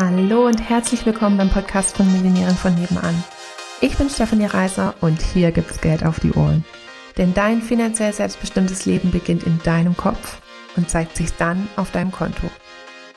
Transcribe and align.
Hallo 0.00 0.46
und 0.46 0.60
herzlich 0.60 1.04
willkommen 1.06 1.38
beim 1.38 1.50
Podcast 1.50 1.96
von 1.96 2.06
Millionären 2.12 2.54
von 2.54 2.72
nebenan. 2.72 3.24
Ich 3.80 3.98
bin 3.98 4.08
Stefanie 4.08 4.46
Reiser 4.46 4.94
und 5.00 5.20
hier 5.20 5.50
gibt's 5.50 5.80
Geld 5.80 6.06
auf 6.06 6.20
die 6.20 6.30
Ohren. 6.34 6.64
Denn 7.16 7.34
dein 7.34 7.60
finanziell 7.60 8.12
selbstbestimmtes 8.12 8.86
Leben 8.86 9.10
beginnt 9.10 9.42
in 9.42 9.58
deinem 9.64 9.96
Kopf 9.96 10.40
und 10.76 10.88
zeigt 10.88 11.16
sich 11.16 11.32
dann 11.32 11.66
auf 11.74 11.90
deinem 11.90 12.12
Konto. 12.12 12.48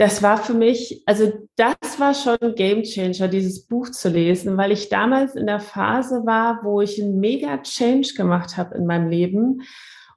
das 0.00 0.22
war 0.22 0.38
für 0.38 0.54
mich, 0.54 1.02
also 1.06 1.30
das 1.56 1.76
war 1.98 2.14
schon 2.14 2.38
ein 2.40 2.54
Game 2.54 2.82
Changer, 2.82 3.28
dieses 3.28 3.66
Buch 3.66 3.90
zu 3.90 4.08
lesen, 4.08 4.56
weil 4.56 4.72
ich 4.72 4.88
damals 4.88 5.36
in 5.36 5.46
der 5.46 5.60
Phase 5.60 6.24
war, 6.24 6.60
wo 6.64 6.80
ich 6.80 7.00
einen 7.00 7.20
mega 7.20 7.58
Change 7.58 8.14
gemacht 8.16 8.56
habe 8.56 8.76
in 8.76 8.86
meinem 8.86 9.10
Leben 9.10 9.60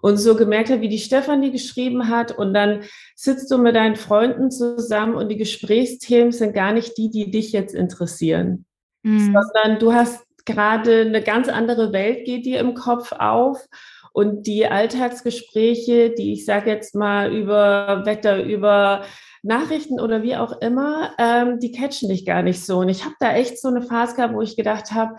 und 0.03 0.17
so 0.17 0.35
gemerkt 0.35 0.69
habe, 0.69 0.81
wie 0.81 0.89
die 0.89 0.99
Stefanie 0.99 1.49
geschrieben 1.49 2.09
hat 2.09 2.37
und 2.37 2.53
dann 2.53 2.81
sitzt 3.15 3.49
du 3.49 3.57
mit 3.57 3.73
deinen 3.73 3.95
Freunden 3.95 4.51
zusammen 4.51 5.15
und 5.15 5.29
die 5.29 5.37
Gesprächsthemen 5.37 6.33
sind 6.33 6.53
gar 6.53 6.73
nicht 6.73 6.97
die, 6.97 7.09
die 7.09 7.31
dich 7.31 7.53
jetzt 7.53 7.73
interessieren, 7.73 8.65
mhm. 9.03 9.33
sondern 9.33 9.79
du 9.79 9.93
hast 9.93 10.25
gerade 10.43 11.03
eine 11.03 11.23
ganz 11.23 11.47
andere 11.47 11.93
Welt 11.93 12.25
geht 12.25 12.45
dir 12.45 12.59
im 12.59 12.73
Kopf 12.73 13.13
auf 13.13 13.65
und 14.11 14.45
die 14.45 14.67
Alltagsgespräche, 14.67 16.09
die 16.09 16.33
ich 16.33 16.43
sage 16.43 16.69
jetzt 16.69 16.95
mal 16.95 17.33
über 17.33 18.01
Wetter, 18.05 18.43
über 18.43 19.05
Nachrichten 19.41 20.01
oder 20.01 20.21
wie 20.21 20.35
auch 20.35 20.59
immer, 20.61 21.11
ähm, 21.17 21.61
die 21.61 21.71
catchen 21.71 22.09
dich 22.09 22.25
gar 22.25 22.43
nicht 22.43 22.65
so. 22.65 22.79
Und 22.79 22.89
ich 22.89 23.05
habe 23.05 23.15
da 23.21 23.33
echt 23.35 23.57
so 23.57 23.69
eine 23.69 23.81
Phase 23.81 24.17
gehabt, 24.17 24.33
wo 24.33 24.41
ich 24.41 24.57
gedacht 24.57 24.91
habe, 24.91 25.15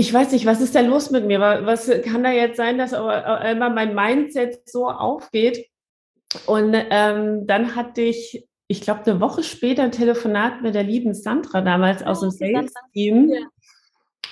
ich 0.00 0.14
weiß 0.14 0.32
nicht, 0.32 0.46
was 0.46 0.62
ist 0.62 0.74
da 0.74 0.80
los 0.80 1.10
mit 1.10 1.26
mir? 1.26 1.40
Was 1.40 1.90
kann 2.04 2.24
da 2.24 2.30
jetzt 2.30 2.56
sein, 2.56 2.78
dass 2.78 2.92
immer 2.92 3.68
mein 3.68 3.94
Mindset 3.94 4.66
so 4.66 4.88
aufgeht? 4.88 5.66
Und 6.46 6.74
ähm, 6.74 7.46
dann 7.46 7.76
hatte 7.76 8.00
ich, 8.00 8.48
ich 8.66 8.80
glaube, 8.80 9.02
eine 9.04 9.20
Woche 9.20 9.42
später 9.42 9.82
ein 9.82 9.92
Telefonat 9.92 10.62
mit 10.62 10.74
der 10.74 10.84
lieben 10.84 11.12
Sandra 11.12 11.60
damals 11.60 12.02
aus 12.02 12.20
dem 12.20 12.30
Sales-Team. 12.30 13.28
Ja. 13.28 13.40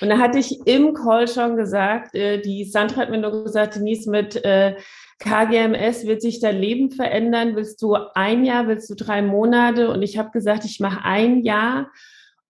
Und 0.01 0.09
da 0.09 0.17
hatte 0.17 0.39
ich 0.39 0.65
im 0.65 0.95
Call 0.95 1.27
schon 1.27 1.55
gesagt, 1.55 2.15
äh, 2.15 2.41
die 2.41 2.65
Sandra 2.65 3.01
hat 3.01 3.11
mir 3.11 3.19
nur 3.19 3.43
gesagt, 3.43 3.75
Denise, 3.75 4.09
mit 4.09 4.43
äh, 4.43 4.75
KGMS 5.19 6.07
wird 6.07 6.23
sich 6.23 6.39
dein 6.39 6.57
Leben 6.57 6.89
verändern. 6.89 7.55
Willst 7.55 7.79
du 7.83 7.95
ein 8.15 8.43
Jahr, 8.43 8.67
willst 8.67 8.89
du 8.89 8.95
drei 8.95 9.21
Monate? 9.21 9.91
Und 9.91 10.01
ich 10.01 10.17
habe 10.17 10.31
gesagt, 10.31 10.65
ich 10.65 10.79
mache 10.79 11.05
ein 11.05 11.43
Jahr. 11.43 11.91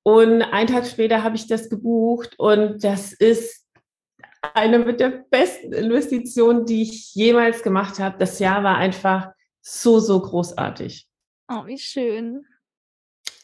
Und 0.04 0.42
einen 0.42 0.68
Tag 0.68 0.88
später 0.88 1.24
habe 1.24 1.36
ich 1.36 1.48
das 1.48 1.70
gebucht 1.70 2.38
und 2.38 2.84
das 2.84 3.14
ist 3.14 3.68
eine 4.54 4.80
mit 4.80 5.00
der 5.00 5.26
besten 5.30 5.74
Investitionen, 5.74 6.66
die 6.66 6.84
ich 6.84 7.14
jemals 7.14 7.62
gemacht 7.62 8.00
habe. 8.00 8.18
Das 8.18 8.40
Jahr 8.40 8.64
war 8.64 8.78
einfach 8.78 9.32
so, 9.62 10.00
so 10.00 10.22
großartig. 10.22 11.08
Oh, 11.50 11.66
wie 11.66 11.78
schön. 11.78 12.46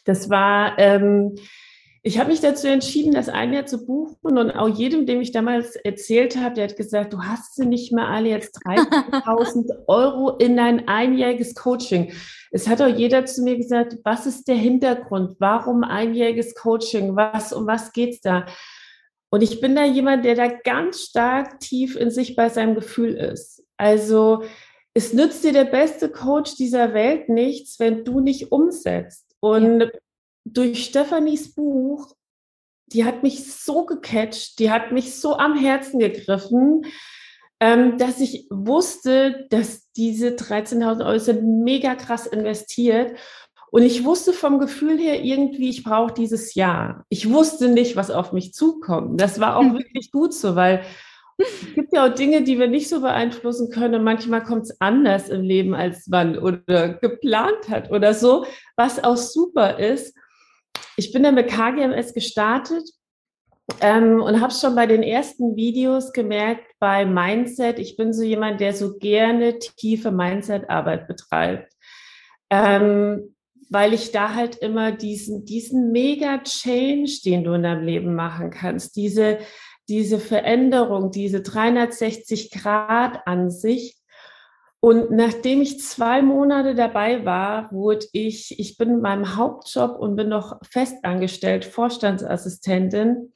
Das 0.06 0.30
war, 0.30 0.78
ähm, 0.78 1.36
ich 2.08 2.20
habe 2.20 2.30
mich 2.30 2.40
dazu 2.40 2.68
entschieden, 2.68 3.14
das 3.14 3.30
ein 3.30 3.52
Jahr 3.52 3.66
zu 3.66 3.84
buchen 3.84 4.38
und 4.38 4.52
auch 4.52 4.68
jedem, 4.68 5.08
dem 5.08 5.22
ich 5.22 5.32
damals 5.32 5.76
erzählt 5.76 6.38
habe, 6.38 6.54
der 6.54 6.66
hat 6.66 6.78
gesagt, 6.78 7.14
du 7.14 7.24
hast 7.24 7.56
sie 7.56 7.66
nicht 7.66 7.92
mehr 7.92 8.08
alle 8.08 8.30
jetzt 8.30 8.60
30.000 8.64 9.72
Euro 9.88 10.38
in 10.38 10.56
dein 10.56 10.88
einjähriges 10.88 11.56
Coaching. 11.56 12.14
Es 12.52 12.68
hat 12.68 12.80
auch 12.80 12.96
jeder 12.96 13.26
zu 13.26 13.42
mir 13.42 13.58
gesagt, 13.58 13.98
was 14.04 14.28
ist 14.28 14.48
der 14.48 14.56
Hintergrund? 14.56 15.38
Warum 15.40 15.84
einjähriges 15.84 16.54
Coaching? 16.54 17.16
Was, 17.16 17.52
um 17.52 17.66
was 17.66 17.92
geht's 17.92 18.22
da? 18.22 18.46
Und 19.32 19.42
ich 19.42 19.60
bin 19.60 19.76
da 19.76 19.84
jemand, 19.84 20.26
der 20.26 20.36
da 20.36 20.48
ganz 20.48 21.02
stark 21.02 21.60
tief 21.60 21.96
in 21.96 22.12
sich 22.12 22.36
bei 22.36 22.50
seinem 22.50 22.76
Gefühl 22.76 23.16
ist. 23.16 23.64
Also, 23.78 24.44
es 24.94 25.12
nützt 25.12 25.44
dir 25.44 25.54
der 25.54 25.66
beste 25.66 26.10
Coach 26.10 26.56
dieser 26.56 26.94
Welt 26.94 27.30
nichts, 27.30 27.80
wenn 27.80 28.06
du 28.06 28.20
nicht 28.20 28.52
umsetzt. 28.52 29.26
Und 29.40 29.80
ja 29.80 29.90
durch 30.46 30.86
Stephanies 30.86 31.54
Buch, 31.54 32.16
die 32.88 33.04
hat 33.04 33.24
mich 33.24 33.52
so 33.52 33.86
gecatcht, 33.86 34.60
die 34.60 34.72
hat 34.72 34.92
mich 34.92 35.20
so 35.20 35.36
am 35.36 35.58
Herzen 35.58 36.00
gegriffen, 36.00 36.84
ähm, 37.60 37.98
dass 37.98 38.22
ich 38.22 38.48
wusste, 38.52 39.48
dass 39.50 39.92
diese 39.94 40.30
13.000 40.30 41.06
Euro 41.06 41.20
sind 41.20 41.64
mega 41.64 41.96
krass 41.96 42.28
investiert. 42.28 43.18
Und 43.72 43.82
ich 43.82 44.06
wusste 44.06 44.32
vom 44.34 44.60
Gefühl 44.60 44.98
her 45.00 45.24
irgendwie, 45.24 45.70
ich 45.70 45.84
brauche 45.84 46.14
dieses 46.14 46.54
Jahr. 46.54 47.06
Ich 47.10 47.30
wusste 47.30 47.68
nicht, 47.68 47.96
was 47.96 48.12
auf 48.12 48.32
mich 48.32 48.54
zukommt. 48.54 49.20
Das 49.20 49.40
war 49.40 49.58
auch 49.58 49.64
mhm. 49.64 49.80
wirklich 49.80 50.12
gut 50.12 50.34
so, 50.34 50.56
weil 50.56 50.84
es 51.38 51.74
gibt 51.74 51.92
ja 51.92 52.06
auch 52.06 52.14
Dinge, 52.14 52.44
die 52.44 52.60
wir 52.60 52.68
nicht 52.68 52.88
so 52.88 53.02
beeinflussen 53.02 53.70
können. 53.72 53.96
Und 53.96 54.04
manchmal 54.04 54.44
kommt 54.44 54.64
es 54.64 54.80
anders 54.80 55.28
im 55.30 55.42
Leben, 55.42 55.74
als 55.74 56.08
man 56.08 56.38
oder 56.38 56.90
geplant 56.94 57.68
hat 57.68 57.90
oder 57.92 58.14
so, 58.14 58.46
was 58.78 59.04
auch 59.04 59.18
super 59.18 59.80
ist 59.80 60.16
ich 60.98 61.12
bin 61.12 61.24
dann 61.24 61.36
mit 61.36 61.50
KGMS 61.50 62.14
gestartet 62.14 62.84
ähm, 63.82 64.22
und 64.22 64.42
habe 64.42 64.54
schon 64.54 64.76
bei 64.76 64.86
den 64.86 65.04
ersten 65.04 65.56
Videos 65.56 66.14
gemerkt, 66.14 66.66
bei 66.80 67.06
Mindset, 67.06 67.80
ich 67.80 67.98
bin 67.98 68.14
so 68.14 68.24
jemand, 68.24 68.62
der 68.62 68.74
so 68.74 68.98
gerne 68.98 69.60
tiefe 69.60 70.12
Mindset-Arbeit 70.12 71.08
betreibt. 71.08 71.74
Ähm, 72.50 73.36
weil 73.70 73.94
ich 73.94 74.12
da 74.12 74.36
halt 74.36 74.58
immer 74.58 74.92
diesen, 74.92 75.46
diesen 75.46 75.92
mega 75.92 76.38
Change, 76.44 77.20
den 77.26 77.44
du 77.44 77.54
in 77.54 77.64
deinem 77.64 77.84
Leben 77.84 78.14
machen 78.14 78.52
kannst, 78.52 78.96
diese, 78.96 79.40
diese 79.90 80.20
Veränderung, 80.20 81.12
diese 81.12 81.42
360 81.42 82.52
Grad 82.52 83.26
Ansicht, 83.26 83.98
und 84.86 85.10
nachdem 85.10 85.64
ich 85.64 85.80
zwei 85.80 86.22
Monate 86.22 86.76
dabei 86.76 87.26
war, 87.26 87.72
wurde 87.72 88.06
ich, 88.12 88.60
ich 88.60 88.78
bin 88.78 88.92
in 88.92 89.02
meinem 89.02 89.36
Hauptjob 89.36 89.98
und 89.98 90.16
bin 90.16 90.30
noch 90.30 90.60
festangestellt, 90.62 91.66
Vorstandsassistentin. 91.66 93.34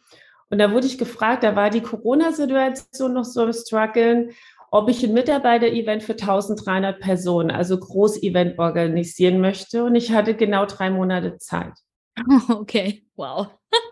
Und 0.52 0.60
da 0.60 0.72
wurde 0.72 0.86
ich 0.86 1.00
gefragt, 1.00 1.42
da 1.42 1.56
war 1.56 1.72
die 1.72 1.82
Corona-Situation 1.82 3.14
noch 3.14 3.24
so 3.24 3.46
im 3.46 3.54
Struggeln, 3.54 4.30
ob 4.70 4.90
ich 4.90 5.04
ein 5.04 5.12
Mitarbeiter-Event 5.12 6.04
für 6.04 6.12
1300 6.12 7.00
Personen, 7.00 7.50
also 7.50 7.80
Groß-Event 7.80 8.60
organisieren 8.60 9.42
möchte. 9.42 9.84
Und 9.86 9.96
ich 9.96 10.12
hatte 10.12 10.36
genau 10.36 10.68
drei 10.68 10.92
Monate 10.92 11.40
Zeit. 11.40 11.74
Okay, 12.48 13.08
wow. 13.16 13.48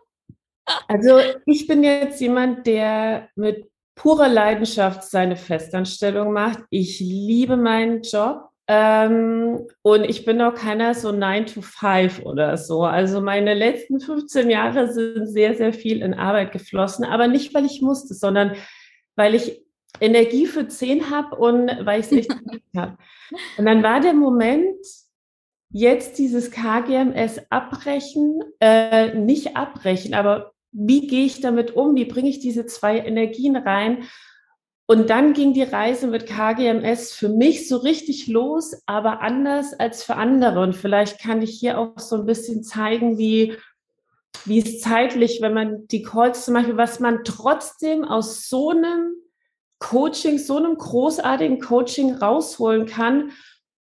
Also 0.88 1.18
ich 1.48 1.66
bin 1.66 1.84
jetzt 1.84 2.22
jemand, 2.22 2.68
der 2.68 3.30
mit 3.36 3.68
pure 3.98 4.30
Leidenschaft 4.30 5.04
seine 5.04 5.36
Festanstellung 5.36 6.32
macht. 6.32 6.60
Ich 6.70 7.02
liebe 7.02 7.58
meinen 7.58 8.04
Job. 8.04 8.50
Ähm, 8.70 9.66
und 9.82 10.04
ich 10.04 10.26
bin 10.26 10.42
auch 10.42 10.54
keiner 10.54 10.94
so 10.94 11.12
9 11.12 11.46
to 11.48 11.62
5 11.62 12.24
oder 12.24 12.58
so. 12.58 12.84
Also 12.84 13.22
meine 13.22 13.54
letzten 13.54 14.00
15 14.00 14.50
Jahre 14.50 14.92
sind 14.92 15.28
sehr, 15.28 15.56
sehr 15.56 15.74
viel 15.74 16.02
in 16.02 16.14
Arbeit 16.14 16.52
geflossen, 16.52 17.06
aber 17.06 17.28
nicht, 17.28 17.54
weil 17.54 17.66
ich 17.66 17.82
musste, 17.82 18.14
sondern 18.14 18.56
weil 19.16 19.36
ich 19.36 19.64
Energie 20.02 20.46
für 20.46 20.68
10 20.68 21.10
habe 21.10 21.38
und 21.38 21.70
weil 21.86 22.02
ich 22.02 22.08
es 22.08 22.12
nicht 22.12 22.32
habe. 22.76 22.98
Und 23.58 23.66
dann 23.66 23.84
war 23.84 24.02
der 24.02 24.14
Moment, 24.14 24.86
jetzt 25.70 26.18
dieses 26.18 26.52
KGMS 26.52 27.42
abbrechen, 27.50 28.42
äh, 28.60 29.14
nicht 29.16 29.56
abbrechen, 29.56 30.14
aber 30.14 30.52
wie 30.72 31.08
gehe 31.08 31.26
ich 31.26 31.42
damit 31.42 31.76
um? 31.76 31.96
Wie 31.96 32.06
bringe 32.06 32.30
ich 32.30 32.40
diese 32.40 32.66
zwei 32.66 33.00
Energien 33.00 33.56
rein? 33.56 34.04
Und 34.90 35.10
dann 35.10 35.34
ging 35.34 35.54
die 35.54 35.64
Reise 35.64 36.08
mit 36.08 36.28
KGMS 36.28 37.12
für 37.12 37.28
mich 37.28 37.68
so 37.68 37.76
richtig 37.78 38.28
los, 38.28 38.82
aber 38.86 39.22
anders 39.22 39.74
als 39.74 40.04
für 40.04 40.16
andere. 40.16 40.62
Und 40.62 40.76
vielleicht 40.76 41.20
kann 41.20 41.42
ich 41.42 41.60
hier 41.60 41.78
auch 41.78 42.00
so 42.00 42.16
ein 42.16 42.26
bisschen 42.26 42.64
zeigen, 42.64 43.18
wie, 43.18 43.58
wie 44.46 44.60
es 44.60 44.80
zeitlich, 44.80 45.42
wenn 45.42 45.54
man 45.54 45.88
die 45.90 46.04
Calls 46.04 46.46
zum 46.46 46.54
Beispiel, 46.54 46.78
was 46.78 47.02
man 47.02 47.26
trotzdem 47.26 48.06
aus 48.06 48.48
so 48.48 48.70
einem 48.70 49.14
Coaching, 49.80 50.40
so 50.40 50.56
einem 50.56 50.78
großartigen 50.78 51.60
Coaching 51.60 52.16
rausholen 52.16 52.86
kann, 52.86 53.32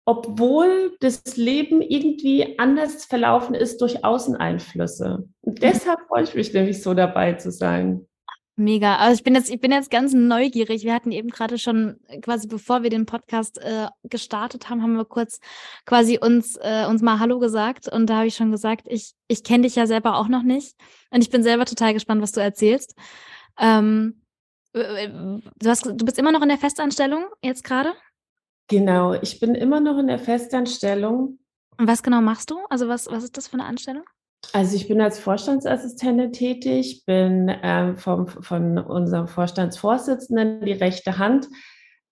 obwohl 0.07 0.95
das 1.01 1.35
Leben 1.35 1.81
irgendwie 1.81 2.57
anders 2.57 3.03
verlaufen 3.03 3.53
ist 3.53 3.81
durch 3.81 4.05
Außeneinflüsse. 4.05 5.27
Und 5.41 5.59
mhm. 5.59 5.61
deshalb 5.61 5.99
freue 6.07 6.23
ich 6.23 6.33
mich 6.33 6.53
nämlich 6.53 6.81
so 6.81 6.93
dabei 6.93 7.33
zu 7.33 7.51
sein. 7.51 8.07
Mega. 8.55 8.95
Also 8.95 9.15
ich 9.15 9.23
bin 9.23 9.35
jetzt, 9.35 9.49
ich 9.49 9.59
bin 9.59 9.73
jetzt 9.73 9.91
ganz 9.91 10.13
neugierig. 10.13 10.85
Wir 10.85 10.93
hatten 10.93 11.11
eben 11.11 11.29
gerade 11.29 11.57
schon 11.57 11.97
quasi, 12.21 12.47
bevor 12.47 12.83
wir 12.83 12.89
den 12.89 13.05
Podcast 13.05 13.59
äh, 13.59 13.87
gestartet 14.03 14.69
haben, 14.69 14.81
haben 14.81 14.95
wir 14.95 15.03
kurz 15.03 15.41
quasi 15.85 16.17
uns 16.19 16.55
äh, 16.55 16.85
uns 16.87 17.01
mal 17.01 17.19
Hallo 17.19 17.39
gesagt 17.39 17.91
und 17.91 18.09
da 18.09 18.19
habe 18.19 18.27
ich 18.27 18.35
schon 18.35 18.49
gesagt, 18.49 18.87
ich 18.89 19.11
ich 19.27 19.43
kenne 19.43 19.63
dich 19.63 19.75
ja 19.75 19.87
selber 19.87 20.15
auch 20.15 20.29
noch 20.29 20.41
nicht 20.41 20.73
und 21.11 21.21
ich 21.21 21.29
bin 21.29 21.43
selber 21.43 21.65
total 21.65 21.93
gespannt, 21.93 22.21
was 22.21 22.31
du 22.31 22.39
erzählst. 22.39 22.95
Ähm, 23.59 24.21
du 24.73 25.41
hast, 25.65 25.85
du 25.85 26.05
bist 26.05 26.17
immer 26.17 26.31
noch 26.31 26.41
in 26.41 26.49
der 26.49 26.57
Festanstellung 26.57 27.25
jetzt 27.43 27.65
gerade? 27.65 27.93
Genau, 28.67 29.13
ich 29.13 29.39
bin 29.39 29.55
immer 29.55 29.79
noch 29.79 29.97
in 29.97 30.07
der 30.07 30.19
Festanstellung. 30.19 31.39
Und 31.77 31.87
was 31.87 32.03
genau 32.03 32.21
machst 32.21 32.51
du? 32.51 32.57
Also 32.69 32.87
was, 32.87 33.07
was 33.07 33.23
ist 33.23 33.37
das 33.37 33.47
für 33.47 33.53
eine 33.53 33.65
Anstellung? 33.65 34.03
Also 34.53 34.75
ich 34.75 34.87
bin 34.87 35.01
als 35.01 35.19
Vorstandsassistentin 35.19 36.31
tätig, 36.31 37.03
bin 37.05 37.53
ähm, 37.63 37.97
vom, 37.97 38.27
von 38.27 38.77
unserem 38.77 39.27
Vorstandsvorsitzenden 39.27 40.61
die 40.61 40.73
rechte 40.73 41.17
Hand. 41.17 41.47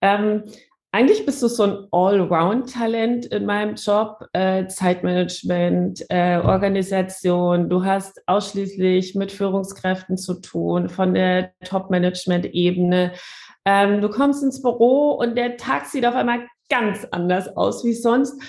Ähm, 0.02 0.44
eigentlich 0.92 1.26
bist 1.26 1.44
du 1.44 1.50
so 1.50 1.64
ein 1.64 1.88
Allround-Talent 1.92 3.26
in 3.26 3.46
meinem 3.46 3.76
Job, 3.76 4.26
äh, 4.32 4.66
Zeitmanagement, 4.68 6.06
äh, 6.10 6.38
Organisation. 6.38 7.70
Du 7.70 7.84
hast 7.84 8.22
ausschließlich 8.28 9.14
mit 9.14 9.34
Führungskräften 9.34 10.18
zu 10.18 10.36
tun, 10.36 10.88
von 10.88 11.14
der 11.14 11.52
Top-Management-Ebene 11.66 13.12
ähm, 13.66 14.02
du 14.02 14.10
kommst 14.10 14.44
ins 14.44 14.62
Büro 14.62 15.12
und 15.12 15.36
der 15.36 15.58
Tag 15.58 15.86
sieht 15.88 16.06
auf 16.06 16.16
einmal 16.16 16.48
ganz 16.70 17.06
anders 17.12 17.56
aus 17.58 17.84
wie 17.84 17.94
sonst. 17.94 18.42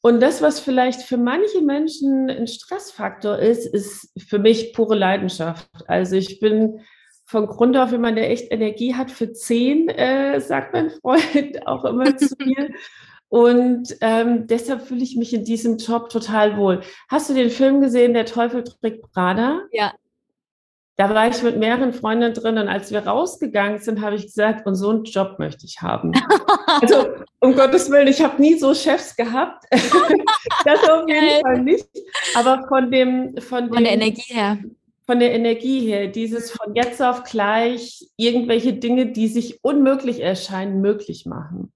Und 0.00 0.20
das, 0.20 0.42
was 0.42 0.60
vielleicht 0.60 1.02
für 1.02 1.16
manche 1.16 1.60
Menschen 1.60 2.30
ein 2.30 2.46
Stressfaktor 2.46 3.38
ist, 3.38 3.66
ist 3.66 4.12
für 4.28 4.38
mich 4.38 4.72
pure 4.72 4.94
Leidenschaft. 4.94 5.68
Also 5.86 6.16
ich 6.16 6.38
bin 6.38 6.80
von 7.26 7.46
Grund 7.46 7.76
auf 7.76 7.90
jemand, 7.92 8.16
der 8.16 8.30
echt 8.30 8.52
Energie 8.52 8.94
hat 8.94 9.10
für 9.10 9.32
zehn, 9.32 9.88
äh, 9.88 10.40
sagt 10.40 10.72
mein 10.72 10.90
Freund 11.02 11.66
auch 11.66 11.84
immer 11.84 12.16
zu 12.16 12.34
mir. 12.38 12.70
Und 13.28 13.94
ähm, 14.00 14.46
deshalb 14.46 14.82
fühle 14.82 15.02
ich 15.02 15.16
mich 15.16 15.34
in 15.34 15.44
diesem 15.44 15.76
Job 15.76 16.08
total 16.08 16.56
wohl. 16.56 16.80
Hast 17.10 17.28
du 17.28 17.34
den 17.34 17.50
Film 17.50 17.80
gesehen, 17.82 18.14
Der 18.14 18.24
Teufel 18.24 18.64
trägt 18.64 19.12
Prada? 19.12 19.60
Ja, 19.72 19.92
da 20.98 21.14
war 21.14 21.28
ich 21.28 21.40
mit 21.44 21.56
mehreren 21.56 21.92
Freundinnen 21.92 22.34
drin 22.34 22.58
und 22.58 22.66
als 22.66 22.90
wir 22.90 23.06
rausgegangen 23.06 23.78
sind, 23.78 24.00
habe 24.00 24.16
ich 24.16 24.24
gesagt, 24.24 24.66
und 24.66 24.74
so 24.74 24.90
einen 24.90 25.04
Job 25.04 25.38
möchte 25.38 25.64
ich 25.64 25.80
haben. 25.80 26.10
also 26.66 27.06
um 27.38 27.54
Gottes 27.54 27.88
Willen, 27.88 28.08
ich 28.08 28.20
habe 28.20 28.42
nie 28.42 28.58
so 28.58 28.74
Chefs 28.74 29.14
gehabt. 29.14 29.64
das 29.70 30.90
auf 30.90 31.08
jeden 31.08 31.40
Fall 31.40 31.62
nicht. 31.62 31.88
Aber 32.34 32.66
von 32.66 32.90
dem, 32.90 33.36
von, 33.36 33.68
von 33.68 33.76
dem, 33.76 33.84
der 33.84 33.92
Energie 33.92 34.34
her. 34.34 34.58
Von 35.06 35.20
der 35.20 35.32
Energie 35.34 35.86
her, 35.86 36.08
dieses 36.08 36.50
von 36.50 36.74
jetzt 36.74 37.00
auf 37.00 37.22
gleich 37.22 38.08
irgendwelche 38.16 38.72
Dinge, 38.72 39.06
die 39.06 39.28
sich 39.28 39.62
unmöglich 39.62 40.20
erscheinen, 40.20 40.80
möglich 40.80 41.26
machen. 41.26 41.72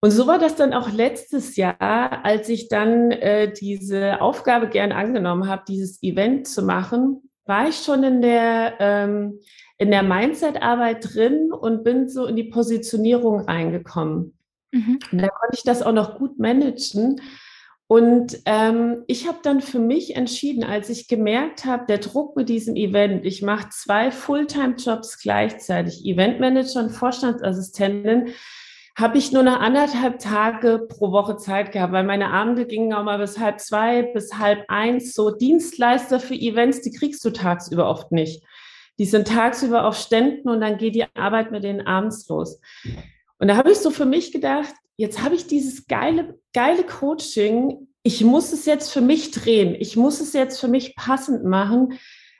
Und 0.00 0.10
so 0.10 0.26
war 0.26 0.40
das 0.40 0.56
dann 0.56 0.74
auch 0.74 0.90
letztes 0.90 1.54
Jahr, 1.54 2.24
als 2.24 2.48
ich 2.48 2.68
dann 2.68 3.12
äh, 3.12 3.52
diese 3.52 4.20
Aufgabe 4.20 4.68
gern 4.68 4.90
angenommen 4.90 5.48
habe, 5.48 5.62
dieses 5.66 6.02
Event 6.02 6.48
zu 6.48 6.62
machen 6.62 7.22
war 7.48 7.68
ich 7.68 7.76
schon 7.76 8.04
in 8.04 8.22
der, 8.22 8.74
ähm, 8.78 9.40
in 9.78 9.90
der 9.90 10.02
Mindset-Arbeit 10.02 11.14
drin 11.14 11.50
und 11.50 11.82
bin 11.82 12.08
so 12.08 12.26
in 12.26 12.36
die 12.36 12.44
Positionierung 12.44 13.40
reingekommen. 13.40 14.36
Mhm. 14.70 14.98
Und 15.10 15.22
da 15.22 15.28
konnte 15.28 15.56
ich 15.56 15.62
das 15.62 15.82
auch 15.82 15.92
noch 15.92 16.18
gut 16.18 16.38
managen. 16.38 17.20
Und 17.86 18.38
ähm, 18.44 19.04
ich 19.06 19.26
habe 19.26 19.38
dann 19.42 19.62
für 19.62 19.78
mich 19.78 20.14
entschieden, 20.14 20.62
als 20.62 20.90
ich 20.90 21.08
gemerkt 21.08 21.64
habe, 21.64 21.86
der 21.86 21.98
Druck 21.98 22.36
mit 22.36 22.50
diesem 22.50 22.76
Event, 22.76 23.24
ich 23.24 23.40
mache 23.40 23.70
zwei 23.70 24.10
Fulltime-Jobs 24.10 25.22
gleichzeitig, 25.22 26.04
Eventmanager 26.04 26.80
und 26.80 26.90
Vorstandsassistentin, 26.90 28.34
habe 28.98 29.16
ich 29.16 29.30
nur 29.30 29.44
noch 29.44 29.60
anderthalb 29.60 30.18
Tage 30.18 30.88
pro 30.88 31.12
Woche 31.12 31.36
Zeit 31.36 31.70
gehabt, 31.70 31.92
weil 31.92 32.02
meine 32.02 32.30
Abende 32.32 32.66
gingen 32.66 32.92
auch 32.92 33.04
mal 33.04 33.18
bis 33.18 33.38
halb 33.38 33.60
zwei, 33.60 34.02
bis 34.02 34.34
halb 34.34 34.64
eins. 34.66 35.14
So 35.14 35.30
Dienstleister 35.30 36.18
für 36.18 36.34
Events, 36.34 36.80
die 36.82 36.90
kriegst 36.90 37.24
du 37.24 37.30
tagsüber 37.30 37.88
oft 37.88 38.10
nicht. 38.10 38.42
Die 38.98 39.04
sind 39.04 39.28
tagsüber 39.28 39.86
auf 39.86 39.96
Ständen 39.96 40.48
und 40.48 40.60
dann 40.60 40.78
geht 40.78 40.96
die 40.96 41.04
Arbeit 41.14 41.52
mit 41.52 41.62
denen 41.62 41.86
abends 41.86 42.28
los. 42.28 42.60
Und 43.38 43.46
da 43.46 43.56
habe 43.56 43.70
ich 43.70 43.78
so 43.78 43.90
für 43.90 44.04
mich 44.04 44.32
gedacht, 44.32 44.74
jetzt 44.96 45.22
habe 45.22 45.36
ich 45.36 45.46
dieses 45.46 45.86
geile, 45.86 46.36
geile 46.52 46.82
Coaching. 46.82 47.86
Ich 48.02 48.24
muss 48.24 48.52
es 48.52 48.66
jetzt 48.66 48.92
für 48.92 49.00
mich 49.00 49.30
drehen. 49.30 49.76
Ich 49.78 49.96
muss 49.96 50.20
es 50.20 50.32
jetzt 50.32 50.58
für 50.58 50.66
mich 50.66 50.96
passend 50.96 51.44
machen. 51.44 51.96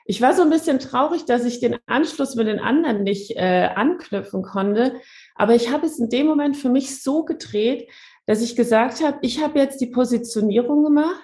Ich 0.09 0.21
war 0.21 0.33
so 0.33 0.41
ein 0.41 0.49
bisschen 0.49 0.79
traurig, 0.79 1.25
dass 1.25 1.45
ich 1.45 1.59
den 1.59 1.77
Anschluss 1.85 2.33
mit 2.33 2.47
den 2.47 2.59
anderen 2.59 3.03
nicht 3.03 3.37
äh, 3.37 3.69
anknüpfen 3.75 4.41
konnte. 4.41 4.95
Aber 5.39 5.55
ich 5.55 5.71
habe 5.71 5.85
es 5.85 5.97
in 5.97 6.09
dem 6.09 6.27
Moment 6.27 6.57
für 6.57 6.67
mich 6.67 7.01
so 7.01 7.23
gedreht, 7.23 7.89
dass 8.25 8.41
ich 8.41 8.57
gesagt 8.57 9.01
habe, 9.01 9.19
ich 9.21 9.41
habe 9.41 9.57
jetzt 9.57 9.79
die 9.79 9.87
Positionierung 9.87 10.83
gemacht, 10.83 11.23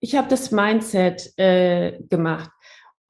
ich 0.00 0.16
habe 0.16 0.26
das 0.28 0.50
Mindset 0.50 1.32
äh, 1.38 1.96
gemacht. 2.10 2.50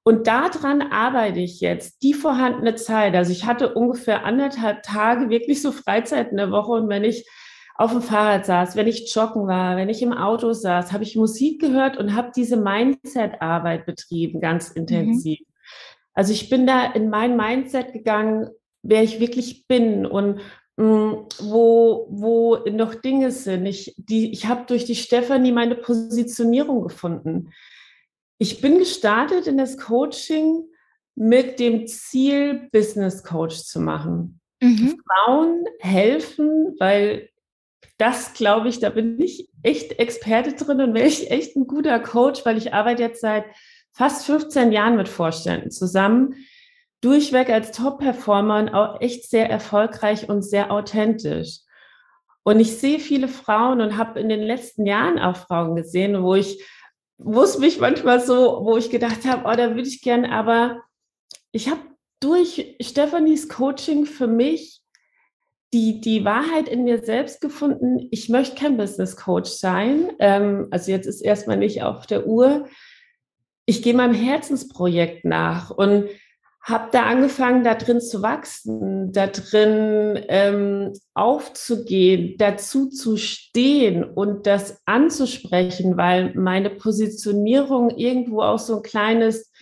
Und 0.05 0.27
daran 0.27 0.83
arbeite 0.83 1.41
ich 1.41 1.61
jetzt, 1.61 2.03
die 2.03 2.13
vorhandene 2.13 2.75
Zeit. 2.75 3.15
Also 3.15 3.33
ich 3.33 3.47
hatte 3.47 3.73
ungefähr 3.73 4.27
anderthalb 4.27 4.83
Tage 4.83 5.31
wirklich 5.31 5.63
so 5.63 5.73
Freizeit 5.73 6.31
in 6.33 6.37
der 6.37 6.51
Woche. 6.51 6.73
Und 6.73 6.91
wenn 6.91 7.03
ich 7.03 7.27
auf 7.77 7.93
dem 7.93 8.03
Fahrrad 8.03 8.45
saß, 8.45 8.77
wenn 8.77 8.87
ich 8.87 9.13
joggen 9.15 9.47
war, 9.47 9.79
wenn 9.79 9.89
ich 9.89 10.03
im 10.03 10.13
Auto 10.13 10.53
saß, 10.53 10.93
habe 10.93 11.03
ich 11.03 11.17
Musik 11.17 11.63
gehört 11.63 11.97
und 11.97 12.15
habe 12.15 12.31
diese 12.37 12.59
Mindset-Arbeit 12.59 13.87
betrieben, 13.87 14.43
ganz 14.43 14.69
mhm. 14.71 14.83
intensiv. 14.83 15.41
Mhm. 15.41 15.47
Also 16.13 16.33
ich 16.35 16.51
bin 16.51 16.67
da 16.67 16.85
in 16.93 17.09
mein 17.09 17.39
Mindset 17.39 17.95
gegangen, 17.95 18.51
wer 18.89 19.03
ich 19.03 19.21
wirklich 19.21 19.67
bin 19.67 20.07
und 20.07 20.41
mh, 20.77 20.85
mm, 20.85 21.29
wo, 21.41 22.07
wo 22.11 22.57
noch 22.71 22.95
Dinge 22.95 23.31
sind. 23.31 23.67
Ich, 23.67 23.95
die, 23.99 24.33
ich 24.33 24.47
habe 24.47 24.65
durch 24.67 24.85
die 24.85 24.97
Stefanie 24.97 25.53
meine 25.53 25.75
Positionierung 25.75 26.83
gefunden. 26.83 27.53
Ich 28.39 28.61
bin 28.61 28.79
gestartet 28.79 29.47
in 29.47 29.59
das 29.59 29.79
Coaching 29.79 30.65
mit 31.15 31.59
dem 31.59 31.87
Ziel, 31.87 32.69
Business 32.73 33.25
Coach 33.25 33.57
zu 33.65 33.81
machen. 33.81 34.41
Mhm. 34.61 35.01
Frauen 35.07 35.65
helfen, 35.81 36.77
weil 36.79 37.31
das 37.99 38.35
glaube 38.35 38.69
ich, 38.69 38.79
da 38.79 38.91
bin 38.91 39.19
ich 39.21 39.49
echt 39.63 39.99
Experte 39.99 40.53
drin 40.53 40.81
und 40.83 40.95
wäre 40.95 41.09
ich 41.09 41.31
echt 41.31 41.57
ein 41.57 41.67
guter 41.67 41.99
Coach, 41.99 42.45
weil 42.45 42.59
ich 42.59 42.75
arbeite 42.75 43.03
jetzt 43.03 43.23
seit 43.23 43.45
fast 43.93 44.27
15 44.27 44.73
Jahren 44.73 44.97
mit 44.97 45.09
Vorständen 45.09 45.71
zusammen, 45.71 46.35
durchweg 47.07 47.51
als 47.51 47.71
Top-Performer 47.71 48.75
auch 48.75 49.01
echt 49.01 49.31
sehr 49.31 49.49
erfolgreich 49.49 50.29
und 50.29 50.43
sehr 50.43 50.73
authentisch. 50.73 51.61
Und 52.43 52.59
ich 52.59 52.79
sehe 52.79 52.99
viele 52.99 53.29
Frauen 53.29 53.81
und 53.81 53.97
habe 53.97 54.19
in 54.19 54.29
den 54.29 54.43
letzten 54.43 54.87
Jahren 54.87 55.21
auch 55.21 55.37
Frauen 55.37 55.77
gesehen, 55.77 56.25
wo 56.25 56.35
ich, 56.35 56.65
wo 57.17 57.43
es 57.43 57.59
mich 57.59 57.79
manchmal 57.79 58.21
so, 58.21 58.65
wo 58.65 58.77
ich 58.77 58.91
gedacht 58.91 59.25
habe, 59.25 59.49
oh, 59.49 59.57
da 59.57 59.77
würde 59.77 59.89
ich 59.89 60.03
gern, 60.03 60.25
aber 60.25 60.83
ich 61.53 61.69
habe 61.69 61.81
durch 62.19 62.77
Stephanies 62.81 63.49
Coaching 63.49 64.05
für 64.05 64.27
mich 64.27 64.81
die, 65.73 66.01
die 66.01 66.25
Wahrheit 66.25 66.69
in 66.69 66.83
mir 66.85 67.05
selbst 67.05 67.41
gefunden, 67.41 68.09
ich 68.11 68.29
möchte 68.29 68.57
kein 68.57 68.77
Business 68.77 69.17
Coach 69.17 69.51
sein. 69.51 70.11
Ähm, 70.19 70.67
also 70.73 70.91
jetzt 70.91 71.07
ist 71.07 71.21
erstmal 71.21 71.57
nicht 71.57 71.83
auf 71.83 72.07
der 72.07 72.27
Uhr. 72.27 72.69
Ich 73.65 73.83
gehe 73.83 73.95
meinem 73.95 74.15
Herzensprojekt 74.15 75.25
nach 75.25 75.71
und 75.71 76.09
habe 76.67 76.89
da 76.91 77.05
angefangen, 77.05 77.63
da 77.63 77.75
drin 77.75 78.01
zu 78.01 78.23
wachsen, 78.23 79.13
da 79.13 79.29
drin 79.29 80.21
ähm, 80.29 80.93
aufzugehen, 81.15 82.35
dazu 82.39 82.89
zu 82.89 83.17
stehen 83.17 84.03
und 84.03 84.47
das 84.47 84.83
anzusprechen, 84.85 85.97
weil 85.97 86.35
meine 86.35 86.71
Positionierung 86.71 87.91
irgendwo 87.91 88.43
auch 88.43 88.59
so 88.59 88.77
ein 88.77 88.83
kleines 88.83 89.53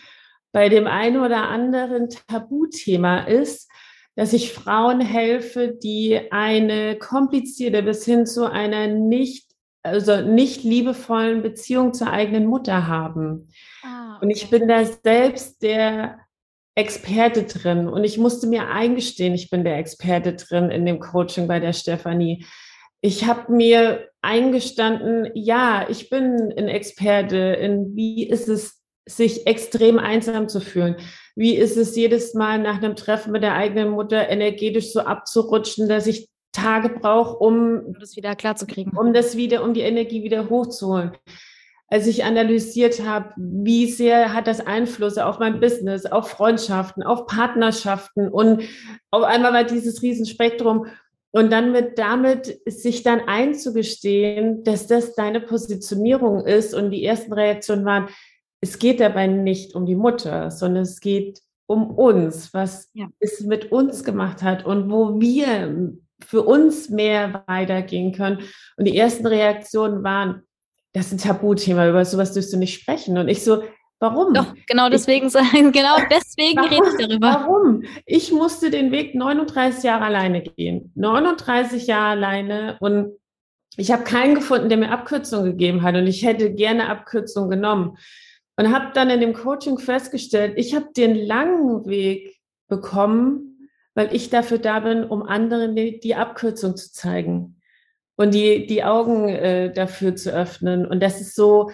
bei 0.53 0.69
dem 0.69 0.87
einen 0.87 1.21
oder 1.21 1.49
anderen 1.49 2.09
Tabuthema 2.29 3.25
ist 3.25 3.69
dass 4.17 4.33
ich 4.33 4.53
Frauen 4.53 5.01
helfe, 5.01 5.77
die 5.83 6.31
eine 6.31 6.97
komplizierte 6.97 7.83
bis 7.83 8.05
hin 8.05 8.27
zu 8.27 8.51
einer 8.51 8.87
nicht, 8.87 9.51
also 9.83 10.21
nicht 10.21 10.63
liebevollen 10.63 11.43
Beziehung 11.43 11.93
zur 11.95 12.11
eigenen 12.11 12.47
Mutter 12.47 12.87
haben. 12.87 13.49
Ah, 13.83 14.17
okay. 14.17 14.25
Und 14.25 14.31
ich 14.31 14.49
bin 14.51 14.69
da 14.69 14.85
selbst 14.85 15.63
der 15.63 16.21
Experte 16.77 17.45
drin 17.45 17.89
und 17.89 18.03
ich 18.03 18.19
musste 18.19 18.47
mir 18.47 18.69
eingestehen, 18.69 19.35
ich 19.35 19.49
bin 19.49 19.65
der 19.65 19.79
Experte 19.79 20.35
drin 20.35 20.71
in 20.71 20.85
dem 20.85 20.99
Coaching 20.99 21.47
bei 21.47 21.61
der 21.61 21.73
Stefanie. 21.73 22.45
Ich 23.01 23.27
habe 23.27 23.53
mir 23.53 24.09
eingestanden, 24.23 25.31
ja, 25.35 25.87
ich 25.89 26.11
bin 26.11 26.53
ein 26.57 26.69
Experte 26.69 27.37
in 27.37 27.95
wie 27.95 28.27
ist 28.27 28.49
es 28.49 28.83
sich 29.07 29.47
extrem 29.47 29.99
einsam 29.99 30.49
zu 30.49 30.61
fühlen? 30.61 30.97
Wie 31.37 31.55
ist 31.55 31.77
es 31.77 31.95
jedes 31.95 32.35
Mal 32.35 32.59
nach 32.59 32.79
einem 32.79 32.97
Treffen 32.97 33.33
mit 33.33 33.43
der 33.43 33.55
eigenen 33.55 33.91
Mutter 33.91 34.29
energetisch 34.29 34.93
so 34.93 35.01
abzurutschen, 35.01 35.89
dass 35.89 36.07
ich 36.07 36.29
Tage 36.53 36.89
brauche, 36.89 37.37
um, 37.37 37.81
um 37.81 37.99
das 38.01 38.17
wieder 38.17 38.35
klar 38.35 38.57
zu 38.57 38.67
kriegen, 38.67 38.97
um 38.97 39.13
das 39.13 39.37
wieder, 39.37 39.63
um 39.63 39.75
die 39.75 39.83
Energie 39.83 40.23
wieder 40.23 40.49
hochzuholen? 40.49 41.13
Als 41.89 42.07
ich 42.07 42.25
analysiert 42.25 43.07
habe, 43.07 43.31
wie 43.37 43.91
sehr 43.91 44.33
hat 44.33 44.47
das 44.47 44.67
Einflüsse 44.67 45.27
auf 45.27 45.39
mein 45.39 45.61
Business, 45.61 46.07
auf 46.07 46.29
Freundschaften, 46.29 47.03
auf 47.03 47.27
Partnerschaften 47.27 48.29
und 48.29 48.63
auf 49.11 49.23
einmal 49.23 49.53
war 49.53 49.65
dieses 49.65 50.03
Riesenspektrum 50.03 50.87
und 51.35 51.51
dann 51.51 51.73
mit 51.73 51.99
damit 51.99 52.61
sich 52.65 53.03
dann 53.03 53.21
einzugestehen, 53.27 54.63
dass 54.63 54.87
das 54.87 55.17
deine 55.17 55.41
Positionierung 55.41 56.47
ist. 56.47 56.75
Und 56.75 56.93
die 56.93 57.05
ersten 57.05 57.33
Reaktionen 57.33 57.85
waren, 57.85 58.09
es 58.61 58.79
geht 58.79 59.01
dabei 59.01 59.27
nicht 59.27 59.75
um 59.75 59.85
die 59.85 59.97
Mutter, 59.97 60.53
sondern 60.53 60.85
es 60.85 61.01
geht 61.01 61.41
um 61.67 61.91
uns, 61.91 62.55
was 62.55 62.89
ja. 62.95 63.09
es 63.19 63.41
mit 63.41 63.73
uns 63.73 64.05
gemacht 64.05 64.45
hat 64.45 64.65
und 64.65 64.91
wo 64.93 65.21
wir 65.21 65.95
für 66.25 66.43
uns 66.43 66.89
mehr 66.89 67.43
weitergehen 67.49 68.13
können. 68.13 68.39
Und 68.77 68.85
die 68.85 68.97
ersten 68.97 69.27
Reaktionen 69.27 70.05
waren, 70.05 70.45
das 70.95 71.07
ist 71.07 71.13
ein 71.13 71.19
Tabuthema, 71.19 71.89
über 71.89 72.05
sowas 72.05 72.33
dürfst 72.33 72.53
du 72.53 72.57
nicht 72.57 72.81
sprechen. 72.81 73.19
Und 73.19 73.29
ich 73.29 73.45
so, 73.45 73.63
Warum? 74.01 74.35
Doch, 74.35 74.53
genau 74.67 74.91
deswegen, 74.91 75.29
ich, 75.29 75.33
genau 75.73 75.97
deswegen 76.11 76.59
warum, 76.59 76.71
rede 76.71 76.89
ich 76.91 77.07
darüber. 77.07 77.27
Warum? 77.27 77.83
Ich 78.05 78.33
musste 78.33 78.71
den 78.71 78.93
Weg 78.93 79.15
39 79.15 79.85
Jahre 79.85 80.05
alleine 80.05 80.43
gehen. 80.43 80.93
39 80.95 81.87
Jahre 81.87 82.11
alleine 82.11 82.77
und 82.81 83.17
ich 83.77 83.93
habe 83.93 84.05
keinen 84.05 84.35
gefunden, 84.35 84.69
der 84.69 84.79
mir 84.79 84.91
Abkürzungen 84.91 85.47
gegeben 85.47 85.83
hat 85.83 85.95
und 85.95 86.07
ich 86.07 86.25
hätte 86.25 86.53
gerne 86.53 86.89
Abkürzungen 86.89 87.51
genommen. 87.51 87.97
Und 88.57 88.73
habe 88.73 88.93
dann 88.95 89.11
in 89.11 89.21
dem 89.21 89.33
Coaching 89.33 89.79
festgestellt, 89.79 90.55
ich 90.57 90.75
habe 90.75 90.89
den 90.97 91.17
langen 91.17 91.87
Weg 91.87 92.37
bekommen, 92.69 93.69
weil 93.95 94.15
ich 94.15 94.29
dafür 94.29 94.59
da 94.59 94.81
bin, 94.81 95.05
um 95.05 95.23
anderen 95.23 95.75
die, 95.75 95.99
die 95.99 96.15
Abkürzung 96.15 96.77
zu 96.77 96.93
zeigen 96.93 97.57
und 98.17 98.35
die, 98.35 98.67
die 98.67 98.85
Augen 98.85 99.29
äh, 99.29 99.73
dafür 99.73 100.17
zu 100.17 100.33
öffnen. 100.33 100.87
Und 100.87 101.03
das 101.03 101.21
ist 101.21 101.35
so, 101.35 101.71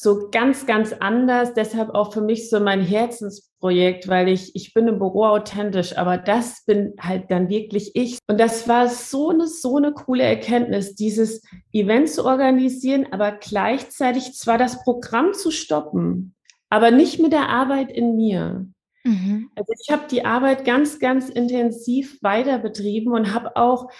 so 0.00 0.28
ganz, 0.30 0.66
ganz 0.66 0.92
anders. 0.92 1.54
Deshalb 1.54 1.90
auch 1.90 2.12
für 2.12 2.20
mich 2.20 2.48
so 2.48 2.60
mein 2.60 2.80
Herzensprojekt, 2.80 4.08
weil 4.08 4.28
ich, 4.28 4.54
ich 4.56 4.72
bin 4.72 4.88
im 4.88 4.98
Büro 4.98 5.26
authentisch, 5.26 5.96
aber 5.96 6.16
das 6.16 6.64
bin 6.64 6.94
halt 6.98 7.30
dann 7.30 7.48
wirklich 7.48 7.92
ich. 7.94 8.18
Und 8.26 8.40
das 8.40 8.66
war 8.68 8.88
so 8.88 9.30
eine, 9.30 9.46
so 9.46 9.76
eine 9.76 9.92
coole 9.92 10.22
Erkenntnis, 10.22 10.94
dieses 10.94 11.42
Event 11.72 12.08
zu 12.08 12.24
organisieren, 12.24 13.06
aber 13.10 13.32
gleichzeitig 13.32 14.34
zwar 14.34 14.58
das 14.58 14.82
Programm 14.84 15.34
zu 15.34 15.50
stoppen, 15.50 16.34
aber 16.70 16.90
nicht 16.90 17.20
mit 17.20 17.32
der 17.32 17.48
Arbeit 17.48 17.92
in 17.92 18.16
mir. 18.16 18.66
Mhm. 19.04 19.50
Also 19.54 19.72
ich 19.82 19.90
habe 19.90 20.02
die 20.10 20.24
Arbeit 20.24 20.64
ganz, 20.64 20.98
ganz 20.98 21.28
intensiv 21.28 22.22
weiter 22.22 22.58
betrieben 22.58 23.12
und 23.12 23.34
habe 23.34 23.56
auch 23.56 23.90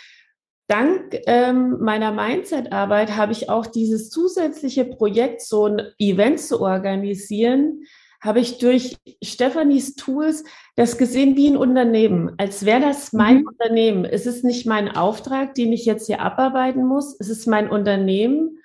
dank 0.71 1.19
ähm, 1.27 1.79
meiner 1.81 2.13
Mindset-Arbeit 2.13 3.17
habe 3.17 3.33
ich 3.33 3.51
auch 3.51 3.67
dieses 3.67 4.09
zusätzliche 4.11 4.85
Projekt, 4.85 5.43
so 5.43 5.67
ein 5.67 5.83
Event 5.99 6.41
zu 6.41 6.61
organisieren, 6.61 7.83
habe 8.23 8.41
ich 8.41 8.59
durch 8.59 8.97
Stefanis 9.23 9.95
Tools 9.95 10.45
das 10.77 10.99
gesehen 10.99 11.37
wie 11.37 11.49
ein 11.49 11.57
Unternehmen, 11.57 12.33
als 12.39 12.65
wäre 12.65 12.81
das 12.81 13.13
mein 13.13 13.39
mhm. 13.39 13.49
Unternehmen. 13.49 14.05
Es 14.05 14.27
ist 14.27 14.45
nicht 14.45 14.67
mein 14.67 14.95
Auftrag, 14.95 15.55
den 15.55 15.73
ich 15.73 15.87
jetzt 15.87 16.07
hier 16.07 16.21
abarbeiten 16.21 16.87
muss. 16.87 17.19
Es 17.19 17.29
ist 17.29 17.47
mein 17.47 17.71
Unternehmen. 17.71 18.59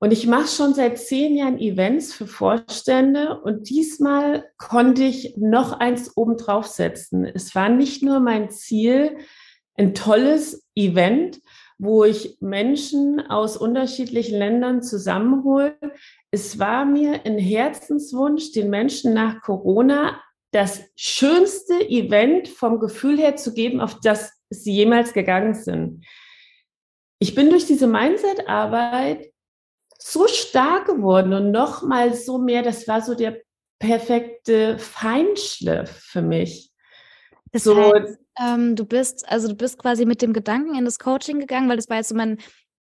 Und 0.00 0.12
ich 0.12 0.28
mache 0.28 0.46
schon 0.46 0.74
seit 0.74 0.96
zehn 0.98 1.36
Jahren 1.36 1.58
Events 1.58 2.12
für 2.12 2.28
Vorstände 2.28 3.40
und 3.40 3.68
diesmal 3.68 4.44
konnte 4.56 5.02
ich 5.02 5.34
noch 5.36 5.72
eins 5.72 6.16
obendrauf 6.16 6.66
setzen. 6.66 7.24
Es 7.24 7.56
war 7.56 7.68
nicht 7.68 8.02
nur 8.02 8.20
mein 8.20 8.48
Ziel, 8.50 9.16
ein 9.78 9.94
tolles 9.94 10.66
Event, 10.74 11.40
wo 11.78 12.04
ich 12.04 12.36
Menschen 12.40 13.20
aus 13.30 13.56
unterschiedlichen 13.56 14.38
Ländern 14.38 14.82
zusammenhole. 14.82 15.76
Es 16.30 16.58
war 16.58 16.84
mir 16.84 17.24
ein 17.24 17.38
Herzenswunsch, 17.38 18.52
den 18.52 18.68
Menschen 18.68 19.14
nach 19.14 19.40
Corona 19.40 20.20
das 20.50 20.82
schönste 20.96 21.74
Event 21.88 22.48
vom 22.48 22.80
Gefühl 22.80 23.18
her 23.18 23.36
zu 23.36 23.54
geben, 23.54 23.80
auf 23.80 24.00
das 24.00 24.32
sie 24.50 24.72
jemals 24.72 25.12
gegangen 25.12 25.54
sind. 25.54 26.04
Ich 27.20 27.34
bin 27.34 27.50
durch 27.50 27.66
diese 27.66 27.86
Mindset-Arbeit 27.86 29.30
so 29.98 30.26
stark 30.26 30.86
geworden 30.86 31.32
und 31.34 31.50
noch 31.50 31.82
mal 31.82 32.14
so 32.14 32.38
mehr, 32.38 32.62
das 32.62 32.88
war 32.88 33.02
so 33.02 33.14
der 33.14 33.40
perfekte 33.78 34.78
Feinschliff 34.78 35.90
für 35.90 36.22
mich. 36.22 36.72
Das 37.52 37.64
so, 37.64 37.76
heißt, 37.76 38.18
ähm, 38.40 38.76
du 38.76 38.84
bist, 38.84 39.28
also 39.28 39.48
du 39.48 39.54
bist 39.54 39.78
quasi 39.78 40.04
mit 40.04 40.22
dem 40.22 40.32
Gedanken 40.32 40.74
in 40.74 40.84
das 40.84 40.98
Coaching 40.98 41.40
gegangen, 41.40 41.68
weil 41.68 41.76
das 41.76 41.88
war 41.88 41.96
jetzt 41.96 42.08
so 42.08 42.14
mein, 42.14 42.38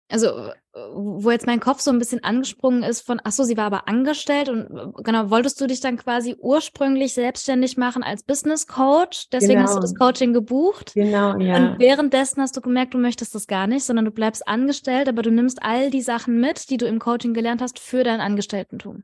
also 0.08 0.28
äh, 0.28 0.52
wo 0.92 1.30
jetzt 1.30 1.46
mein 1.46 1.60
Kopf 1.60 1.80
so 1.80 1.90
ein 1.90 1.98
bisschen 1.98 2.22
angesprungen 2.22 2.82
ist 2.82 3.00
von, 3.00 3.20
ach 3.24 3.32
so, 3.32 3.42
sie 3.44 3.56
war 3.56 3.64
aber 3.64 3.88
angestellt 3.88 4.48
und 4.48 4.66
äh, 4.70 5.02
genau, 5.02 5.30
wolltest 5.30 5.60
du 5.60 5.66
dich 5.66 5.80
dann 5.80 5.96
quasi 5.96 6.36
ursprünglich 6.38 7.14
selbstständig 7.14 7.76
machen 7.76 8.02
als 8.02 8.22
Business 8.22 8.66
Coach, 8.66 9.28
deswegen 9.30 9.54
genau. 9.54 9.64
hast 9.64 9.76
du 9.76 9.80
das 9.80 9.94
genau. 9.94 10.06
Coaching 10.06 10.32
gebucht. 10.32 10.92
Genau, 10.94 11.38
ja. 11.38 11.56
Und 11.56 11.78
währenddessen 11.78 12.40
hast 12.40 12.56
du 12.56 12.60
gemerkt, 12.60 12.94
du 12.94 12.98
möchtest 12.98 13.34
das 13.34 13.46
gar 13.46 13.66
nicht, 13.66 13.84
sondern 13.84 14.04
du 14.04 14.10
bleibst 14.10 14.46
angestellt, 14.46 15.08
aber 15.08 15.22
du 15.22 15.30
nimmst 15.30 15.62
all 15.62 15.90
die 15.90 16.02
Sachen 16.02 16.40
mit, 16.40 16.70
die 16.70 16.76
du 16.76 16.86
im 16.86 16.98
Coaching 16.98 17.34
gelernt 17.34 17.60
hast, 17.60 17.78
für 17.78 18.04
dein 18.04 18.20
Angestelltentum. 18.20 19.02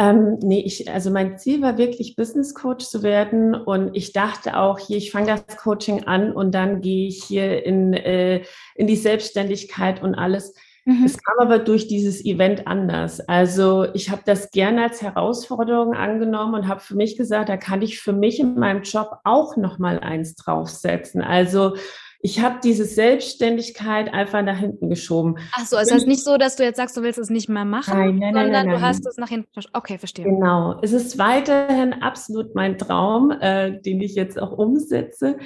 Ähm, 0.00 0.38
nee, 0.40 0.62
ich, 0.64 0.90
also 0.90 1.10
mein 1.10 1.36
Ziel 1.36 1.60
war 1.60 1.76
wirklich 1.76 2.16
Business 2.16 2.54
Coach 2.54 2.86
zu 2.86 3.02
werden 3.02 3.54
und 3.54 3.94
ich 3.94 4.14
dachte 4.14 4.56
auch 4.56 4.78
hier, 4.78 4.96
ich 4.96 5.12
fange 5.12 5.26
das 5.26 5.58
Coaching 5.58 6.04
an 6.04 6.32
und 6.32 6.54
dann 6.54 6.80
gehe 6.80 7.06
ich 7.06 7.22
hier 7.22 7.66
in, 7.66 7.92
äh, 7.92 8.42
in 8.76 8.86
die 8.86 8.96
Selbstständigkeit 8.96 10.02
und 10.02 10.14
alles. 10.14 10.54
Mhm. 10.86 11.04
Es 11.04 11.22
kam 11.22 11.46
aber 11.46 11.58
durch 11.58 11.86
dieses 11.86 12.24
Event 12.24 12.66
anders. 12.66 13.20
Also 13.20 13.88
ich 13.92 14.08
habe 14.08 14.22
das 14.24 14.50
gerne 14.52 14.84
als 14.84 15.02
Herausforderung 15.02 15.92
angenommen 15.92 16.54
und 16.54 16.66
habe 16.66 16.80
für 16.80 16.96
mich 16.96 17.18
gesagt, 17.18 17.50
da 17.50 17.58
kann 17.58 17.82
ich 17.82 18.00
für 18.00 18.14
mich 18.14 18.40
in 18.40 18.54
meinem 18.54 18.84
Job 18.84 19.18
auch 19.24 19.58
noch 19.58 19.78
mal 19.78 20.00
eins 20.00 20.34
draufsetzen. 20.34 21.20
Also 21.20 21.74
ich 22.22 22.40
habe 22.40 22.58
diese 22.62 22.84
Selbstständigkeit 22.84 24.12
einfach 24.12 24.42
nach 24.42 24.58
hinten 24.58 24.90
geschoben. 24.90 25.36
Ach 25.56 25.64
so, 25.64 25.76
es 25.76 25.90
ist 25.90 26.06
nicht 26.06 26.22
so, 26.22 26.36
dass 26.36 26.56
du 26.56 26.64
jetzt 26.64 26.76
sagst, 26.76 26.96
du 26.96 27.02
willst 27.02 27.18
es 27.18 27.30
nicht 27.30 27.48
mehr 27.48 27.64
machen, 27.64 27.98
nein, 27.98 28.18
nein, 28.18 28.34
sondern 28.34 28.66
nein, 28.66 28.76
du 28.76 28.80
hast 28.80 29.06
es 29.06 29.16
nach 29.16 29.28
hinten 29.28 29.48
Okay, 29.72 29.98
verstehe. 29.98 30.26
Genau. 30.26 30.78
Es 30.82 30.92
ist 30.92 31.18
weiterhin 31.18 31.94
absolut 31.94 32.54
mein 32.54 32.76
Traum, 32.76 33.30
äh, 33.30 33.80
den 33.80 34.00
ich 34.02 34.14
jetzt 34.14 34.40
auch 34.40 34.52
umsetze. 34.52 35.38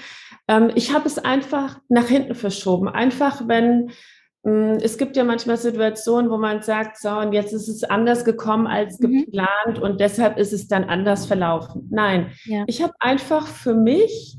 Ähm, 0.49 0.71
ich 0.75 0.93
habe 0.93 1.07
es 1.07 1.19
einfach 1.19 1.81
nach 1.89 2.09
hinten 2.09 2.35
verschoben. 2.35 2.89
Einfach, 2.89 3.47
wenn 3.47 3.91
hm, 4.45 4.79
es 4.83 4.99
gibt 4.99 5.17
ja 5.17 5.23
manchmal 5.23 5.57
Situationen, 5.57 6.31
wo 6.31 6.39
man 6.39 6.63
sagt, 6.63 6.99
so, 6.99 7.11
und 7.11 7.33
jetzt 7.33 7.53
ist 7.53 7.69
es 7.69 7.85
anders 7.85 8.25
gekommen 8.25 8.67
als 8.67 8.99
mhm. 8.99 9.25
geplant 9.25 9.79
und 9.81 10.01
deshalb 10.01 10.39
ist 10.39 10.53
es 10.53 10.67
dann 10.67 10.85
anders 10.85 11.27
verlaufen. 11.27 11.89
Nein, 11.91 12.33
ja. 12.45 12.65
ich 12.67 12.83
habe 12.83 12.95
einfach 12.99 13.47
für 13.47 13.75
mich 13.75 14.39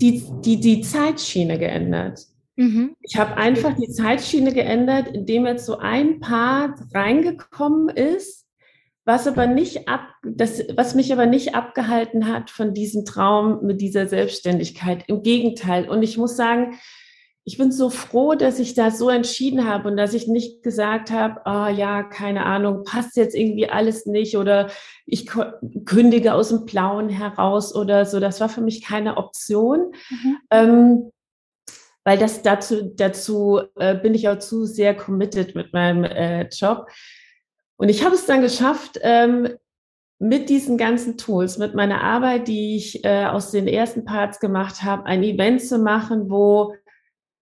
die, 0.00 0.22
die, 0.44 0.60
die 0.60 0.80
Zeitschiene 0.80 1.58
geändert. 1.58 2.20
Mhm. 2.56 2.96
Ich 3.00 3.16
habe 3.16 3.36
einfach 3.36 3.74
die 3.74 3.90
Zeitschiene 3.90 4.52
geändert, 4.52 5.08
indem 5.08 5.46
jetzt 5.46 5.66
so 5.66 5.78
ein 5.78 6.20
Part 6.20 6.78
reingekommen 6.94 7.88
ist, 7.88 8.46
was 9.04 9.26
aber 9.26 9.46
nicht 9.46 9.88
ab, 9.88 10.08
das, 10.22 10.62
was 10.76 10.94
mich 10.94 11.12
aber 11.12 11.26
nicht 11.26 11.54
abgehalten 11.54 12.28
hat 12.28 12.50
von 12.50 12.72
diesem 12.72 13.04
Traum 13.04 13.64
mit 13.64 13.80
dieser 13.80 14.06
Selbstständigkeit. 14.06 15.04
Im 15.08 15.22
Gegenteil. 15.22 15.88
Und 15.88 16.02
ich 16.02 16.16
muss 16.16 16.36
sagen, 16.36 16.78
ich 17.46 17.58
bin 17.58 17.70
so 17.70 17.90
froh, 17.90 18.34
dass 18.34 18.58
ich 18.58 18.74
da 18.74 18.90
so 18.90 19.10
entschieden 19.10 19.66
habe 19.66 19.88
und 19.88 19.98
dass 19.98 20.14
ich 20.14 20.26
nicht 20.26 20.62
gesagt 20.62 21.10
habe, 21.10 21.44
ah 21.44 21.66
oh, 21.66 21.68
ja, 21.68 22.02
keine 22.02 22.46
Ahnung, 22.46 22.84
passt 22.84 23.16
jetzt 23.16 23.34
irgendwie 23.34 23.68
alles 23.68 24.06
nicht 24.06 24.38
oder 24.38 24.70
ich 25.04 25.28
kündige 25.84 26.32
aus 26.32 26.48
dem 26.48 26.64
Blauen 26.64 27.10
heraus 27.10 27.74
oder 27.74 28.06
so. 28.06 28.18
Das 28.18 28.40
war 28.40 28.48
für 28.48 28.62
mich 28.62 28.82
keine 28.82 29.18
Option. 29.18 29.92
Mhm. 30.08 30.36
Ähm, 30.50 31.10
weil 32.02 32.18
das 32.18 32.42
dazu, 32.42 32.92
dazu 32.96 33.60
äh, 33.76 33.94
bin 33.94 34.14
ich 34.14 34.28
auch 34.28 34.38
zu 34.38 34.64
sehr 34.64 34.94
committed 34.94 35.54
mit 35.54 35.72
meinem 35.72 36.04
äh, 36.04 36.48
Job. 36.48 36.86
Und 37.76 37.88
ich 37.90 38.04
habe 38.04 38.14
es 38.14 38.24
dann 38.24 38.40
geschafft, 38.40 38.98
ähm, 39.02 39.48
mit 40.18 40.48
diesen 40.48 40.78
ganzen 40.78 41.18
Tools, 41.18 41.58
mit 41.58 41.74
meiner 41.74 42.02
Arbeit, 42.02 42.48
die 42.48 42.76
ich 42.76 43.04
äh, 43.04 43.26
aus 43.26 43.50
den 43.50 43.66
ersten 43.66 44.04
Parts 44.04 44.38
gemacht 44.38 44.82
habe, 44.82 45.04
ein 45.06 45.22
Event 45.22 45.62
zu 45.62 45.78
machen, 45.78 46.30
wo 46.30 46.74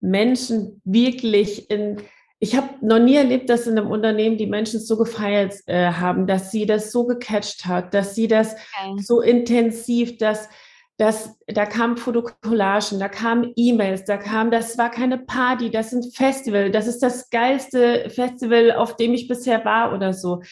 Menschen 0.00 0.80
wirklich 0.84 1.70
in, 1.70 1.98
ich 2.38 2.56
habe 2.56 2.68
noch 2.80 2.98
nie 2.98 3.16
erlebt, 3.16 3.50
dass 3.50 3.66
in 3.66 3.78
einem 3.78 3.90
Unternehmen 3.90 4.38
die 4.38 4.46
Menschen 4.46 4.80
so 4.80 4.96
gefeiert 4.96 5.54
äh, 5.66 5.92
haben, 5.92 6.26
dass 6.26 6.50
sie 6.50 6.66
das 6.66 6.90
so 6.90 7.06
gecatcht 7.06 7.66
hat, 7.66 7.92
dass 7.94 8.14
sie 8.14 8.28
das 8.28 8.54
okay. 8.54 9.00
so 9.02 9.20
intensiv, 9.20 10.18
dass 10.18 10.48
dass 11.00 11.34
da 11.46 11.64
kamen 11.64 11.96
Fotokollagen, 11.96 12.98
da 12.98 13.08
kamen 13.08 13.54
E-Mails, 13.56 14.04
da 14.04 14.18
kam, 14.18 14.50
das 14.50 14.76
war 14.76 14.90
keine 14.90 15.16
Party, 15.16 15.70
das 15.70 15.94
ist 15.94 16.04
ein 16.04 16.12
Festival, 16.12 16.70
das 16.70 16.86
ist 16.86 17.02
das 17.02 17.30
geilste 17.30 18.10
Festival, 18.10 18.72
auf 18.72 18.96
dem 18.96 19.14
ich 19.14 19.26
bisher 19.26 19.64
war 19.64 19.94
oder 19.94 20.12
so. 20.12 20.42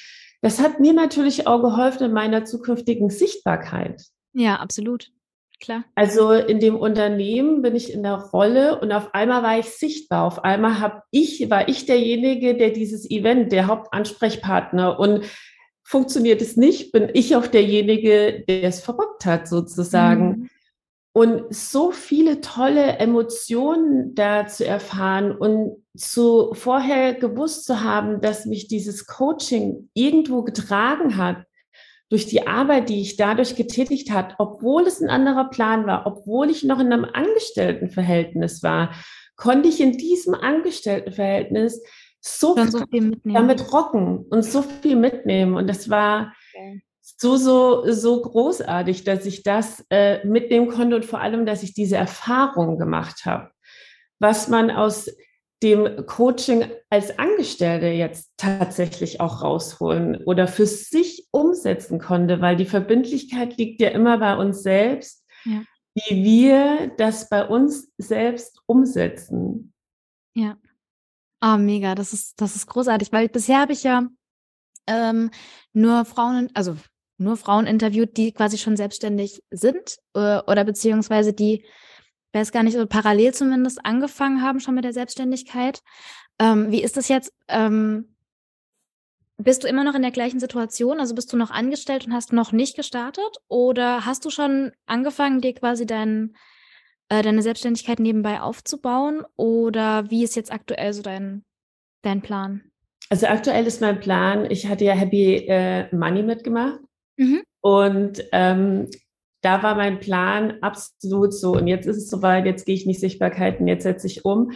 das 0.40 0.58
hat 0.58 0.80
mir 0.80 0.94
natürlich 0.94 1.46
auch 1.46 1.60
geholfen 1.60 2.04
in 2.04 2.12
meiner 2.12 2.46
zukünftigen 2.46 3.10
Sichtbarkeit. 3.10 4.02
Ja, 4.32 4.56
absolut. 4.56 5.10
Klar. 5.60 5.84
Also 5.96 6.32
in 6.32 6.60
dem 6.60 6.76
Unternehmen 6.76 7.62
bin 7.62 7.74
ich 7.74 7.92
in 7.92 8.04
der 8.04 8.14
Rolle 8.14 8.80
und 8.80 8.92
auf 8.92 9.12
einmal 9.12 9.42
war 9.42 9.58
ich 9.58 9.66
sichtbar. 9.66 10.24
Auf 10.24 10.44
einmal 10.44 10.78
habe 10.78 11.02
ich, 11.10 11.50
war 11.50 11.68
ich 11.68 11.84
derjenige, 11.84 12.56
der 12.56 12.70
dieses 12.70 13.10
Event, 13.10 13.50
der 13.50 13.66
Hauptansprechpartner 13.66 14.98
und 15.00 15.24
funktioniert 15.82 16.42
es 16.42 16.56
nicht, 16.56 16.92
bin 16.92 17.08
ich 17.12 17.34
auch 17.34 17.46
derjenige, 17.46 18.44
der 18.46 18.64
es 18.64 18.80
verbockt 18.80 19.24
hat, 19.24 19.48
sozusagen. 19.48 20.28
Mhm. 20.28 20.50
Und 21.12 21.52
so 21.52 21.90
viele 21.90 22.40
tolle 22.40 22.98
Emotionen 22.98 24.14
da 24.14 24.46
zu 24.46 24.64
erfahren 24.64 25.32
und 25.32 25.82
zu 25.96 26.52
vorher 26.52 27.14
gewusst 27.14 27.64
zu 27.64 27.82
haben, 27.82 28.20
dass 28.20 28.46
mich 28.46 28.68
dieses 28.68 29.06
Coaching 29.06 29.90
irgendwo 29.94 30.42
getragen 30.42 31.16
hat, 31.16 31.47
durch 32.10 32.26
die 32.26 32.46
Arbeit, 32.46 32.88
die 32.88 33.02
ich 33.02 33.16
dadurch 33.16 33.54
getätigt 33.54 34.10
hat, 34.10 34.34
obwohl 34.38 34.86
es 34.86 35.00
ein 35.00 35.10
anderer 35.10 35.50
Plan 35.50 35.86
war, 35.86 36.06
obwohl 36.06 36.50
ich 36.50 36.64
noch 36.64 36.80
in 36.80 36.92
einem 36.92 37.04
Angestelltenverhältnis 37.04 38.62
war, 38.62 38.94
konnte 39.36 39.68
ich 39.68 39.80
in 39.80 39.92
diesem 39.92 40.34
Angestelltenverhältnis 40.34 41.82
so, 42.20 42.56
so 42.66 42.84
viel 42.90 43.20
damit 43.24 43.72
rocken 43.72 44.24
und 44.30 44.42
so 44.42 44.62
viel 44.62 44.96
mitnehmen. 44.96 45.54
Und 45.54 45.68
das 45.68 45.88
war 45.90 46.34
okay. 46.54 46.82
so, 47.00 47.36
so, 47.36 47.90
so 47.92 48.22
großartig, 48.22 49.04
dass 49.04 49.26
ich 49.26 49.42
das 49.42 49.84
äh, 49.90 50.26
mitnehmen 50.26 50.68
konnte 50.68 50.96
und 50.96 51.04
vor 51.04 51.20
allem, 51.20 51.46
dass 51.46 51.62
ich 51.62 51.74
diese 51.74 51.96
Erfahrung 51.96 52.78
gemacht 52.78 53.24
habe. 53.24 53.50
Was 54.18 54.48
man 54.48 54.70
aus 54.70 55.08
dem 55.62 56.06
Coaching 56.06 56.70
als 56.88 57.18
Angestellte 57.18 57.86
jetzt 57.86 58.32
tatsächlich 58.36 59.20
auch 59.20 59.42
rausholen 59.42 60.22
oder 60.24 60.46
für 60.46 60.66
sich 60.66 61.26
umsetzen 61.32 61.98
konnte, 61.98 62.40
weil 62.40 62.56
die 62.56 62.66
Verbindlichkeit 62.66 63.56
liegt 63.56 63.80
ja 63.80 63.88
immer 63.88 64.18
bei 64.18 64.36
uns 64.36 64.62
selbst, 64.62 65.24
ja. 65.44 65.62
wie 65.94 66.24
wir 66.24 66.92
das 66.96 67.28
bei 67.28 67.46
uns 67.46 67.90
selbst 67.98 68.60
umsetzen. 68.66 69.72
Ja. 70.34 70.56
Oh, 71.42 71.56
mega, 71.56 71.94
das 71.94 72.12
ist, 72.12 72.40
das 72.40 72.56
ist 72.56 72.66
großartig, 72.66 73.12
weil 73.12 73.28
bisher 73.28 73.60
habe 73.60 73.72
ich 73.72 73.84
ja 73.84 74.08
ähm, 74.86 75.30
nur 75.72 76.04
Frauen, 76.04 76.50
also 76.54 76.76
nur 77.18 77.36
Frauen 77.36 77.66
interviewt, 77.66 78.16
die 78.16 78.32
quasi 78.32 78.58
schon 78.58 78.76
selbstständig 78.76 79.42
sind 79.50 79.98
äh, 80.14 80.38
oder 80.46 80.64
beziehungsweise 80.64 81.32
die 81.32 81.64
weiß 82.32 82.52
gar 82.52 82.62
nicht, 82.62 82.74
so 82.74 82.86
parallel 82.86 83.32
zumindest 83.34 83.84
angefangen 83.84 84.42
haben 84.42 84.60
schon 84.60 84.74
mit 84.74 84.84
der 84.84 84.92
Selbstständigkeit. 84.92 85.80
Ähm, 86.38 86.70
wie 86.70 86.82
ist 86.82 86.96
das 86.96 87.08
jetzt? 87.08 87.32
Ähm, 87.48 88.14
bist 89.38 89.62
du 89.62 89.68
immer 89.68 89.84
noch 89.84 89.94
in 89.94 90.02
der 90.02 90.10
gleichen 90.10 90.40
Situation? 90.40 90.98
Also 90.98 91.14
bist 91.14 91.32
du 91.32 91.36
noch 91.36 91.50
angestellt 91.50 92.06
und 92.06 92.12
hast 92.12 92.32
noch 92.32 92.52
nicht 92.52 92.76
gestartet? 92.76 93.38
Oder 93.48 94.04
hast 94.04 94.24
du 94.24 94.30
schon 94.30 94.72
angefangen, 94.86 95.40
dir 95.40 95.54
quasi 95.54 95.86
dein, 95.86 96.34
äh, 97.08 97.22
deine 97.22 97.42
Selbstständigkeit 97.42 98.00
nebenbei 98.00 98.40
aufzubauen? 98.40 99.24
Oder 99.36 100.10
wie 100.10 100.24
ist 100.24 100.34
jetzt 100.34 100.52
aktuell 100.52 100.92
so 100.92 101.02
dein, 101.02 101.44
dein 102.02 102.20
Plan? 102.20 102.62
Also 103.10 103.26
aktuell 103.26 103.66
ist 103.66 103.80
mein 103.80 104.00
Plan, 104.00 104.50
ich 104.50 104.66
hatte 104.66 104.84
ja 104.84 104.92
Happy 104.92 105.46
äh, 105.48 105.94
Money 105.94 106.22
mitgemacht. 106.22 106.80
Mhm. 107.16 107.42
Und 107.60 108.22
ähm, 108.32 108.90
da 109.40 109.62
war 109.62 109.74
mein 109.74 110.00
Plan 110.00 110.58
absolut 110.62 111.32
so, 111.32 111.52
und 111.52 111.66
jetzt 111.66 111.86
ist 111.86 111.96
es 111.96 112.10
soweit, 112.10 112.46
jetzt 112.46 112.66
gehe 112.66 112.74
ich 112.74 112.86
nicht 112.86 113.00
Sichtbarkeiten, 113.00 113.68
jetzt 113.68 113.84
setze 113.84 114.06
ich 114.06 114.24
um. 114.24 114.52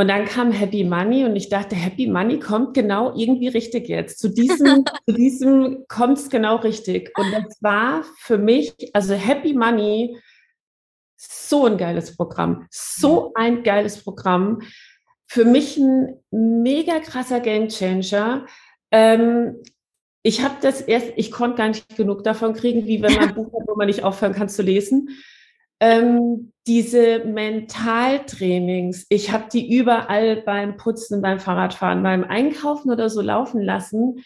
Und 0.00 0.06
dann 0.06 0.26
kam 0.26 0.52
Happy 0.52 0.84
Money 0.84 1.24
und 1.24 1.34
ich 1.34 1.48
dachte, 1.48 1.74
Happy 1.74 2.06
Money 2.06 2.38
kommt 2.38 2.72
genau 2.72 3.16
irgendwie 3.16 3.48
richtig 3.48 3.88
jetzt. 3.88 4.20
Zu 4.20 4.28
diesem, 4.28 4.84
zu 5.08 5.14
diesem 5.14 5.84
kommt 5.88 6.18
es 6.18 6.30
genau 6.30 6.56
richtig. 6.56 7.10
Und 7.18 7.32
das 7.32 7.58
war 7.60 8.04
für 8.20 8.38
mich, 8.38 8.74
also 8.92 9.14
Happy 9.14 9.54
Money, 9.54 10.16
so 11.16 11.66
ein 11.66 11.76
geiles 11.76 12.16
Programm, 12.16 12.68
so 12.70 13.32
ein 13.34 13.64
geiles 13.64 14.02
Programm. 14.04 14.62
Für 15.26 15.44
mich 15.44 15.76
ein 15.76 16.22
mega 16.30 17.00
krasser 17.00 17.40
Gamechanger. 17.40 18.46
Ähm, 18.92 19.56
ich 20.22 20.42
habe 20.42 20.56
das 20.60 20.80
erst, 20.80 21.12
ich 21.16 21.30
konnte 21.30 21.56
gar 21.56 21.68
nicht 21.68 21.96
genug 21.96 22.24
davon 22.24 22.54
kriegen, 22.54 22.86
wie 22.86 23.02
wenn 23.02 23.14
man 23.14 23.28
ein 23.28 23.34
Buch 23.34 23.52
hat, 23.52 23.66
wo 23.66 23.76
man 23.76 23.86
nicht 23.86 24.04
aufhören 24.04 24.34
kann 24.34 24.48
zu 24.48 24.62
lesen. 24.62 25.10
Ähm, 25.80 26.52
diese 26.66 27.20
Mentaltrainings, 27.20 29.06
ich 29.10 29.30
habe 29.30 29.44
die 29.52 29.76
überall 29.76 30.42
beim 30.42 30.76
Putzen, 30.76 31.22
beim 31.22 31.38
Fahrradfahren, 31.38 32.02
beim 32.02 32.24
Einkaufen 32.24 32.90
oder 32.90 33.08
so 33.08 33.22
laufen 33.22 33.62
lassen. 33.62 34.24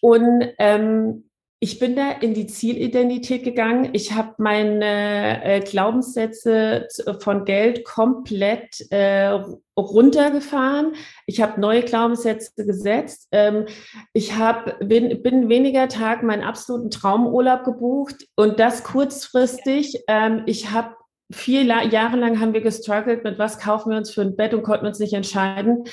Und 0.00 0.52
ähm, 0.58 1.28
ich 1.64 1.78
bin 1.78 1.96
da 1.96 2.10
in 2.10 2.34
die 2.34 2.46
Zielidentität 2.46 3.42
gegangen. 3.42 3.88
Ich 3.94 4.12
habe 4.12 4.34
meine 4.36 5.42
äh, 5.42 5.60
Glaubenssätze 5.60 6.88
von 7.20 7.46
Geld 7.46 7.86
komplett 7.86 8.86
äh, 8.90 9.30
runtergefahren. 9.74 10.92
Ich 11.24 11.40
habe 11.40 11.58
neue 11.58 11.82
Glaubenssätze 11.82 12.66
gesetzt. 12.66 13.28
Ähm, 13.32 13.64
ich 14.12 14.36
hab, 14.36 14.78
bin, 14.80 15.22
bin 15.22 15.48
weniger 15.48 15.88
Tag 15.88 16.22
meinen 16.22 16.42
absoluten 16.42 16.90
Traumurlaub 16.90 17.64
gebucht 17.64 18.26
und 18.36 18.60
das 18.60 18.84
kurzfristig. 18.84 20.04
Ähm, 20.06 20.42
ich 20.44 20.70
habe 20.70 20.94
vier 21.32 21.62
Jahre 21.62 22.18
lang 22.18 22.40
haben 22.40 22.52
wir 22.52 22.60
gestruggelt 22.60 23.24
mit 23.24 23.38
was 23.38 23.58
kaufen 23.58 23.88
wir 23.88 23.96
uns 23.96 24.10
für 24.10 24.20
ein 24.20 24.36
Bett 24.36 24.52
und 24.52 24.64
konnten 24.64 24.84
uns 24.84 24.98
nicht 24.98 25.14
entscheiden. 25.14 25.84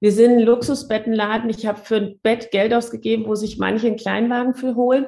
Wir 0.00 0.12
sind 0.12 0.32
ein 0.32 0.40
Luxusbettenladen. 0.40 1.50
Ich 1.50 1.66
habe 1.66 1.80
für 1.80 1.96
ein 1.96 2.20
Bett 2.22 2.50
Geld 2.50 2.72
ausgegeben, 2.72 3.26
wo 3.26 3.34
sich 3.34 3.58
manche 3.58 3.88
einen 3.88 3.96
Kleinwagen 3.96 4.54
für 4.54 4.76
holen. 4.76 5.06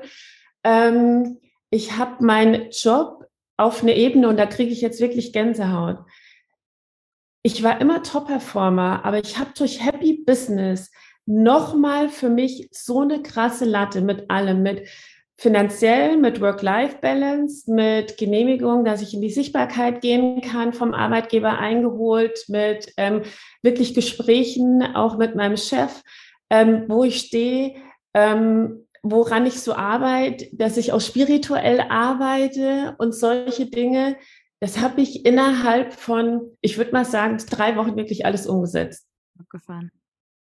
Ähm, 0.64 1.38
ich 1.70 1.96
habe 1.96 2.24
meinen 2.24 2.70
Job 2.70 3.26
auf 3.56 3.82
eine 3.82 3.96
Ebene 3.96 4.28
und 4.28 4.36
da 4.36 4.46
kriege 4.46 4.72
ich 4.72 4.80
jetzt 4.80 5.00
wirklich 5.00 5.32
Gänsehaut. 5.32 5.98
Ich 7.42 7.62
war 7.62 7.80
immer 7.80 8.02
Top-Performer, 8.02 9.04
aber 9.04 9.18
ich 9.18 9.38
habe 9.38 9.50
durch 9.56 9.84
Happy 9.84 10.24
Business 10.26 10.90
nochmal 11.26 12.08
für 12.08 12.28
mich 12.28 12.68
so 12.72 13.00
eine 13.00 13.22
krasse 13.22 13.64
Latte 13.64 14.00
mit 14.00 14.30
allem, 14.30 14.62
mit 14.62 14.88
finanziell, 15.40 16.18
mit 16.18 16.42
Work-Life-Balance, 16.42 17.72
mit 17.72 18.18
Genehmigung, 18.18 18.84
dass 18.84 19.00
ich 19.00 19.14
in 19.14 19.22
die 19.22 19.30
Sichtbarkeit 19.30 20.02
gehen 20.02 20.42
kann, 20.42 20.74
vom 20.74 20.92
Arbeitgeber 20.92 21.58
eingeholt, 21.58 22.44
mit 22.48 22.92
ähm, 22.98 23.22
wirklich 23.62 23.94
Gesprächen, 23.94 24.82
auch 24.94 25.16
mit 25.16 25.36
meinem 25.36 25.56
Chef, 25.56 26.02
ähm, 26.50 26.84
wo 26.88 27.04
ich 27.04 27.20
stehe, 27.20 27.76
ähm, 28.12 28.86
woran 29.02 29.46
ich 29.46 29.60
so 29.60 29.72
arbeite, 29.72 30.46
dass 30.52 30.76
ich 30.76 30.92
auch 30.92 31.00
spirituell 31.00 31.80
arbeite 31.88 32.94
und 32.98 33.14
solche 33.14 33.64
Dinge. 33.64 34.18
Das 34.60 34.78
habe 34.82 35.00
ich 35.00 35.24
innerhalb 35.24 35.94
von, 35.94 36.54
ich 36.60 36.76
würde 36.76 36.92
mal 36.92 37.06
sagen, 37.06 37.38
drei 37.48 37.76
Wochen 37.76 37.96
wirklich 37.96 38.26
alles 38.26 38.46
umgesetzt. 38.46 39.06
Abgefahren. 39.38 39.90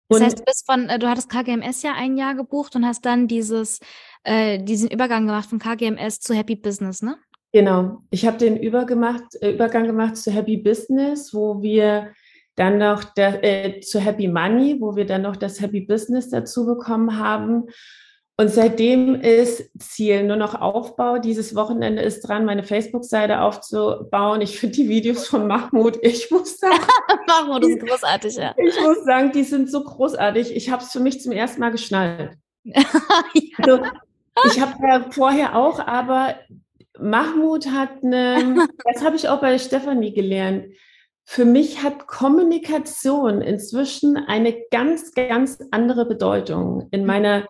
Das 0.09 0.23
heißt, 0.23 0.39
du 0.41 0.45
bist 0.45 0.67
von, 0.67 0.89
äh, 0.89 0.99
du 0.99 1.09
hattest 1.09 1.29
KGMS 1.29 1.83
ja 1.83 1.93
ein 1.93 2.17
Jahr 2.17 2.35
gebucht 2.35 2.75
und 2.75 2.85
hast 2.85 3.05
dann 3.05 3.29
dieses 3.29 3.79
äh, 4.25 4.63
diesen 4.63 4.91
Übergang 4.91 5.27
gemacht 5.27 5.49
von 5.49 5.59
KGMS 5.59 6.21
zu 6.21 6.35
Happy 6.35 6.57
Business, 6.57 7.03
ne? 7.03 7.17
Genau. 7.53 8.03
Ich 8.11 8.27
habe 8.27 8.39
den 8.39 8.57
Übergemacht, 8.57 9.25
äh, 9.41 9.53
Übergang 9.53 9.87
gemacht 9.87 10.17
zu 10.17 10.31
Happy 10.31 10.57
Business, 10.57 11.35
wo 11.35 11.63
wir 11.63 12.13
dann 12.57 12.79
noch 12.79 13.05
der, 13.05 13.43
äh, 13.43 13.81
zu 13.81 13.99
Happy 14.01 14.29
Money, 14.29 14.77
wo 14.81 14.95
wir 14.95 15.07
dann 15.07 15.23
noch 15.23 15.37
das 15.37 15.61
Happy 15.61 15.81
Business 15.81 16.29
dazu 16.31 16.67
bekommen 16.67 17.19
haben. 17.19 17.65
Und 18.37 18.49
seitdem 18.49 19.17
ist 19.17 19.71
Ziel 19.79 20.25
nur 20.25 20.37
noch 20.37 20.59
Aufbau. 20.59 21.19
Dieses 21.19 21.55
Wochenende 21.55 22.01
ist 22.01 22.23
dran, 22.23 22.47
meine 22.47 22.63
Facebook-Seite 22.63 23.43
aufzubauen. 23.43 24.41
Ich 24.41 24.59
finde 24.59 24.77
die 24.77 24.89
Videos 24.89 25.27
von 25.27 25.47
Mahmoud, 25.47 25.99
ich 26.03 26.31
muss 26.31 26.57
sagen. 26.57 26.81
Mahmoud 27.27 27.67
ist 27.67 27.81
großartig, 27.81 28.37
ja. 28.37 28.55
Ich 28.57 28.81
muss 28.81 29.05
sagen, 29.05 29.33
die 29.33 29.45
sind 29.45 29.71
so 29.71 29.85
großartig. 29.85 30.57
Ich 30.57 30.71
habe 30.71 30.83
es 30.83 30.91
für 30.91 31.01
mich 31.01 31.21
zum 31.21 31.33
ersten 31.33 31.61
Mal 31.61 31.71
geschnallt. 31.71 32.39
ja. 32.65 32.83
also, 33.59 33.83
ich 34.47 34.61
habe 34.61 34.75
ja 34.87 35.07
vorher 35.11 35.57
auch, 35.57 35.79
aber 35.81 36.37
Mahmoud 36.99 37.67
hat 37.67 38.03
eine, 38.03 38.69
das 38.85 39.05
habe 39.05 39.17
ich 39.17 39.29
auch 39.29 39.41
bei 39.41 39.59
Stefanie 39.59 40.13
gelernt. 40.13 40.75
Für 41.25 41.45
mich 41.45 41.83
hat 41.83 42.07
Kommunikation 42.07 43.41
inzwischen 43.41 44.17
eine 44.17 44.55
ganz, 44.71 45.13
ganz 45.15 45.59
andere 45.71 46.07
Bedeutung 46.07 46.89
in 46.91 47.07
meiner, 47.07 47.47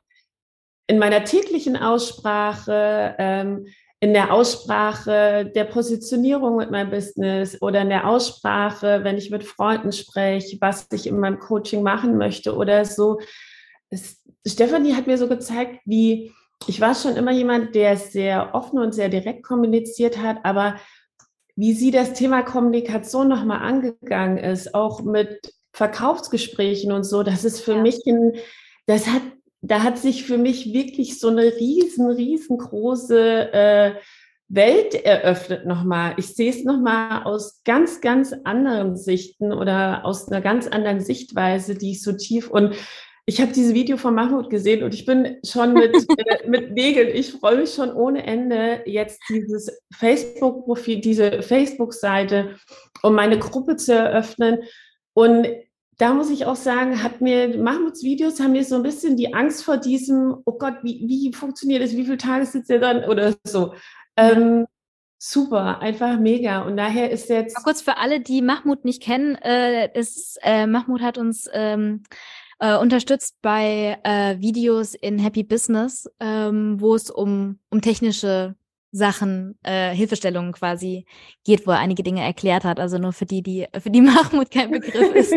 in 0.86 0.98
meiner 0.98 1.24
täglichen 1.24 1.76
Aussprache, 1.76 3.14
ähm, 3.18 3.66
in 4.00 4.14
der 4.14 4.32
Aussprache 4.32 5.50
der 5.54 5.64
Positionierung 5.64 6.56
mit 6.56 6.70
meinem 6.70 6.90
Business 6.90 7.60
oder 7.60 7.82
in 7.82 7.90
der 7.90 8.08
Aussprache, 8.08 9.04
wenn 9.04 9.18
ich 9.18 9.30
mit 9.30 9.44
Freunden 9.44 9.92
spreche, 9.92 10.56
was 10.60 10.86
ich 10.92 11.06
in 11.06 11.20
meinem 11.20 11.38
Coaching 11.38 11.82
machen 11.82 12.16
möchte 12.16 12.56
oder 12.56 12.84
so. 12.86 13.18
Es, 13.90 14.22
Stefanie 14.46 14.94
hat 14.94 15.06
mir 15.06 15.18
so 15.18 15.28
gezeigt, 15.28 15.80
wie 15.84 16.32
ich 16.66 16.80
war 16.80 16.94
schon 16.94 17.16
immer 17.16 17.32
jemand, 17.32 17.74
der 17.74 17.96
sehr 17.96 18.54
offen 18.54 18.78
und 18.78 18.94
sehr 18.94 19.08
direkt 19.08 19.42
kommuniziert 19.42 20.18
hat, 20.18 20.38
aber 20.44 20.76
wie 21.56 21.72
sie 21.72 21.90
das 21.90 22.12
Thema 22.12 22.42
Kommunikation 22.42 23.28
nochmal 23.28 23.60
angegangen 23.60 24.38
ist, 24.38 24.74
auch 24.74 25.02
mit 25.02 25.54
Verkaufsgesprächen 25.72 26.92
und 26.92 27.04
so, 27.04 27.22
das 27.22 27.44
ist 27.44 27.60
für 27.60 27.76
ja. 27.76 27.82
mich 27.82 28.04
ein, 28.06 28.34
das 28.86 29.06
hat 29.06 29.22
da 29.62 29.82
hat 29.82 29.98
sich 29.98 30.24
für 30.24 30.38
mich 30.38 30.72
wirklich 30.72 31.18
so 31.18 31.28
eine 31.28 31.44
riesen, 31.56 32.08
riesengroße 32.10 33.52
äh, 33.52 33.94
Welt 34.48 34.94
eröffnet 34.94 35.66
nochmal. 35.66 36.14
Ich 36.16 36.34
sehe 36.34 36.50
es 36.50 36.64
nochmal 36.64 37.22
aus 37.24 37.62
ganz, 37.64 38.00
ganz 38.00 38.34
anderen 38.44 38.96
Sichten 38.96 39.52
oder 39.52 40.04
aus 40.04 40.28
einer 40.28 40.40
ganz 40.40 40.66
anderen 40.66 41.00
Sichtweise, 41.00 41.76
die 41.76 41.92
ich 41.92 42.02
so 42.02 42.12
tief 42.12 42.50
und 42.50 42.74
ich 43.30 43.40
habe 43.40 43.52
dieses 43.52 43.74
Video 43.74 43.96
von 43.96 44.12
Mahmoud 44.12 44.50
gesehen 44.50 44.82
und 44.82 44.92
ich 44.92 45.06
bin 45.06 45.36
schon 45.46 45.72
mit, 45.72 45.94
äh, 46.18 46.48
mit 46.48 46.72
Nägeln. 46.72 47.14
Ich 47.14 47.30
freue 47.30 47.58
mich 47.58 47.72
schon 47.72 47.92
ohne 47.92 48.26
Ende, 48.26 48.82
jetzt 48.86 49.20
dieses 49.28 49.70
Facebook-Profil, 49.94 51.00
diese 51.00 51.40
Facebook-Seite, 51.40 52.56
um 53.04 53.14
meine 53.14 53.38
Gruppe 53.38 53.76
zu 53.76 53.94
eröffnen. 53.94 54.58
Und 55.12 55.46
da 55.98 56.12
muss 56.12 56.28
ich 56.28 56.44
auch 56.44 56.56
sagen, 56.56 57.04
hat 57.04 57.20
mir 57.20 57.56
Mahmouds 57.56 58.02
Videos 58.02 58.40
haben 58.40 58.50
mir 58.52 58.64
so 58.64 58.74
ein 58.74 58.82
bisschen 58.82 59.16
die 59.16 59.32
Angst 59.32 59.62
vor 59.62 59.76
diesem, 59.76 60.34
oh 60.44 60.58
Gott, 60.58 60.78
wie, 60.82 61.04
wie 61.06 61.32
funktioniert 61.32 61.84
das, 61.84 61.96
wie 61.96 62.04
viele 62.04 62.16
Tage 62.16 62.46
sitzt 62.46 62.68
er 62.68 62.80
dann 62.80 63.04
oder 63.04 63.36
so. 63.44 63.74
Ähm, 64.16 64.66
super, 65.18 65.78
einfach 65.80 66.18
mega. 66.18 66.62
Und 66.62 66.76
daher 66.76 67.12
ist 67.12 67.28
jetzt. 67.28 67.54
Mal 67.54 67.62
kurz 67.62 67.80
für 67.80 67.98
alle, 67.98 68.18
die 68.18 68.42
Mahmoud 68.42 68.84
nicht 68.84 69.00
kennen, 69.00 69.36
äh, 69.36 69.96
ist, 69.96 70.36
äh, 70.42 70.66
Mahmoud 70.66 71.00
hat 71.00 71.16
uns 71.16 71.48
ähm, 71.52 72.02
äh, 72.60 72.76
unterstützt 72.76 73.36
bei 73.42 73.98
äh, 74.04 74.38
Videos 74.38 74.94
in 74.94 75.18
Happy 75.18 75.42
Business, 75.42 76.08
ähm, 76.20 76.80
wo 76.80 76.94
es 76.94 77.10
um, 77.10 77.58
um 77.70 77.80
technische 77.80 78.54
Sachen, 78.92 79.58
äh, 79.62 79.94
Hilfestellungen 79.94 80.52
quasi 80.52 81.06
geht, 81.44 81.66
wo 81.66 81.70
er 81.70 81.78
einige 81.78 82.02
Dinge 82.02 82.22
erklärt 82.22 82.64
hat. 82.64 82.78
Also 82.78 82.98
nur 82.98 83.12
für 83.12 83.26
die, 83.26 83.42
die, 83.42 83.66
für 83.78 83.90
die 83.90 84.00
Mahmoud 84.00 84.50
kein 84.50 84.70
Begriff 84.70 85.14
ist. 85.14 85.32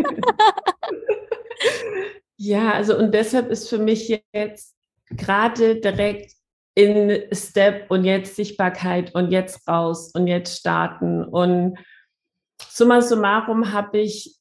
ja, 2.37 2.73
also 2.73 2.97
und 2.97 3.13
deshalb 3.13 3.49
ist 3.49 3.69
für 3.69 3.77
mich 3.77 4.21
jetzt 4.33 4.75
gerade 5.09 5.79
direkt 5.79 6.33
in 6.75 7.23
Step 7.31 7.89
und 7.89 8.03
jetzt 8.03 8.35
Sichtbarkeit 8.35 9.13
und 9.13 9.31
jetzt 9.31 9.67
raus 9.67 10.11
und 10.13 10.27
jetzt 10.27 10.59
starten. 10.59 11.23
Und 11.23 11.77
summa 12.67 13.01
summarum 13.01 13.71
habe 13.71 13.99
ich 13.99 14.35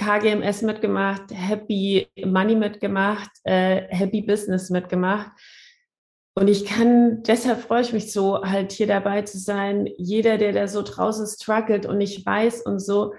KGMS 0.00 0.62
mitgemacht, 0.62 1.24
Happy 1.30 2.08
Money 2.24 2.56
mitgemacht, 2.56 3.30
äh, 3.44 3.82
Happy 3.88 4.22
Business 4.22 4.70
mitgemacht. 4.70 5.30
Und 6.34 6.48
ich 6.48 6.64
kann, 6.64 7.22
deshalb 7.24 7.60
freue 7.60 7.82
ich 7.82 7.92
mich 7.92 8.10
so, 8.10 8.42
halt 8.42 8.72
hier 8.72 8.86
dabei 8.86 9.22
zu 9.22 9.36
sein. 9.38 9.86
Jeder, 9.98 10.38
der 10.38 10.52
da 10.52 10.68
so 10.68 10.80
draußen 10.82 11.26
struggelt 11.26 11.84
und 11.84 11.98
nicht 11.98 12.24
weiß 12.24 12.62
und 12.62 12.78
so, 12.78 13.12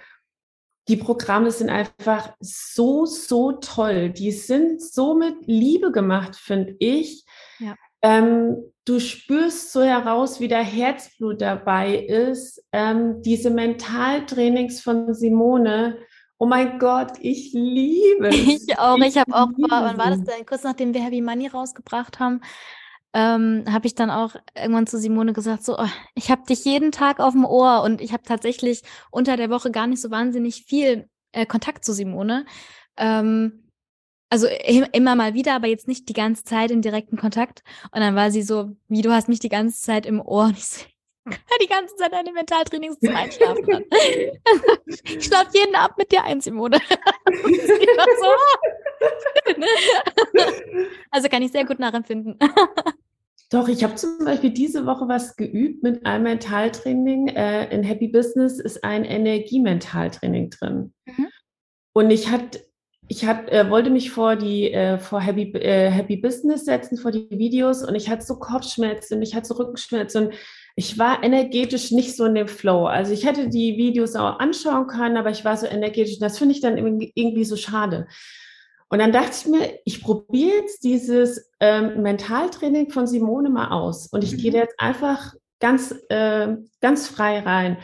die 0.87 0.97
Programme 0.97 1.51
sind 1.51 1.69
einfach 1.69 2.33
so, 2.39 3.05
so 3.05 3.51
toll. 3.51 4.09
Die 4.09 4.31
sind 4.31 4.81
so 4.81 5.13
mit 5.13 5.35
Liebe 5.45 5.91
gemacht, 5.91 6.35
finde 6.35 6.75
ich. 6.79 7.23
Ja. 7.59 7.75
Ähm, 8.01 8.57
du 8.85 8.99
spürst 8.99 9.71
so 9.71 9.83
heraus, 9.83 10.39
wie 10.39 10.47
der 10.47 10.63
Herzblut 10.63 11.41
dabei 11.41 11.95
ist. 11.95 12.63
Ähm, 12.71 13.21
diese 13.21 13.51
Mentaltrainings 13.51 14.81
von 14.81 15.13
Simone, 15.13 15.99
Oh 16.41 16.47
mein 16.47 16.80
Gott, 16.80 17.19
ich 17.19 17.54
liebe 17.54 18.27
es. 18.30 18.65
Ich 18.67 18.80
auch. 18.80 18.97
Ich, 18.97 19.10
ich 19.10 19.17
habe 19.19 19.32
auch, 19.32 19.49
wann 19.58 19.97
war 19.99 20.10
das 20.10 20.23
denn? 20.23 20.43
Kurz 20.43 20.63
nachdem 20.63 20.91
wir 20.91 21.04
Heavy 21.04 21.21
Money 21.21 21.45
rausgebracht 21.45 22.19
haben, 22.19 22.41
ähm, 23.13 23.63
habe 23.69 23.86
ich 23.86 23.93
dann 23.93 24.10
auch 24.10 24.34
irgendwann 24.56 24.88
zu 24.88 24.97
Simone 24.97 25.34
gesagt, 25.34 25.63
so, 25.63 25.77
oh, 25.77 25.88
ich 26.15 26.32
habe 26.32 26.41
dich 26.49 26.65
jeden 26.65 26.91
Tag 26.91 27.19
auf 27.19 27.34
dem 27.34 27.45
Ohr 27.45 27.84
und 27.84 28.01
ich 28.01 28.12
habe 28.12 28.23
tatsächlich 28.23 28.82
unter 29.12 29.38
der 29.38 29.51
Woche 29.51 29.69
gar 29.69 29.86
nicht 29.86 30.01
so 30.01 30.10
wahnsinnig 30.10 30.65
viel 30.65 31.08
äh, 31.32 31.45
Kontakt 31.45 31.86
zu 31.86 31.93
Simone. 31.93 32.47
Ähm, 32.97 33.69
also 34.32 34.47
immer 34.93 35.15
mal 35.15 35.36
wieder, 35.36 35.54
aber 35.54 35.67
jetzt 35.67 35.88
nicht 35.88 36.10
die 36.10 36.13
ganze 36.13 36.43
Zeit 36.43 36.71
im 36.71 36.82
direkten 36.82 37.17
Kontakt. 37.17 37.62
Und 37.91 38.01
dann 38.01 38.15
war 38.15 38.32
sie 38.32 38.41
so, 38.41 38.75
wie 38.88 39.04
du 39.04 39.12
hast 39.12 39.30
mich 39.30 39.41
die 39.41 39.49
ganze 39.49 39.80
Zeit 39.80 40.08
im 40.08 40.19
Ohr. 40.19 40.45
Und 40.45 40.58
ich 40.58 40.65
so, 40.65 40.82
die 41.62 41.67
ganze 41.67 41.95
Zeit 41.95 42.13
deine 42.13 42.31
Mentaltrainings 42.31 42.99
zum 42.99 43.15
Einschlafen 43.15 43.73
an. 43.73 43.84
ich 44.88 45.25
schlafe 45.25 45.57
jeden 45.57 45.75
Abend 45.75 45.97
mit 45.97 46.12
dir 46.12 46.23
ein, 46.23 46.41
Simone. 46.41 46.79
also 51.12 51.29
kann 51.29 51.43
ich 51.43 51.51
sehr 51.51 51.65
gut 51.65 51.79
nachempfinden. 51.79 52.39
Doch, 53.51 53.67
ich 53.67 53.84
habe 53.84 53.95
zum 53.95 54.23
Beispiel 54.23 54.51
diese 54.51 54.86
Woche 54.86 55.07
was 55.07 55.36
geübt 55.36 55.84
mit 55.84 56.05
einem 56.05 56.23
Mentaltraining. 56.23 57.27
Äh, 57.29 57.73
in 57.73 57.84
Happy 57.84 58.07
Business 58.07 58.60
ist 58.60 58.84
ein 58.84 59.03
Energiementaltraining 59.03 60.49
drin. 60.49 60.93
Mhm. 61.05 61.27
Und 61.93 62.10
ich 62.12 62.29
hatte 62.29 62.62
ich 63.12 63.25
hat, 63.25 63.49
äh, 63.49 63.69
wollte 63.69 63.89
mich 63.89 64.10
vor 64.10 64.38
die 64.38 64.71
äh, 64.71 64.97
vor 64.97 65.19
Happy, 65.19 65.51
äh, 65.57 65.89
Happy 65.89 66.15
Business 66.15 66.63
setzen, 66.63 66.97
vor 66.97 67.12
die 67.12 67.27
Videos 67.29 67.84
und 67.84 67.93
ich 67.95 68.10
hatte 68.10 68.25
so 68.25 68.39
Kopfschmerzen, 68.39 69.21
ich 69.21 69.36
hatte 69.36 69.47
so 69.47 69.55
Rückenschmerzen 69.55 70.27
und 70.27 70.34
ich 70.75 70.97
war 70.97 71.23
energetisch 71.23 71.91
nicht 71.91 72.15
so 72.15 72.25
in 72.25 72.36
dem 72.36 72.47
Flow. 72.47 72.86
Also 72.86 73.13
ich 73.13 73.25
hätte 73.25 73.49
die 73.49 73.77
Videos 73.77 74.15
auch 74.15 74.39
anschauen 74.39 74.88
können, 74.88 75.17
aber 75.17 75.29
ich 75.29 75.43
war 75.43 75.57
so 75.57 75.65
energetisch. 75.65 76.19
Das 76.19 76.38
finde 76.38 76.55
ich 76.55 76.62
dann 76.62 76.77
irgendwie 76.77 77.43
so 77.43 77.55
schade. 77.55 78.07
Und 78.89 78.99
dann 78.99 79.12
dachte 79.12 79.31
ich 79.39 79.47
mir, 79.47 79.79
ich 79.86 80.01
probiere 80.01 80.57
jetzt 80.57 80.84
dieses 80.84 81.49
ähm, 81.60 82.01
Mentaltraining 82.01 82.89
von 82.89 83.07
Simone 83.07 83.49
mal 83.49 83.69
aus. 83.69 84.07
Und 84.07 84.23
ich 84.23 84.34
mhm. 84.34 84.38
gehe 84.38 84.53
jetzt 84.53 84.75
einfach 84.79 85.34
ganz, 85.60 85.95
äh, 86.10 86.55
ganz 86.81 87.07
frei 87.07 87.39
rein. 87.39 87.77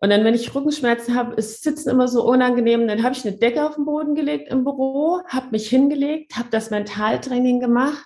Und 0.00 0.10
dann, 0.10 0.22
wenn 0.24 0.34
ich 0.34 0.54
Rückenschmerzen 0.54 1.14
habe, 1.14 1.34
ist 1.36 1.62
Sitzen 1.62 1.88
immer 1.88 2.08
so 2.08 2.26
unangenehm. 2.26 2.86
Dann 2.86 3.02
habe 3.02 3.14
ich 3.14 3.26
eine 3.26 3.36
Decke 3.36 3.66
auf 3.66 3.76
den 3.76 3.86
Boden 3.86 4.14
gelegt 4.14 4.50
im 4.50 4.64
Büro, 4.64 5.22
habe 5.28 5.48
mich 5.50 5.68
hingelegt, 5.68 6.36
habe 6.36 6.48
das 6.50 6.70
Mentaltraining 6.70 7.60
gemacht 7.60 8.04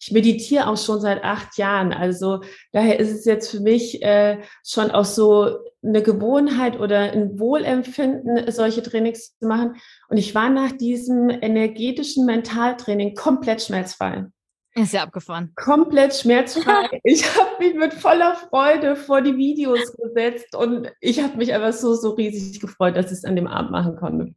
ich 0.00 0.12
meditiere 0.12 0.68
auch 0.68 0.76
schon 0.76 1.00
seit 1.00 1.24
acht 1.24 1.58
Jahren. 1.58 1.92
Also 1.92 2.40
daher 2.72 3.00
ist 3.00 3.10
es 3.10 3.24
jetzt 3.24 3.50
für 3.50 3.60
mich 3.60 4.02
äh, 4.02 4.38
schon 4.66 4.90
auch 4.90 5.04
so 5.04 5.58
eine 5.82 6.02
Gewohnheit 6.02 6.78
oder 6.78 7.12
ein 7.12 7.38
Wohlempfinden, 7.38 8.50
solche 8.50 8.82
Trainings 8.82 9.36
zu 9.38 9.46
machen. 9.46 9.76
Und 10.08 10.16
ich 10.16 10.34
war 10.34 10.50
nach 10.50 10.72
diesem 10.72 11.30
energetischen 11.30 12.26
Mentaltraining 12.26 13.14
komplett 13.14 13.62
schmerzfrei. 13.62 14.26
Ist 14.74 14.92
ja 14.92 15.02
abgefahren. 15.02 15.52
Komplett 15.56 16.14
schmerzfrei. 16.14 17.00
ich 17.02 17.24
habe 17.36 17.50
mich 17.58 17.74
mit 17.74 17.94
voller 17.94 18.36
Freude 18.36 18.94
vor 18.94 19.22
die 19.22 19.36
Videos 19.36 19.92
gesetzt 19.96 20.54
und 20.54 20.92
ich 21.00 21.20
habe 21.22 21.36
mich 21.36 21.52
einfach 21.52 21.72
so, 21.72 21.94
so 21.94 22.10
riesig 22.10 22.60
gefreut, 22.60 22.96
dass 22.96 23.06
ich 23.06 23.18
es 23.18 23.24
an 23.24 23.34
dem 23.34 23.48
Abend 23.48 23.72
machen 23.72 23.96
konnte. 23.96 24.34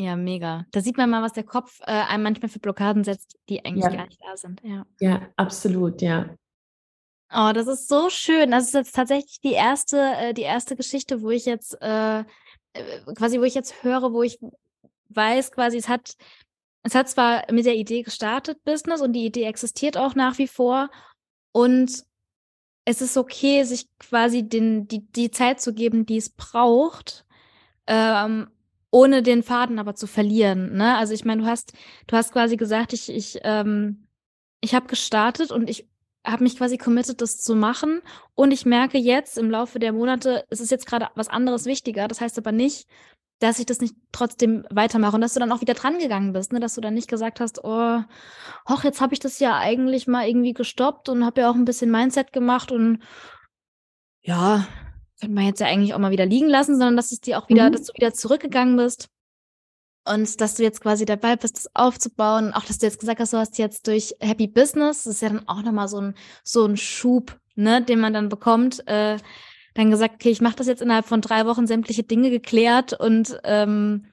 Ja, 0.00 0.14
mega. 0.14 0.64
Da 0.70 0.80
sieht 0.80 0.96
man 0.96 1.10
mal, 1.10 1.22
was 1.22 1.32
der 1.32 1.42
Kopf 1.42 1.80
äh, 1.80 1.90
einem 1.90 2.22
manchmal 2.22 2.48
für 2.48 2.60
Blockaden 2.60 3.02
setzt, 3.02 3.36
die 3.48 3.64
eigentlich 3.64 3.84
ja. 3.84 3.90
gar 3.90 4.06
nicht 4.06 4.20
da 4.22 4.36
sind. 4.36 4.60
Ja. 4.62 4.86
ja, 5.00 5.28
absolut, 5.36 6.00
ja. 6.00 6.36
Oh, 7.32 7.50
das 7.52 7.66
ist 7.66 7.88
so 7.88 8.08
schön. 8.08 8.52
Das 8.52 8.68
ist 8.68 8.74
jetzt 8.74 8.94
tatsächlich 8.94 9.40
die 9.40 9.54
erste, 9.54 9.98
äh, 9.98 10.34
die 10.34 10.42
erste 10.42 10.76
Geschichte, 10.76 11.20
wo 11.20 11.30
ich 11.30 11.46
jetzt 11.46 11.76
äh, 11.82 12.20
äh, 12.20 12.24
quasi, 13.16 13.40
wo 13.40 13.42
ich 13.42 13.54
jetzt 13.54 13.82
höre, 13.82 14.12
wo 14.12 14.22
ich 14.22 14.38
weiß, 15.08 15.50
quasi, 15.50 15.78
es 15.78 15.88
hat, 15.88 16.14
es 16.84 16.94
hat 16.94 17.08
zwar 17.08 17.50
mit 17.50 17.66
der 17.66 17.74
Idee 17.74 18.02
gestartet, 18.02 18.62
Business, 18.62 19.00
und 19.00 19.14
die 19.14 19.26
Idee 19.26 19.44
existiert 19.44 19.96
auch 19.96 20.14
nach 20.14 20.38
wie 20.38 20.46
vor. 20.46 20.90
Und 21.50 22.04
es 22.84 23.02
ist 23.02 23.16
okay, 23.16 23.64
sich 23.64 23.88
quasi 23.98 24.48
den, 24.48 24.86
die, 24.86 25.04
die 25.10 25.32
Zeit 25.32 25.60
zu 25.60 25.74
geben, 25.74 26.06
die 26.06 26.18
es 26.18 26.30
braucht, 26.30 27.26
ähm, 27.88 28.48
ohne 28.90 29.22
den 29.22 29.42
Faden 29.42 29.78
aber 29.78 29.94
zu 29.94 30.06
verlieren. 30.06 30.76
Ne? 30.76 30.96
Also 30.96 31.14
ich 31.14 31.24
meine, 31.24 31.42
du 31.42 31.48
hast, 31.48 31.72
du 32.06 32.16
hast 32.16 32.32
quasi 32.32 32.56
gesagt, 32.56 32.92
ich, 32.92 33.10
ich, 33.10 33.38
ähm, 33.42 34.06
ich 34.60 34.74
habe 34.74 34.86
gestartet 34.86 35.50
und 35.50 35.68
ich 35.68 35.88
habe 36.26 36.42
mich 36.42 36.56
quasi 36.56 36.78
committed, 36.78 37.20
das 37.20 37.40
zu 37.40 37.54
machen. 37.54 38.02
Und 38.34 38.50
ich 38.50 38.66
merke 38.66 38.98
jetzt 38.98 39.38
im 39.38 39.50
Laufe 39.50 39.78
der 39.78 39.92
Monate, 39.92 40.44
es 40.50 40.60
ist 40.60 40.70
jetzt 40.70 40.86
gerade 40.86 41.08
was 41.14 41.28
anderes 41.28 41.64
wichtiger. 41.64 42.08
Das 42.08 42.20
heißt 42.20 42.38
aber 42.38 42.52
nicht, 42.52 42.86
dass 43.38 43.58
ich 43.58 43.66
das 43.66 43.80
nicht 43.80 43.94
trotzdem 44.10 44.64
weitermache 44.70 45.14
und 45.14 45.20
dass 45.20 45.34
du 45.34 45.40
dann 45.40 45.52
auch 45.52 45.60
wieder 45.60 45.74
dran 45.74 45.98
gegangen 45.98 46.32
bist, 46.32 46.52
ne? 46.52 46.60
dass 46.60 46.74
du 46.74 46.80
dann 46.80 46.94
nicht 46.94 47.08
gesagt 47.08 47.40
hast, 47.40 47.62
oh, 47.62 48.00
hoch, 48.68 48.84
jetzt 48.84 49.00
habe 49.00 49.14
ich 49.14 49.20
das 49.20 49.38
ja 49.38 49.56
eigentlich 49.58 50.06
mal 50.08 50.26
irgendwie 50.26 50.54
gestoppt 50.54 51.08
und 51.08 51.24
habe 51.24 51.42
ja 51.42 51.50
auch 51.50 51.54
ein 51.54 51.64
bisschen 51.64 51.90
Mindset 51.90 52.32
gemacht 52.32 52.72
und 52.72 53.00
ja, 54.22 54.66
könnte 55.20 55.34
man 55.34 55.46
jetzt 55.46 55.60
ja 55.60 55.66
eigentlich 55.66 55.94
auch 55.94 55.98
mal 55.98 56.10
wieder 56.10 56.26
liegen 56.26 56.48
lassen, 56.48 56.74
sondern 56.74 56.96
dass 56.96 57.12
es 57.12 57.20
dir 57.20 57.38
auch 57.38 57.48
wieder, 57.48 57.68
mhm. 57.68 57.72
dass 57.72 57.84
du 57.84 57.92
wieder 57.94 58.14
zurückgegangen 58.14 58.76
bist 58.76 59.08
und 60.04 60.40
dass 60.40 60.54
du 60.54 60.62
jetzt 60.62 60.80
quasi 60.80 61.04
dabei 61.04 61.36
bist, 61.36 61.56
das 61.56 61.74
aufzubauen. 61.74 62.52
Auch, 62.52 62.64
dass 62.64 62.78
du 62.78 62.86
jetzt 62.86 63.00
gesagt 63.00 63.20
hast, 63.20 63.32
du 63.32 63.38
hast 63.38 63.58
jetzt 63.58 63.86
durch 63.86 64.14
Happy 64.20 64.46
Business, 64.46 65.04
das 65.04 65.14
ist 65.14 65.22
ja 65.22 65.28
dann 65.28 65.48
auch 65.48 65.62
nochmal 65.62 65.88
so 65.88 66.00
ein, 66.00 66.14
so 66.44 66.64
ein 66.64 66.76
Schub, 66.76 67.38
ne, 67.54 67.82
den 67.82 68.00
man 68.00 68.12
dann 68.12 68.28
bekommt, 68.28 68.86
äh, 68.86 69.18
dann 69.74 69.90
gesagt, 69.90 70.14
okay, 70.14 70.30
ich 70.30 70.40
mache 70.40 70.56
das 70.56 70.66
jetzt 70.66 70.82
innerhalb 70.82 71.06
von 71.06 71.20
drei 71.20 71.46
Wochen 71.46 71.66
sämtliche 71.66 72.02
Dinge 72.02 72.30
geklärt 72.30 72.92
und 72.98 73.38
ähm, 73.44 74.06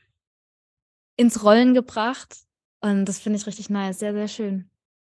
ins 1.18 1.44
Rollen 1.44 1.74
gebracht. 1.74 2.36
Und 2.82 3.06
das 3.06 3.20
finde 3.20 3.40
ich 3.40 3.48
richtig 3.48 3.70
nice, 3.70 4.00
sehr, 4.00 4.14
sehr 4.14 4.28
schön. 4.28 4.70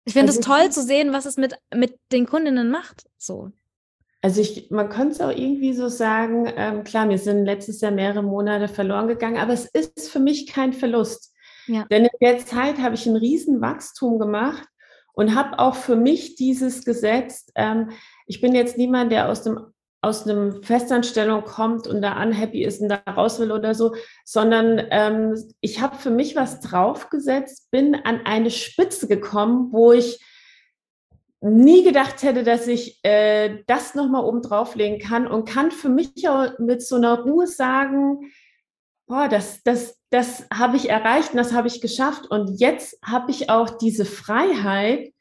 Ich 0.04 0.14
finde 0.14 0.30
es 0.30 0.38
also 0.38 0.48
toll 0.48 0.70
zu 0.70 0.82
sehen, 0.82 1.12
was 1.12 1.26
es 1.26 1.36
mit, 1.36 1.54
mit 1.74 1.98
den 2.12 2.24
Kundinnen 2.24 2.70
macht. 2.70 3.04
So. 3.18 3.52
Also 4.28 4.42
ich, 4.42 4.70
man 4.70 4.90
könnte 4.90 5.12
es 5.12 5.20
auch 5.22 5.30
irgendwie 5.30 5.72
so 5.72 5.88
sagen, 5.88 6.52
ähm, 6.54 6.84
klar, 6.84 7.06
mir 7.06 7.16
sind 7.16 7.46
letztes 7.46 7.80
Jahr 7.80 7.92
mehrere 7.92 8.22
Monate 8.22 8.68
verloren 8.68 9.08
gegangen, 9.08 9.38
aber 9.38 9.54
es 9.54 9.64
ist 9.64 10.10
für 10.10 10.18
mich 10.18 10.46
kein 10.46 10.74
Verlust. 10.74 11.32
Ja. 11.66 11.86
Denn 11.90 12.04
in 12.04 12.10
der 12.20 12.36
Zeit 12.44 12.76
habe 12.76 12.94
ich 12.94 13.06
ein 13.06 13.16
Riesenwachstum 13.16 14.18
gemacht 14.18 14.68
und 15.14 15.34
habe 15.34 15.58
auch 15.58 15.76
für 15.76 15.96
mich 15.96 16.34
dieses 16.34 16.84
gesetzt. 16.84 17.52
Ähm, 17.54 17.92
ich 18.26 18.42
bin 18.42 18.54
jetzt 18.54 18.76
niemand, 18.76 19.12
der 19.12 19.30
aus 19.30 19.44
dem 19.44 19.60
aus 20.02 20.28
einem 20.28 20.62
Festanstellung 20.62 21.42
kommt 21.44 21.86
und 21.86 22.02
da 22.02 22.22
unhappy 22.22 22.62
ist 22.64 22.82
und 22.82 22.90
da 22.90 23.00
raus 23.10 23.40
will 23.40 23.50
oder 23.50 23.74
so, 23.74 23.94
sondern 24.26 24.86
ähm, 24.90 25.42
ich 25.62 25.80
habe 25.80 25.96
für 25.96 26.10
mich 26.10 26.36
was 26.36 26.60
draufgesetzt, 26.60 27.70
bin 27.70 27.94
an 27.94 28.20
eine 28.26 28.50
Spitze 28.50 29.08
gekommen, 29.08 29.72
wo 29.72 29.92
ich 29.92 30.22
nie 31.40 31.84
gedacht 31.84 32.22
hätte, 32.22 32.42
dass 32.42 32.66
ich 32.66 32.98
äh, 33.04 33.62
das 33.66 33.94
nochmal 33.94 34.24
oben 34.24 34.42
drauflegen 34.42 34.98
kann 34.98 35.26
und 35.26 35.48
kann 35.48 35.70
für 35.70 35.88
mich 35.88 36.28
auch 36.28 36.58
mit 36.58 36.82
so 36.82 36.96
einer 36.96 37.20
Ruhe 37.20 37.46
sagen, 37.46 38.32
boah, 39.06 39.28
das, 39.28 39.62
das, 39.62 39.98
das 40.10 40.46
habe 40.52 40.76
ich 40.76 40.90
erreicht 40.90 41.32
und 41.32 41.38
das 41.38 41.52
habe 41.52 41.68
ich 41.68 41.80
geschafft. 41.80 42.30
Und 42.30 42.60
jetzt 42.60 42.98
habe 43.04 43.30
ich 43.30 43.50
auch 43.50 43.70
diese 43.70 44.04
Freiheit, 44.04 45.12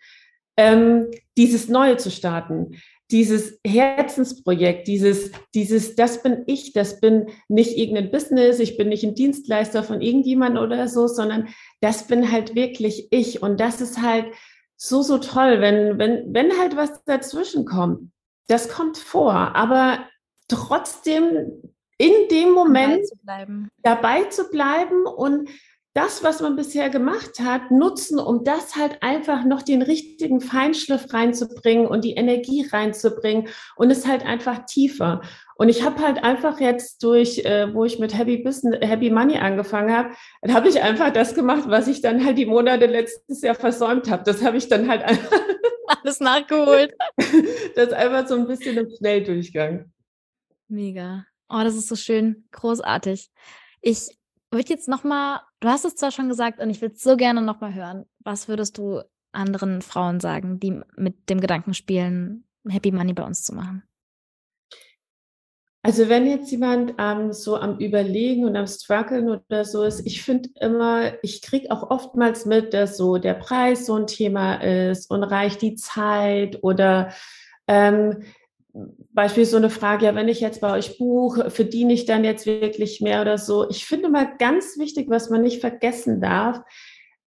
ähm, 0.57 1.09
dieses 1.37 1.69
Neue 1.69 1.97
zu 1.97 2.11
starten. 2.11 2.79
Dieses 3.09 3.57
Herzensprojekt, 3.65 4.87
dieses, 4.87 5.31
dieses, 5.55 5.95
das 5.95 6.21
bin 6.23 6.43
ich, 6.45 6.73
das 6.73 6.99
bin 6.99 7.27
nicht 7.47 7.77
irgendein 7.77 8.11
Business, 8.11 8.59
ich 8.59 8.75
bin 8.75 8.89
nicht 8.89 9.05
ein 9.05 9.15
Dienstleister 9.15 9.81
von 9.81 10.01
irgendjemand 10.01 10.57
oder 10.57 10.89
so, 10.89 11.07
sondern 11.07 11.47
das 11.79 12.07
bin 12.07 12.29
halt 12.29 12.53
wirklich 12.55 13.07
ich. 13.11 13.41
Und 13.41 13.61
das 13.61 13.79
ist 13.79 14.01
halt, 14.01 14.25
so, 14.77 15.01
so 15.01 15.17
toll, 15.17 15.59
wenn, 15.59 15.97
wenn, 15.97 16.33
wenn 16.33 16.57
halt 16.57 16.77
was 16.77 17.03
dazwischen 17.03 17.65
kommt. 17.65 18.11
Das 18.47 18.69
kommt 18.69 18.97
vor, 18.97 19.33
aber 19.33 20.05
trotzdem 20.47 21.61
in 21.97 22.13
dem 22.29 22.51
Moment 22.51 23.01
dabei 23.01 23.03
zu 23.03 23.15
bleiben, 23.23 23.69
dabei 23.81 24.23
zu 24.25 24.49
bleiben 24.49 25.05
und 25.05 25.49
das, 25.97 26.23
was 26.23 26.41
man 26.41 26.55
bisher 26.55 26.91
gemacht 26.91 27.39
hat, 27.39 27.71
nutzen, 27.71 28.19
um 28.19 28.43
das 28.43 28.75
halt 28.75 29.01
einfach 29.01 29.43
noch 29.43 29.63
den 29.63 29.81
richtigen 29.81 30.41
Feinschliff 30.41 31.11
reinzubringen 31.11 31.87
und 31.87 32.05
die 32.05 32.13
Energie 32.13 32.67
reinzubringen 32.71 33.47
und 33.75 33.89
es 33.89 34.05
halt 34.05 34.23
einfach 34.23 34.67
tiefer. 34.67 35.21
Und 35.57 35.69
ich 35.69 35.83
habe 35.83 36.01
halt 36.01 36.23
einfach 36.23 36.59
jetzt 36.59 37.03
durch, 37.03 37.39
äh, 37.39 37.73
wo 37.73 37.83
ich 37.83 37.97
mit 37.97 38.15
Happy 38.15 38.37
Business, 38.37 38.79
Happy 38.81 39.09
Money 39.09 39.37
angefangen 39.37 39.95
habe, 39.95 40.11
dann 40.41 40.53
habe 40.53 40.69
ich 40.69 40.81
einfach 40.81 41.11
das 41.11 41.33
gemacht, 41.33 41.63
was 41.67 41.87
ich 41.87 42.01
dann 42.01 42.23
halt 42.23 42.37
die 42.37 42.45
Monate 42.45 42.85
letztes 42.85 43.41
Jahr 43.41 43.55
versäumt 43.55 44.09
habe. 44.09 44.23
Das 44.23 44.43
habe 44.43 44.57
ich 44.57 44.69
dann 44.69 44.87
halt 44.87 45.01
einfach 45.01 45.31
alles 45.87 46.19
nachgeholt. 46.19 46.93
das 47.75 47.87
ist 47.87 47.93
einfach 47.93 48.27
so 48.27 48.35
ein 48.35 48.47
bisschen 48.47 48.77
im 48.77 48.89
Schnelldurchgang. 48.95 49.91
Mega. 50.67 51.25
Oh, 51.49 51.61
das 51.63 51.75
ist 51.75 51.87
so 51.87 51.95
schön, 51.95 52.47
großartig. 52.51 53.31
Ich 53.81 54.15
würde 54.51 54.69
jetzt 54.69 54.87
noch 54.87 55.03
mal, 55.03 55.41
du 55.59 55.69
hast 55.69 55.85
es 55.85 55.95
zwar 55.95 56.11
schon 56.11 56.29
gesagt 56.29 56.59
und 56.59 56.69
ich 56.69 56.81
würde 56.81 56.95
so 56.97 57.17
gerne 57.17 57.41
noch 57.41 57.61
mal 57.61 57.73
hören. 57.73 58.05
Was 58.19 58.47
würdest 58.47 58.77
du 58.77 59.01
anderen 59.31 59.81
Frauen 59.81 60.19
sagen, 60.19 60.59
die 60.59 60.81
mit 60.95 61.29
dem 61.29 61.41
Gedanken 61.41 61.73
spielen, 61.73 62.43
Happy 62.67 62.91
Money 62.91 63.13
bei 63.13 63.23
uns 63.23 63.43
zu 63.43 63.55
machen? 63.55 63.86
Also 65.87 66.09
wenn 66.09 66.27
jetzt 66.27 66.51
jemand 66.51 66.95
ähm, 66.97 67.31
so 67.31 67.55
am 67.55 67.79
Überlegen 67.79 68.43
und 68.43 68.57
am 68.57 68.67
Struggeln 68.67 69.29
oder 69.29 69.63
so 69.63 69.83
ist, 69.83 70.05
ich 70.05 70.21
finde 70.21 70.49
immer, 70.59 71.13
ich 71.23 71.41
kriege 71.41 71.71
auch 71.71 71.89
oftmals 71.89 72.45
mit, 72.45 72.73
dass 72.73 72.97
so 72.97 73.17
der 73.17 73.35
Preis 73.35 73.85
so 73.85 73.95
ein 73.95 74.05
Thema 74.05 74.55
ist 74.55 75.09
und 75.09 75.23
reicht 75.23 75.61
die 75.61 75.75
Zeit 75.75 76.61
oder 76.61 77.13
ähm, 77.69 78.17
beispielsweise 79.13 79.51
so 79.51 79.57
eine 79.57 79.69
Frage, 79.69 80.07
ja, 80.07 80.13
wenn 80.13 80.27
ich 80.27 80.41
jetzt 80.41 80.59
bei 80.59 80.73
euch 80.73 80.97
buche, 80.97 81.49
verdiene 81.49 81.93
ich 81.93 82.03
dann 82.03 82.25
jetzt 82.25 82.45
wirklich 82.45 82.99
mehr 82.99 83.21
oder 83.21 83.37
so? 83.37 83.69
Ich 83.69 83.85
finde 83.85 84.09
mal 84.09 84.35
ganz 84.39 84.77
wichtig, 84.77 85.09
was 85.09 85.29
man 85.29 85.41
nicht 85.41 85.61
vergessen 85.61 86.19
darf, 86.19 86.59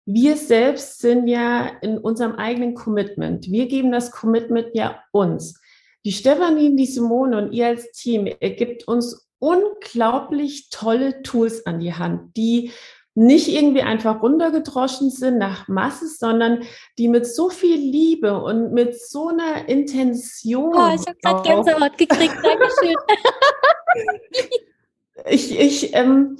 wir 0.05 0.35
selbst 0.35 0.99
sind 0.99 1.29
ja 1.29 1.71
in 1.81 1.97
unserem 1.97 2.33
eigenen 2.33 2.73
Commitment. 2.73 3.49
Wir 3.49 3.69
geben 3.69 3.93
das 3.93 4.11
Commitment 4.11 4.67
ja 4.73 5.01
uns. 5.13 5.61
Die 6.09 6.15
Stefanie, 6.15 6.75
die 6.75 6.87
Simone 6.87 7.37
und 7.37 7.51
ihr 7.51 7.67
als 7.67 7.91
Team 7.91 8.25
ergibt 8.25 8.87
uns 8.87 9.29
unglaublich 9.37 10.71
tolle 10.71 11.21
Tools 11.21 11.67
an 11.67 11.79
die 11.79 11.93
Hand, 11.93 12.35
die 12.35 12.71
nicht 13.13 13.47
irgendwie 13.47 13.83
einfach 13.83 14.23
runtergedroschen 14.23 15.11
sind 15.11 15.37
nach 15.37 15.67
Masse, 15.67 16.07
sondern 16.07 16.63
die 16.97 17.09
mit 17.09 17.27
so 17.27 17.51
viel 17.51 17.75
Liebe 17.75 18.41
und 18.41 18.73
mit 18.73 18.99
so 18.99 19.27
einer 19.27 19.69
Intention. 19.69 20.73
Oh, 20.73 20.95
ich 20.95 21.05
habe 21.05 21.17
gerade 21.21 21.47
Gänsehaut 21.47 21.95
gekriegt. 21.95 22.33
Dankeschön. 22.41 22.95
ich, 25.27 25.59
ich, 25.59 25.95
ähm, 25.95 26.37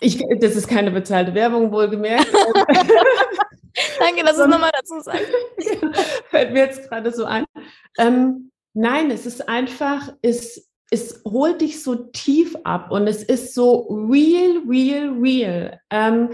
ich, 0.00 0.24
das 0.38 0.54
ist 0.54 0.68
keine 0.68 0.92
bezahlte 0.92 1.34
Werbung, 1.34 1.72
wohlgemerkt. 1.72 2.32
Danke, 3.98 4.22
dass 4.24 4.36
du 4.36 4.42
es 4.42 4.48
nochmal 4.48 4.70
dazu 4.72 5.00
sagst. 5.00 5.26
Fällt 6.30 6.52
mir 6.52 6.60
jetzt 6.60 6.88
gerade 6.88 7.10
so 7.10 7.24
ein. 7.24 7.44
Ähm, 7.98 8.52
nein, 8.80 9.10
es 9.10 9.26
ist 9.26 9.48
einfach, 9.48 10.12
es, 10.22 10.70
es 10.90 11.22
holt 11.24 11.60
dich 11.60 11.82
so 11.82 11.94
tief 11.94 12.56
ab 12.64 12.90
und 12.90 13.06
es 13.06 13.22
ist 13.22 13.54
so 13.54 13.86
real, 14.10 14.62
real, 14.68 15.10
real. 15.20 15.80
Ähm, 15.90 16.30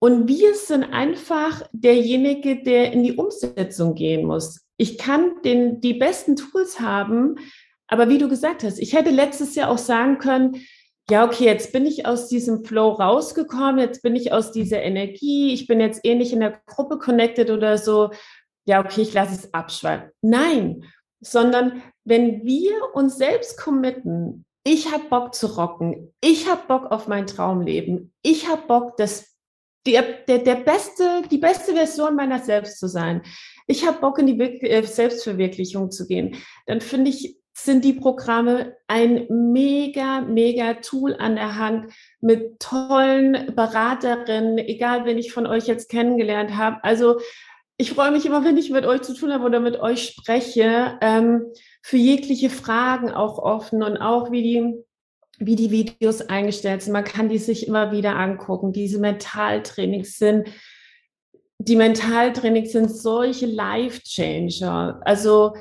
und 0.00 0.28
wir 0.28 0.54
sind 0.54 0.84
einfach 0.84 1.62
derjenige, 1.72 2.62
der 2.62 2.92
in 2.92 3.04
die 3.04 3.16
Umsetzung 3.16 3.94
gehen 3.94 4.26
muss. 4.26 4.66
Ich 4.76 4.98
kann 4.98 5.42
den, 5.44 5.80
die 5.80 5.94
besten 5.94 6.36
Tools 6.36 6.80
haben, 6.80 7.36
aber 7.86 8.08
wie 8.08 8.18
du 8.18 8.28
gesagt 8.28 8.64
hast, 8.64 8.78
ich 8.78 8.94
hätte 8.94 9.10
letztes 9.10 9.54
Jahr 9.54 9.70
auch 9.70 9.78
sagen 9.78 10.18
können, 10.18 10.62
ja, 11.10 11.24
okay, 11.24 11.44
jetzt 11.44 11.72
bin 11.72 11.86
ich 11.86 12.06
aus 12.06 12.28
diesem 12.28 12.64
Flow 12.64 12.90
rausgekommen, 12.90 13.78
jetzt 13.78 14.02
bin 14.02 14.14
ich 14.14 14.32
aus 14.32 14.52
dieser 14.52 14.80
Energie, 14.80 15.52
ich 15.52 15.66
bin 15.66 15.80
jetzt 15.80 16.04
eh 16.04 16.14
nicht 16.14 16.32
in 16.32 16.40
der 16.40 16.60
Gruppe 16.66 16.98
connected 16.98 17.50
oder 17.50 17.78
so. 17.78 18.10
Ja, 18.64 18.80
okay, 18.80 19.02
ich 19.02 19.12
lasse 19.12 19.34
es 19.34 19.52
abschweifen. 19.52 20.10
Nein, 20.22 20.84
sondern 21.20 21.82
wenn 22.04 22.44
wir 22.44 22.94
uns 22.94 23.16
selbst 23.16 23.58
committen, 23.58 24.44
ich 24.64 24.92
habe 24.92 25.04
Bock 25.08 25.34
zu 25.34 25.46
rocken, 25.46 26.12
ich 26.20 26.50
habe 26.50 26.62
Bock 26.66 26.90
auf 26.90 27.08
mein 27.08 27.26
Traumleben, 27.26 28.12
ich 28.22 28.48
habe 28.48 28.66
Bock, 28.66 28.96
das 28.96 29.30
der, 29.86 30.02
der, 30.02 30.38
der 30.38 30.56
beste, 30.56 31.22
die 31.30 31.38
beste 31.38 31.72
Version 31.72 32.14
meiner 32.14 32.38
selbst 32.38 32.78
zu 32.78 32.86
sein. 32.86 33.22
Ich 33.66 33.86
habe 33.86 34.00
Bock, 34.00 34.18
in 34.18 34.26
die 34.26 34.38
äh, 34.38 34.82
Selbstverwirklichung 34.82 35.90
zu 35.90 36.06
gehen. 36.06 36.36
Dann 36.66 36.80
finde 36.80 37.10
ich, 37.10 37.38
sind 37.54 37.84
die 37.84 37.92
Programme 37.92 38.76
ein 38.88 39.26
mega, 39.28 40.20
mega 40.20 40.74
Tool 40.74 41.14
an 41.16 41.36
der 41.36 41.56
Hand 41.56 41.92
mit 42.20 42.60
tollen 42.60 43.54
Beraterinnen, 43.54 44.58
egal 44.58 45.04
wen 45.04 45.18
ich 45.18 45.32
von 45.32 45.46
euch 45.46 45.66
jetzt 45.66 45.90
kennengelernt 45.90 46.56
habe. 46.56 46.82
Also 46.84 47.20
ich 47.80 47.92
freue 47.92 48.10
mich 48.10 48.26
immer, 48.26 48.44
wenn 48.44 48.58
ich 48.58 48.68
mit 48.68 48.84
euch 48.84 49.00
zu 49.00 49.14
tun 49.14 49.32
habe 49.32 49.44
oder 49.44 49.58
mit 49.58 49.80
euch 49.80 50.04
spreche, 50.04 50.98
ähm, 51.00 51.46
für 51.80 51.96
jegliche 51.96 52.50
Fragen 52.50 53.10
auch 53.10 53.38
offen 53.38 53.82
und 53.82 53.96
auch 53.96 54.30
wie 54.30 54.42
die, 54.42 54.84
wie 55.38 55.56
die 55.56 55.70
Videos 55.70 56.20
eingestellt 56.20 56.82
sind. 56.82 56.92
Man 56.92 57.04
kann 57.04 57.30
die 57.30 57.38
sich 57.38 57.66
immer 57.66 57.90
wieder 57.90 58.16
angucken. 58.16 58.74
Diese 58.74 58.98
Mentaltrainings 59.00 60.18
sind, 60.18 60.48
die 61.56 61.76
Mentaltrainings 61.76 62.72
sind 62.72 62.90
solche 62.90 63.46
Life-Changer. 63.46 65.00
Also 65.06 65.54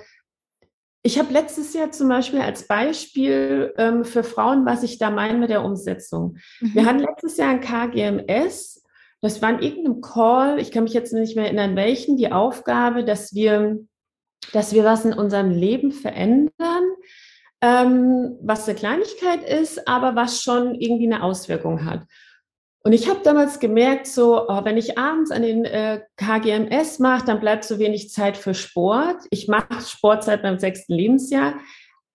ich 1.01 1.19
habe 1.19 1.31
letztes 1.31 1.73
Jahr 1.73 1.91
zum 1.91 2.09
Beispiel 2.09 2.41
als 2.41 2.67
Beispiel 2.67 3.73
ähm, 3.77 4.03
für 4.03 4.25
Frauen, 4.25 4.65
was 4.65 4.83
ich 4.83 4.97
da 4.97 5.09
meine 5.09 5.37
mit 5.37 5.51
der 5.51 5.63
Umsetzung. 5.63 6.37
Mhm. 6.59 6.73
Wir 6.73 6.85
hatten 6.85 6.99
letztes 6.99 7.37
Jahr 7.37 7.51
ein 7.51 7.61
KGMS 7.61 8.83
das 9.21 9.41
war 9.41 9.49
in 9.49 9.59
irgendeinem 9.59 10.01
Call, 10.01 10.59
ich 10.59 10.71
kann 10.71 10.83
mich 10.83 10.93
jetzt 10.93 11.13
nicht 11.13 11.35
mehr 11.35 11.45
erinnern, 11.45 11.75
welchen, 11.75 12.17
die 12.17 12.31
Aufgabe, 12.31 13.03
dass 13.03 13.33
wir, 13.33 13.79
dass 14.53 14.73
wir 14.73 14.83
was 14.83 15.05
in 15.05 15.13
unserem 15.13 15.51
Leben 15.51 15.91
verändern, 15.91 16.83
ähm, 17.61 18.37
was 18.41 18.67
eine 18.67 18.77
Kleinigkeit 18.77 19.43
ist, 19.43 19.87
aber 19.87 20.15
was 20.15 20.41
schon 20.41 20.75
irgendwie 20.75 21.11
eine 21.11 21.23
Auswirkung 21.23 21.85
hat. 21.85 22.03
Und 22.81 22.93
ich 22.93 23.09
habe 23.09 23.19
damals 23.23 23.59
gemerkt, 23.59 24.07
so, 24.07 24.47
oh, 24.47 24.63
wenn 24.63 24.77
ich 24.77 24.97
abends 24.97 25.31
an 25.31 25.41
den 25.41 25.65
äh, 25.65 26.01
KGMS 26.15 26.99
mache, 26.99 27.25
dann 27.25 27.41
bleibt 27.41 27.65
so 27.65 27.77
wenig 27.77 28.09
Zeit 28.09 28.37
für 28.37 28.53
Sport. 28.53 29.17
Ich 29.31 29.49
mache 29.49 29.81
Sport 29.85 30.23
seit 30.23 30.43
meinem 30.43 30.59
sechsten 30.59 30.93
Lebensjahr, 30.93 31.55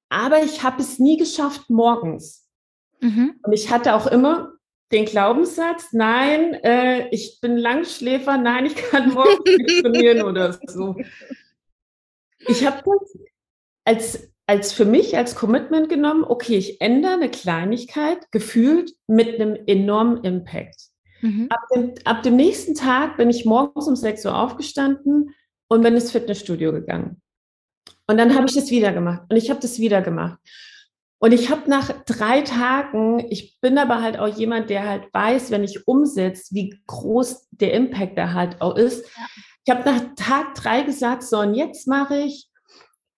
aber 0.08 0.42
ich 0.42 0.62
habe 0.62 0.80
es 0.80 0.98
nie 0.98 1.18
geschafft 1.18 1.68
morgens. 1.68 2.48
Mhm. 3.00 3.34
Und 3.42 3.52
ich 3.52 3.70
hatte 3.70 3.94
auch 3.94 4.06
immer 4.06 4.54
den 4.94 5.04
Glaubenssatz, 5.07 5.92
nein, 5.92 6.54
äh, 6.62 7.09
ich 7.09 7.40
bin 7.40 7.57
Langschläfer, 7.57 8.38
nein, 8.38 8.66
ich 8.66 8.76
kann 8.76 9.12
morgen 9.12 9.42
nicht 9.44 9.83
trainieren 9.83 10.22
oder 10.22 10.59
so. 10.66 10.96
Ich 12.46 12.64
habe 12.64 12.83
das 12.85 13.18
als, 13.85 14.33
als 14.46 14.72
für 14.72 14.85
mich 14.85 15.16
als 15.16 15.35
Commitment 15.35 15.88
genommen, 15.88 16.24
okay, 16.24 16.57
ich 16.57 16.80
ändere 16.80 17.14
eine 17.14 17.30
Kleinigkeit, 17.30 18.30
gefühlt 18.30 18.92
mit 19.09 19.35
einem 19.35 19.59
enormen 19.66 20.22
Impact. 20.22 20.90
Mhm. 21.22 21.48
Ab, 21.50 21.61
dem, 21.74 21.94
ab 22.04 22.22
dem 22.22 22.37
nächsten 22.37 22.74
Tag 22.74 23.16
bin 23.16 23.30
ich 23.30 23.44
morgens 23.44 23.88
um 23.88 23.96
6 23.96 24.24
Uhr 24.26 24.38
aufgestanden 24.38 25.35
und 25.68 25.83
bin 25.83 25.94
ins 25.94 26.12
Fitnessstudio 26.12 26.72
gegangen. 26.72 27.20
Und 28.07 28.18
dann 28.18 28.35
habe 28.35 28.46
ich 28.46 28.54
das 28.54 28.70
wieder 28.70 28.92
gemacht 28.92 29.22
und 29.28 29.37
ich 29.37 29.50
habe 29.50 29.61
das 29.61 29.78
wieder 29.80 30.02
gemacht. 30.02 30.38
Und 31.24 31.32
ich 31.32 31.48
habe 31.48 31.70
nach 31.70 31.90
drei 32.04 32.42
Tagen, 32.42 33.26
ich 33.30 33.58
bin 33.62 33.78
aber 33.78 34.02
halt 34.02 34.18
auch 34.18 34.28
jemand, 34.28 34.68
der 34.68 34.87
halt 34.87 35.04
weiß, 35.10 35.50
wenn 35.50 35.64
ich 35.64 35.88
umsetze, 35.88 36.54
wie 36.54 36.78
groß 36.87 37.48
der 37.50 37.72
Impact 37.72 38.18
da 38.18 38.34
halt 38.34 38.60
auch 38.60 38.76
ist. 38.76 39.06
Ja. 39.16 39.24
Ich 39.64 39.74
habe 39.74 39.90
nach 39.90 40.02
Tag 40.16 40.54
drei 40.54 40.82
gesagt, 40.82 41.22
so 41.22 41.38
und 41.38 41.54
jetzt 41.54 41.88
mache 41.88 42.18
ich, 42.18 42.50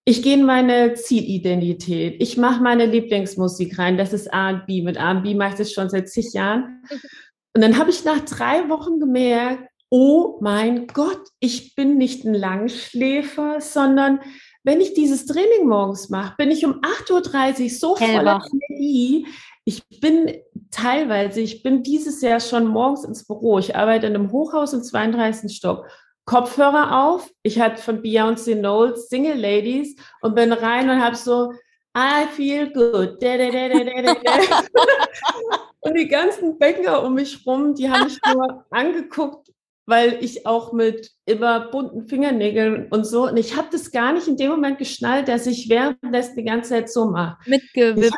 ich 0.05 0.23
gehe 0.23 0.35
in 0.35 0.45
meine 0.45 0.93
Zielidentität. 0.93 2.23
Ich 2.23 2.37
mache 2.37 2.63
meine 2.63 2.85
Lieblingsmusik 2.85 3.77
rein. 3.77 3.97
Das 3.97 4.13
ist 4.13 4.27
R&B. 4.27 4.83
Mit 4.83 4.95
R&B 4.95 5.35
mache 5.35 5.49
ich 5.49 5.57
das 5.57 5.73
schon 5.73 5.89
seit 5.89 6.07
zig 6.07 6.31
Jahren. 6.31 6.81
Und 7.53 7.61
dann 7.61 7.77
habe 7.77 7.89
ich 7.89 8.05
nach 8.05 8.21
drei 8.21 8.69
Wochen 8.69 9.01
gemerkt, 9.01 9.67
oh 9.89 10.37
mein 10.39 10.87
Gott, 10.87 11.27
ich 11.41 11.75
bin 11.75 11.97
nicht 11.97 12.23
ein 12.23 12.33
Langschläfer, 12.33 13.59
sondern 13.59 14.21
wenn 14.67 14.81
ich 14.81 14.93
dieses 14.93 15.25
Training 15.25 15.65
morgens 15.65 16.09
mache, 16.09 16.35
bin 16.37 16.51
ich 16.51 16.65
um 16.65 16.81
8.30 16.81 17.63
Uhr 17.63 17.69
so 17.69 17.95
voller 17.95 18.41
Energie. 18.69 19.25
Ich 19.63 19.81
bin 20.01 20.41
teilweise, 20.71 21.39
ich 21.39 21.63
bin 21.63 21.83
dieses 21.83 22.21
Jahr 22.21 22.41
schon 22.41 22.67
morgens 22.67 23.05
ins 23.05 23.25
Büro. 23.25 23.59
Ich 23.59 23.77
arbeite 23.77 24.07
in 24.07 24.15
einem 24.15 24.29
Hochhaus 24.29 24.73
im 24.73 24.83
32. 24.83 25.55
Stock. 25.55 25.87
Kopfhörer 26.25 27.01
auf. 27.01 27.31
Ich 27.43 27.61
hatte 27.61 27.81
von 27.81 28.01
Beyoncé 28.01 28.59
Knowles 28.59 29.07
Single 29.07 29.39
Ladies 29.39 29.95
und 30.19 30.35
bin 30.35 30.51
rein 30.51 30.89
und 30.89 31.01
habe 31.01 31.15
so 31.15 31.53
I 31.97 32.25
feel 32.35 32.69
good. 32.73 33.23
und 35.79 35.97
die 35.97 36.09
ganzen 36.09 36.59
Bäcker 36.59 37.05
um 37.05 37.13
mich 37.13 37.47
rum, 37.47 37.73
die 37.73 37.89
haben 37.89 38.03
mich 38.03 38.19
nur 38.33 38.65
angeguckt 38.69 39.46
weil 39.87 40.21
ich 40.21 40.45
auch 40.45 40.73
mit 40.73 41.11
immer 41.25 41.71
bunten 41.71 42.07
Fingernägeln 42.07 42.89
und 42.89 43.05
so, 43.05 43.27
und 43.27 43.37
ich 43.37 43.55
habe 43.55 43.69
das 43.71 43.91
gar 43.91 44.11
nicht 44.11 44.27
in 44.27 44.35
dem 44.35 44.51
Moment 44.51 44.77
geschnallt, 44.77 45.29
dass 45.29 45.47
ich 45.47 45.69
währenddessen 45.69 46.35
die 46.35 46.43
ganze 46.43 46.71
Zeit 46.71 46.91
so 46.91 47.09
mache. 47.09 47.37
Mitgewippt. 47.49 48.13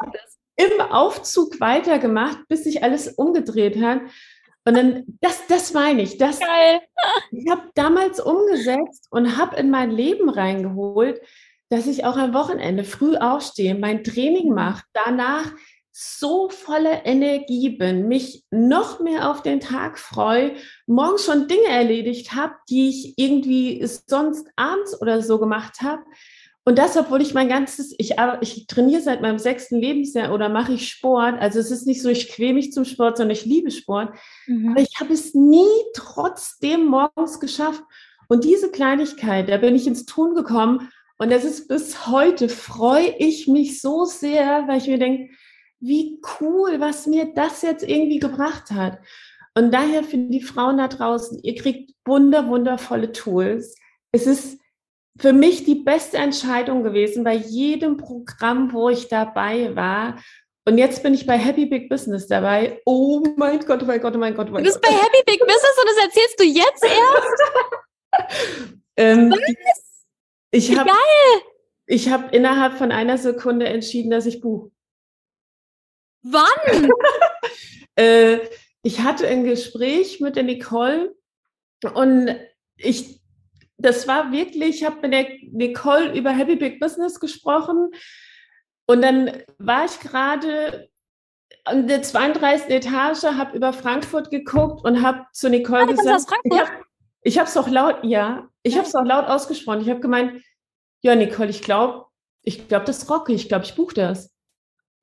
Im 0.57 0.81
Aufzug 0.81 1.61
weitergemacht, 1.61 2.39
bis 2.49 2.65
sich 2.65 2.83
alles 2.83 3.07
umgedreht 3.07 3.79
hat. 3.81 4.01
Und 4.65 4.75
dann, 4.75 5.03
das, 5.21 5.47
das 5.47 5.73
meine 5.73 6.01
ich. 6.01 6.17
Das, 6.17 6.39
Geil. 6.39 6.81
Ich 7.31 7.49
habe 7.49 7.69
damals 7.75 8.19
umgesetzt 8.19 9.07
und 9.11 9.37
habe 9.37 9.55
in 9.55 9.69
mein 9.69 9.91
Leben 9.91 10.27
reingeholt, 10.27 11.21
dass 11.69 11.87
ich 11.87 12.03
auch 12.03 12.17
am 12.17 12.33
Wochenende 12.33 12.83
früh 12.83 13.15
aufstehe, 13.15 13.75
mein 13.75 14.03
Training 14.03 14.49
mhm. 14.49 14.55
mache, 14.55 14.83
danach 14.93 15.45
so 16.01 16.47
voller 16.47 17.05
Energie 17.05 17.71
bin, 17.71 18.07
mich 18.07 18.45
noch 18.51 19.01
mehr 19.01 19.29
auf 19.29 19.41
den 19.41 19.59
Tag 19.59 19.99
freue, 19.99 20.53
morgen 20.87 21.17
schon 21.17 21.49
Dinge 21.49 21.67
erledigt 21.67 22.33
habe, 22.33 22.53
die 22.69 22.87
ich 22.87 23.13
irgendwie 23.17 23.85
sonst 23.85 24.47
abends 24.55 25.01
oder 25.01 25.21
so 25.21 25.39
gemacht 25.39 25.81
habe. 25.81 26.03
Und 26.63 26.77
das, 26.77 26.95
obwohl 26.95 27.21
ich 27.21 27.33
mein 27.33 27.49
ganzes, 27.49 27.93
ich, 27.97 28.15
ich 28.39 28.67
trainiere 28.67 29.01
seit 29.01 29.21
meinem 29.21 29.39
sechsten 29.39 29.77
Lebensjahr 29.77 30.33
oder 30.33 30.47
mache 30.47 30.71
ich 30.71 30.89
Sport. 30.89 31.35
Also 31.41 31.59
es 31.59 31.69
ist 31.69 31.85
nicht 31.85 32.01
so, 32.01 32.07
ich 32.07 32.29
quäle 32.29 32.53
mich 32.53 32.71
zum 32.71 32.85
Sport, 32.85 33.17
sondern 33.17 33.35
ich 33.35 33.43
liebe 33.43 33.71
Sport. 33.71 34.13
Mhm. 34.47 34.69
Aber 34.69 34.81
ich 34.81 35.01
habe 35.01 35.11
es 35.11 35.33
nie 35.33 35.67
trotzdem 35.93 36.85
morgens 36.85 37.41
geschafft. 37.41 37.83
Und 38.29 38.45
diese 38.45 38.71
Kleinigkeit, 38.71 39.49
da 39.49 39.57
bin 39.57 39.75
ich 39.75 39.85
ins 39.85 40.05
Tun 40.05 40.33
gekommen. 40.33 40.91
Und 41.17 41.29
das 41.29 41.43
ist 41.43 41.67
bis 41.67 42.07
heute, 42.07 42.47
freue 42.47 43.15
ich 43.17 43.49
mich 43.49 43.81
so 43.81 44.05
sehr, 44.05 44.65
weil 44.69 44.77
ich 44.77 44.87
mir 44.87 44.99
denke, 44.99 45.33
wie 45.79 46.21
cool, 46.39 46.79
was 46.79 47.07
mir 47.07 47.33
das 47.33 47.61
jetzt 47.61 47.83
irgendwie 47.83 48.19
gebracht 48.19 48.71
hat. 48.71 48.99
Und 49.55 49.73
daher 49.73 50.03
für 50.03 50.17
die 50.17 50.41
Frauen 50.41 50.77
da 50.77 50.87
draußen, 50.87 51.39
ihr 51.43 51.55
kriegt 51.55 51.91
wunder, 52.05 52.47
wundervolle 52.47 53.11
Tools. 53.11 53.75
Es 54.11 54.27
ist 54.27 54.59
für 55.19 55.33
mich 55.33 55.65
die 55.65 55.75
beste 55.75 56.17
Entscheidung 56.17 56.83
gewesen 56.83 57.23
bei 57.23 57.33
jedem 57.33 57.97
Programm, 57.97 58.71
wo 58.73 58.89
ich 58.89 59.07
dabei 59.07 59.75
war. 59.75 60.17
Und 60.65 60.77
jetzt 60.77 61.01
bin 61.03 61.13
ich 61.13 61.25
bei 61.25 61.37
Happy 61.37 61.65
Big 61.65 61.89
Business 61.89 62.27
dabei. 62.27 62.81
Oh 62.85 63.23
mein 63.35 63.59
Gott, 63.65 63.81
oh 63.81 63.85
mein 63.85 63.99
Gott, 63.99 64.15
oh 64.15 64.19
mein 64.19 64.35
Gott. 64.35 64.47
Oh 64.49 64.53
mein 64.53 64.63
du 64.63 64.69
bist 64.69 64.81
Gott. 64.81 64.91
bei 64.91 64.95
Happy 64.95 65.23
Big 65.25 65.39
Business 65.39 65.77
und 65.81 65.89
das 65.89 66.05
erzählst 66.05 66.39
du 66.39 66.43
jetzt 66.43 66.83
erst? 66.83 68.73
ähm, 68.97 69.31
Was? 69.31 69.39
Ich 70.51 70.77
habe 70.77 70.89
ich 71.85 72.09
habe 72.09 72.35
innerhalb 72.35 72.77
von 72.77 72.91
einer 72.91 73.17
Sekunde 73.17 73.67
entschieden, 73.67 74.11
dass 74.11 74.27
ich 74.27 74.41
buche. 74.41 74.69
Wann? 76.23 76.89
äh, 77.95 78.39
ich 78.81 79.01
hatte 79.01 79.27
ein 79.27 79.43
Gespräch 79.43 80.19
mit 80.19 80.35
der 80.35 80.43
Nicole 80.43 81.15
und 81.93 82.35
ich, 82.77 83.21
das 83.77 84.07
war 84.07 84.31
wirklich, 84.31 84.81
ich 84.81 84.85
habe 84.85 85.07
mit 85.07 85.13
der 85.13 85.27
Nicole 85.51 86.17
über 86.17 86.31
Happy 86.31 86.55
Big 86.55 86.79
Business 86.79 87.19
gesprochen 87.19 87.91
und 88.85 89.01
dann 89.01 89.43
war 89.57 89.85
ich 89.85 89.99
gerade 89.99 90.89
an 91.65 91.87
der 91.87 92.01
32. 92.01 92.69
Etage, 92.69 93.23
habe 93.23 93.55
über 93.55 93.73
Frankfurt 93.73 94.31
geguckt 94.31 94.83
und 94.83 95.01
habe 95.03 95.25
zu 95.33 95.49
Nicole 95.49 95.83
ah, 95.83 95.85
gesagt, 95.85 96.33
ich 97.21 97.37
habe 97.37 97.49
es 97.49 97.57
auch 97.57 97.67
laut, 97.67 97.97
ja, 98.03 98.47
ich 98.63 98.77
habe 98.77 98.87
es 98.87 98.95
auch 98.95 99.03
laut 99.03 99.25
ausgesprochen. 99.27 99.81
Ich 99.81 99.89
habe 99.89 99.99
gemeint, 99.99 100.41
ja, 101.01 101.15
Nicole, 101.15 101.49
ich 101.49 101.61
glaube, 101.61 102.05
ich 102.43 102.67
glaube, 102.67 102.85
das 102.85 103.09
rocke, 103.09 103.33
ich 103.33 103.47
glaube, 103.47 103.65
ich 103.65 103.75
buche 103.75 103.93
das. 103.93 104.31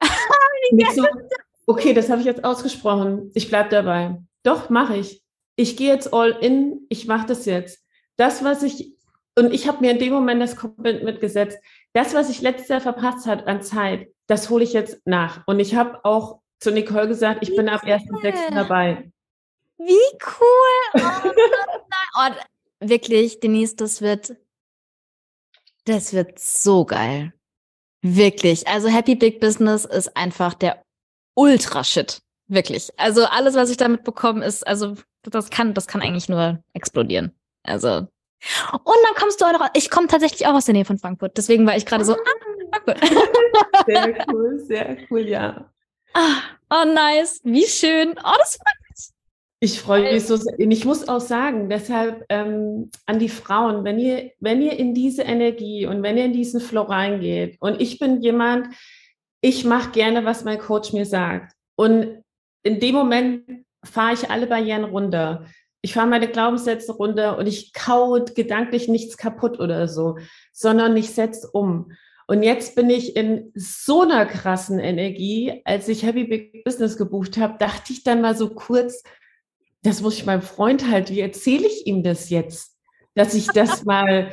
so, 0.94 1.06
okay, 1.66 1.94
das 1.94 2.10
habe 2.10 2.20
ich 2.20 2.26
jetzt 2.26 2.44
ausgesprochen. 2.44 3.30
Ich 3.34 3.48
bleibe 3.48 3.68
dabei. 3.68 4.20
Doch, 4.42 4.70
mache 4.70 4.96
ich. 4.96 5.22
Ich 5.56 5.76
gehe 5.76 5.92
jetzt 5.92 6.12
all 6.12 6.30
in. 6.30 6.86
Ich 6.88 7.06
mache 7.06 7.26
das 7.26 7.46
jetzt. 7.46 7.84
Das, 8.16 8.44
was 8.44 8.62
ich, 8.62 8.94
und 9.36 9.52
ich 9.52 9.68
habe 9.68 9.80
mir 9.80 9.90
in 9.90 9.98
dem 9.98 10.12
Moment 10.12 10.40
das 10.40 10.56
Commitment 10.56 11.20
gesetzt, 11.20 11.58
das, 11.92 12.14
was 12.14 12.30
ich 12.30 12.42
letztes 12.42 12.68
Jahr 12.68 12.80
verpasst 12.80 13.26
hat 13.26 13.46
an 13.46 13.62
Zeit, 13.62 14.08
das 14.26 14.50
hole 14.50 14.64
ich 14.64 14.72
jetzt 14.72 15.00
nach. 15.04 15.46
Und 15.46 15.60
ich 15.60 15.74
habe 15.74 16.04
auch 16.04 16.40
zu 16.58 16.70
Nicole 16.70 17.08
gesagt, 17.08 17.42
ich 17.42 17.50
Wie 17.50 17.56
bin 17.56 17.68
ab 17.68 17.84
1.6. 17.84 18.54
dabei. 18.54 19.10
Wie 19.78 20.18
cool! 20.40 21.02
Oh, 21.02 21.30
oh, 22.18 22.30
wirklich, 22.80 23.40
Denise, 23.40 23.76
das 23.76 24.00
wird, 24.00 24.36
das 25.84 26.14
wird 26.14 26.38
so 26.38 26.86
geil. 26.86 27.35
Wirklich. 28.02 28.66
Also 28.66 28.88
Happy 28.88 29.14
Big 29.14 29.40
Business 29.40 29.84
ist 29.84 30.16
einfach 30.16 30.54
der 30.54 30.82
Ultra-Shit. 31.34 32.20
Wirklich. 32.48 32.90
Also 32.96 33.24
alles, 33.24 33.54
was 33.54 33.70
ich 33.70 33.76
damit 33.76 34.04
bekomme, 34.04 34.44
ist, 34.44 34.66
also 34.66 34.94
das 35.22 35.50
kann, 35.50 35.74
das 35.74 35.86
kann 35.86 36.02
eigentlich 36.02 36.28
nur 36.28 36.62
explodieren. 36.72 37.32
Also. 37.64 37.88
Und 37.88 38.96
dann 39.04 39.14
kommst 39.16 39.40
du 39.40 39.44
auch 39.44 39.52
noch, 39.52 39.68
ich 39.74 39.90
komme 39.90 40.06
tatsächlich 40.06 40.46
auch 40.46 40.54
aus 40.54 40.66
der 40.66 40.74
Nähe 40.74 40.84
von 40.84 40.98
Frankfurt. 40.98 41.36
Deswegen 41.36 41.66
war 41.66 41.76
ich 41.76 41.86
gerade 41.86 42.04
so, 42.04 42.14
ah, 42.14 42.16
Frankfurt. 42.70 43.00
Sehr 43.86 44.26
cool, 44.28 44.58
sehr 44.60 44.96
cool, 45.10 45.28
ja. 45.28 45.70
Ah, 46.14 46.42
oh, 46.70 46.84
nice. 46.84 47.40
Wie 47.44 47.66
schön. 47.66 48.14
Oh, 48.18 48.34
das 48.38 48.56
freut 48.56 48.75
ich 49.58 49.80
freue 49.80 50.12
mich 50.12 50.26
so 50.26 50.36
sehr. 50.36 50.58
Ich 50.58 50.84
muss 50.84 51.08
auch 51.08 51.20
sagen, 51.20 51.70
deshalb 51.70 52.26
ähm, 52.28 52.90
an 53.06 53.18
die 53.18 53.30
Frauen, 53.30 53.84
wenn 53.84 53.98
ihr, 53.98 54.32
wenn 54.38 54.60
ihr 54.60 54.78
in 54.78 54.94
diese 54.94 55.22
Energie 55.22 55.86
und 55.86 56.02
wenn 56.02 56.18
ihr 56.18 56.26
in 56.26 56.34
diesen 56.34 56.60
Flow 56.60 56.82
reingeht, 56.82 57.56
und 57.60 57.80
ich 57.80 57.98
bin 57.98 58.20
jemand, 58.20 58.68
ich 59.40 59.64
mache 59.64 59.92
gerne, 59.92 60.24
was 60.24 60.44
mein 60.44 60.58
Coach 60.58 60.92
mir 60.92 61.06
sagt. 61.06 61.54
Und 61.76 62.22
in 62.64 62.80
dem 62.80 62.94
Moment 62.94 63.64
fahre 63.84 64.14
ich 64.14 64.30
alle 64.30 64.46
Barrieren 64.46 64.84
runter. 64.84 65.46
Ich 65.80 65.94
fahre 65.94 66.08
meine 66.08 66.28
Glaubenssätze 66.28 66.92
runter 66.92 67.38
und 67.38 67.46
ich 67.46 67.72
kaue 67.72 68.24
gedanklich 68.24 68.88
nichts 68.88 69.16
kaputt 69.16 69.60
oder 69.60 69.88
so, 69.88 70.18
sondern 70.52 70.96
ich 70.96 71.10
setze 71.10 71.48
um. 71.52 71.92
Und 72.26 72.42
jetzt 72.42 72.74
bin 72.74 72.90
ich 72.90 73.14
in 73.14 73.52
so 73.54 74.02
einer 74.02 74.26
krassen 74.26 74.80
Energie. 74.80 75.62
Als 75.64 75.88
ich 75.88 76.02
Happy 76.02 76.24
Big 76.24 76.64
Business 76.64 76.96
gebucht 76.96 77.38
habe, 77.38 77.56
dachte 77.58 77.92
ich 77.92 78.02
dann 78.02 78.20
mal 78.20 78.36
so 78.36 78.50
kurz, 78.50 79.04
das 79.86 80.00
muss 80.02 80.18
ich 80.18 80.26
meinem 80.26 80.42
Freund 80.42 80.90
halt, 80.90 81.10
wie 81.10 81.20
erzähle 81.20 81.66
ich 81.66 81.86
ihm 81.86 82.02
das 82.02 82.30
jetzt, 82.30 82.76
dass 83.14 83.34
ich 83.34 83.46
das 83.48 83.84
mal. 83.84 84.32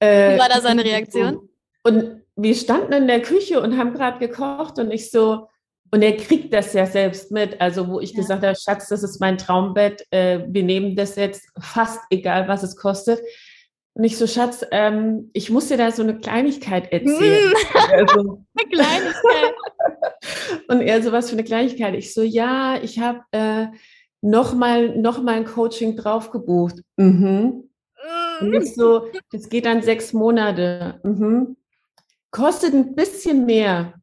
Äh, 0.00 0.34
wie 0.34 0.40
war 0.40 0.48
da 0.48 0.60
seine 0.60 0.84
Reaktion? 0.84 1.48
Und 1.82 2.22
wir 2.36 2.54
standen 2.54 2.92
in 2.92 3.06
der 3.06 3.22
Küche 3.22 3.60
und 3.60 3.76
haben 3.76 3.92
gerade 3.92 4.18
gekocht 4.18 4.78
und 4.78 4.90
ich 4.90 5.10
so, 5.10 5.48
und 5.92 6.02
er 6.02 6.16
kriegt 6.16 6.52
das 6.52 6.72
ja 6.72 6.86
selbst 6.86 7.32
mit. 7.32 7.60
Also, 7.60 7.88
wo 7.88 8.00
ich 8.00 8.12
ja. 8.12 8.18
gesagt 8.18 8.44
habe, 8.44 8.56
Schatz, 8.56 8.88
das 8.88 9.02
ist 9.02 9.20
mein 9.20 9.38
Traumbett, 9.38 10.06
äh, 10.10 10.40
wir 10.46 10.62
nehmen 10.62 10.96
das 10.96 11.16
jetzt 11.16 11.48
fast 11.58 12.00
egal, 12.10 12.48
was 12.48 12.62
es 12.62 12.76
kostet. 12.76 13.20
Und 13.94 14.04
ich 14.04 14.16
so, 14.16 14.26
Schatz, 14.26 14.64
ähm, 14.70 15.30
ich 15.32 15.50
muss 15.50 15.66
dir 15.66 15.76
da 15.76 15.90
so 15.90 16.02
eine 16.02 16.18
Kleinigkeit 16.18 16.92
erzählen. 16.92 17.52
also, 17.90 18.44
eine 18.56 18.70
Kleinigkeit. 18.70 19.54
und 20.68 20.80
er 20.80 21.02
so, 21.02 21.10
was 21.10 21.28
für 21.28 21.36
eine 21.36 21.44
Kleinigkeit? 21.44 21.94
Ich 21.96 22.14
so, 22.14 22.22
ja, 22.22 22.78
ich 22.80 23.00
habe 23.00 23.20
äh, 23.32 23.66
nochmal 24.22 24.96
noch 24.96 25.22
mal 25.22 25.34
ein 25.34 25.44
Coaching 25.44 25.96
drauf 25.96 26.30
gebucht. 26.30 26.82
Mhm. 26.96 27.70
Und 28.40 28.54
ich 28.54 28.74
so, 28.74 29.08
das 29.32 29.48
geht 29.48 29.66
dann 29.66 29.82
sechs 29.82 30.12
Monate. 30.12 31.00
Mhm. 31.04 31.56
Kostet 32.30 32.72
ein 32.72 32.94
bisschen 32.94 33.44
mehr. 33.44 33.94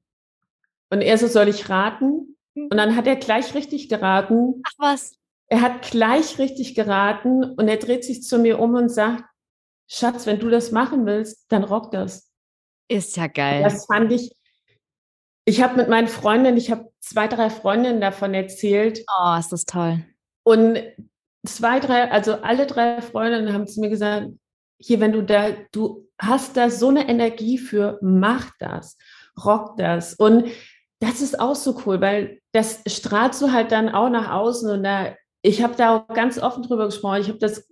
Und 0.90 1.02
er 1.02 1.18
so, 1.18 1.28
soll 1.28 1.48
ich 1.48 1.70
raten? 1.70 2.38
Und 2.56 2.78
dann 2.78 2.96
hat 2.96 3.08
er 3.08 3.16
gleich 3.16 3.54
richtig 3.54 3.90
geraten. 3.90 4.62
Ach 4.66 4.74
was. 4.78 5.18
Er 5.48 5.62
hat 5.62 5.84
gleich 5.84 6.40
richtig 6.40 6.76
geraten 6.76 7.44
und 7.44 7.68
er 7.68 7.78
dreht 7.78 8.04
sich 8.04 8.24
zu 8.24 8.38
mir 8.38 8.60
um 8.60 8.76
und 8.76 8.90
sagt, 8.90 9.24
Schatz, 9.88 10.26
wenn 10.26 10.40
du 10.40 10.50
das 10.50 10.72
machen 10.72 11.06
willst, 11.06 11.46
dann 11.52 11.64
rock 11.64 11.92
das. 11.92 12.30
Ist 12.90 13.16
ja 13.16 13.28
geil. 13.28 13.64
Das 13.64 13.86
fand 13.86 14.12
ich, 14.12 14.32
ich 15.48 15.64
habe 15.64 15.78
mit 15.78 15.88
meinen 15.88 16.10
Freundinnen, 16.10 16.58
ich 16.58 16.72
habe 16.72 16.92
zwei, 17.00 17.30
drei 17.30 17.50
Freundinnen 17.50 18.02
davon 18.02 18.34
erzählt. 18.34 19.06
Oh, 19.08 19.38
ist 19.40 19.54
das 19.54 19.64
toll. 19.64 20.04
Und 20.44 20.78
zwei, 21.46 21.80
drei, 21.80 22.12
also 22.12 22.34
alle 22.34 22.68
drei 22.68 23.02
Freundinnen 23.02 23.54
haben 23.54 23.66
zu 23.66 23.80
mir 23.80 23.90
gesagt, 23.90 24.28
hier, 24.78 25.00
wenn 25.00 25.14
du 25.14 25.24
da, 25.24 25.52
du 25.72 26.06
hast 26.20 26.58
da 26.58 26.70
so 26.70 26.90
eine 26.90 27.08
Energie 27.08 27.58
für, 27.58 27.98
mach 28.02 28.52
das, 28.60 28.98
rock 29.42 29.78
das. 29.78 30.16
Und 30.16 30.50
das 31.00 31.22
ist 31.22 31.40
auch 31.40 31.56
so 31.56 31.82
cool, 31.86 32.02
weil 32.02 32.42
das 32.52 32.82
strahlst 32.86 33.42
du 33.42 33.54
halt 33.54 33.72
dann 33.72 33.88
auch 33.88 34.10
nach 34.10 34.30
außen. 34.30 34.70
Und 34.70 34.84
da, 34.84 35.16
ich 35.44 35.64
habe 35.64 35.76
da 35.78 35.96
auch 35.96 36.08
ganz 36.10 36.38
offen 36.38 36.64
drüber 36.64 36.88
gesprochen. 36.88 37.22
Ich 37.22 37.30
habe 37.30 37.40
das 37.40 37.66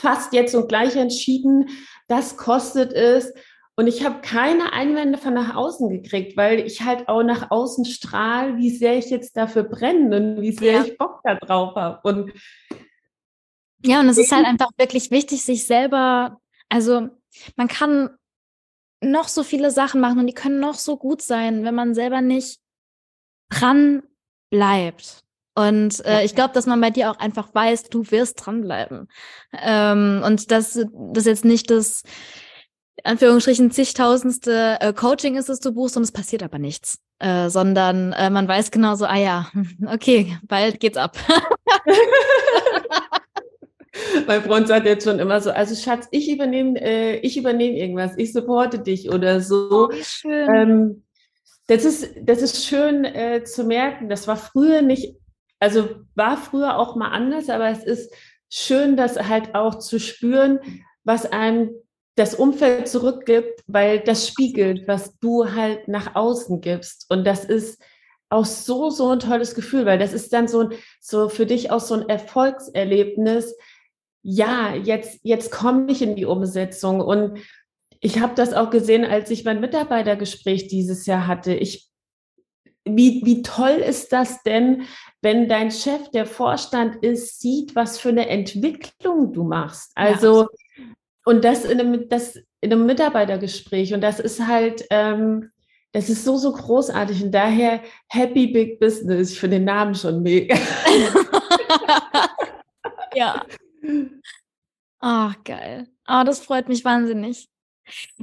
fast 0.00 0.32
jetzt 0.32 0.54
und 0.54 0.68
gleich 0.68 0.96
entschieden, 0.96 1.68
das 2.08 2.38
kostet 2.38 2.94
es. 2.94 3.34
Und 3.76 3.88
ich 3.88 4.04
habe 4.04 4.20
keine 4.20 4.72
Einwände 4.72 5.18
von 5.18 5.34
nach 5.34 5.56
außen 5.56 5.88
gekriegt, 5.88 6.36
weil 6.36 6.60
ich 6.60 6.82
halt 6.82 7.08
auch 7.08 7.24
nach 7.24 7.50
außen 7.50 7.84
strahle, 7.84 8.56
wie 8.56 8.70
sehr 8.70 8.96
ich 8.98 9.10
jetzt 9.10 9.36
dafür 9.36 9.64
brenne 9.64 10.16
und 10.16 10.42
wie 10.42 10.52
sehr 10.52 10.74
ja. 10.74 10.84
ich 10.84 10.96
Bock 10.96 11.20
da 11.24 11.34
drauf 11.34 11.74
habe. 11.74 12.00
Und 12.08 12.32
ja, 13.84 14.00
und 14.00 14.08
es 14.08 14.16
ist 14.16 14.32
halt 14.32 14.46
einfach 14.46 14.70
wirklich 14.78 15.10
wichtig, 15.10 15.44
sich 15.44 15.66
selber, 15.66 16.40
also 16.68 17.08
man 17.56 17.68
kann 17.68 18.16
noch 19.00 19.28
so 19.28 19.42
viele 19.42 19.70
Sachen 19.70 20.00
machen 20.00 20.20
und 20.20 20.26
die 20.26 20.34
können 20.34 20.60
noch 20.60 20.74
so 20.74 20.96
gut 20.96 21.20
sein, 21.20 21.64
wenn 21.64 21.74
man 21.74 21.94
selber 21.94 22.20
nicht 22.20 22.60
dran 23.50 24.02
bleibt. 24.50 25.24
Und 25.56 26.04
äh, 26.04 26.24
ich 26.24 26.34
glaube, 26.34 26.54
dass 26.54 26.66
man 26.66 26.80
bei 26.80 26.90
dir 26.90 27.10
auch 27.10 27.18
einfach 27.18 27.54
weiß, 27.54 27.84
du 27.84 28.10
wirst 28.10 28.44
dranbleiben. 28.44 29.08
Ähm, 29.52 30.22
und 30.24 30.50
dass 30.50 30.80
das 30.92 31.24
jetzt 31.26 31.44
nicht 31.44 31.70
das 31.70 32.02
Anführungsstrichen 33.02 33.70
zigtausendste 33.70 34.78
äh, 34.80 34.92
Coaching 34.92 35.36
ist, 35.36 35.48
das 35.48 35.60
du 35.60 35.72
buchst 35.72 35.96
und 35.96 36.04
es 36.04 36.12
passiert 36.12 36.42
aber 36.42 36.58
nichts. 36.58 36.98
Äh, 37.18 37.48
sondern 37.48 38.12
äh, 38.12 38.30
man 38.30 38.46
weiß 38.46 38.70
genau 38.70 38.94
so, 38.94 39.06
ah 39.06 39.16
ja, 39.16 39.50
okay, 39.86 40.38
bald 40.44 40.80
geht's 40.80 40.96
ab. 40.96 41.16
mein 44.26 44.42
Freund 44.42 44.68
sagt 44.68 44.86
jetzt 44.86 45.04
schon 45.04 45.18
immer 45.18 45.40
so, 45.40 45.50
also 45.50 45.74
Schatz, 45.74 46.08
ich 46.10 46.30
übernehme, 46.30 46.80
äh, 46.80 47.16
ich 47.18 47.36
übernehme 47.36 47.78
irgendwas, 47.78 48.12
ich 48.16 48.32
supporte 48.32 48.78
dich 48.78 49.10
oder 49.10 49.40
so. 49.40 49.90
Oh. 49.90 50.28
Ähm, 50.28 51.04
das 51.66 51.84
ist, 51.84 52.14
das 52.22 52.42
ist 52.42 52.66
schön 52.66 53.04
äh, 53.04 53.44
zu 53.44 53.64
merken. 53.64 54.08
Das 54.08 54.28
war 54.28 54.36
früher 54.36 54.82
nicht, 54.82 55.16
also 55.60 55.88
war 56.14 56.36
früher 56.36 56.78
auch 56.78 56.96
mal 56.96 57.08
anders, 57.08 57.48
aber 57.48 57.68
es 57.68 57.84
ist 57.84 58.12
schön, 58.50 58.96
das 58.96 59.16
halt 59.28 59.54
auch 59.54 59.78
zu 59.78 59.98
spüren, 59.98 60.60
was 61.04 61.26
einem 61.26 61.70
das 62.16 62.34
Umfeld 62.34 62.88
zurückgibt, 62.88 63.62
weil 63.66 64.00
das 64.00 64.28
spiegelt, 64.28 64.86
was 64.86 65.18
du 65.18 65.52
halt 65.52 65.88
nach 65.88 66.14
außen 66.14 66.60
gibst. 66.60 67.06
Und 67.10 67.24
das 67.24 67.44
ist 67.44 67.82
auch 68.30 68.44
so, 68.44 68.90
so 68.90 69.10
ein 69.10 69.20
tolles 69.20 69.54
Gefühl, 69.54 69.86
weil 69.86 69.98
das 69.98 70.12
ist 70.12 70.32
dann 70.32 70.48
so, 70.48 70.70
so 71.00 71.28
für 71.28 71.46
dich 71.46 71.70
auch 71.70 71.80
so 71.80 71.94
ein 71.94 72.08
Erfolgserlebnis, 72.08 73.56
ja, 74.22 74.74
jetzt, 74.74 75.20
jetzt 75.22 75.50
komme 75.50 75.90
ich 75.90 76.02
in 76.02 76.16
die 76.16 76.24
Umsetzung. 76.24 77.00
Und 77.00 77.38
ich 78.00 78.20
habe 78.20 78.34
das 78.34 78.54
auch 78.54 78.70
gesehen, 78.70 79.04
als 79.04 79.30
ich 79.30 79.44
mein 79.44 79.60
Mitarbeitergespräch 79.60 80.66
dieses 80.68 81.06
Jahr 81.06 81.26
hatte. 81.26 81.52
Ich, 81.54 81.90
wie, 82.84 83.22
wie 83.24 83.42
toll 83.42 83.82
ist 83.86 84.12
das 84.12 84.42
denn, 84.42 84.84
wenn 85.20 85.48
dein 85.48 85.70
Chef, 85.70 86.10
der 86.10 86.26
Vorstand 86.26 87.04
ist, 87.04 87.40
sieht, 87.40 87.76
was 87.76 87.98
für 87.98 88.10
eine 88.10 88.28
Entwicklung 88.28 89.32
du 89.32 89.44
machst? 89.44 89.92
Also, 89.94 90.42
ja. 90.42 90.84
Und 91.24 91.44
das 91.44 91.64
in 91.64 91.80
einem, 91.80 92.08
das 92.08 92.36
in 92.60 92.72
einem 92.72 92.86
Mitarbeitergespräch. 92.86 93.94
Und 93.94 94.00
das 94.00 94.20
ist 94.20 94.46
halt, 94.46 94.84
ähm, 94.90 95.50
das 95.92 96.10
ist 96.10 96.24
so, 96.24 96.36
so 96.36 96.52
großartig. 96.52 97.22
Und 97.22 97.32
daher 97.32 97.82
Happy 98.08 98.48
Big 98.48 98.78
Business. 98.78 99.32
Ich 99.32 99.40
finde 99.40 99.56
den 99.56 99.64
Namen 99.64 99.94
schon 99.94 100.22
mega. 100.22 100.54
ja. 103.14 103.44
Ach, 105.00 105.34
geil. 105.44 105.88
Ah, 106.04 106.20
oh, 106.20 106.24
das 106.24 106.40
freut 106.40 106.68
mich 106.68 106.84
wahnsinnig. 106.84 107.48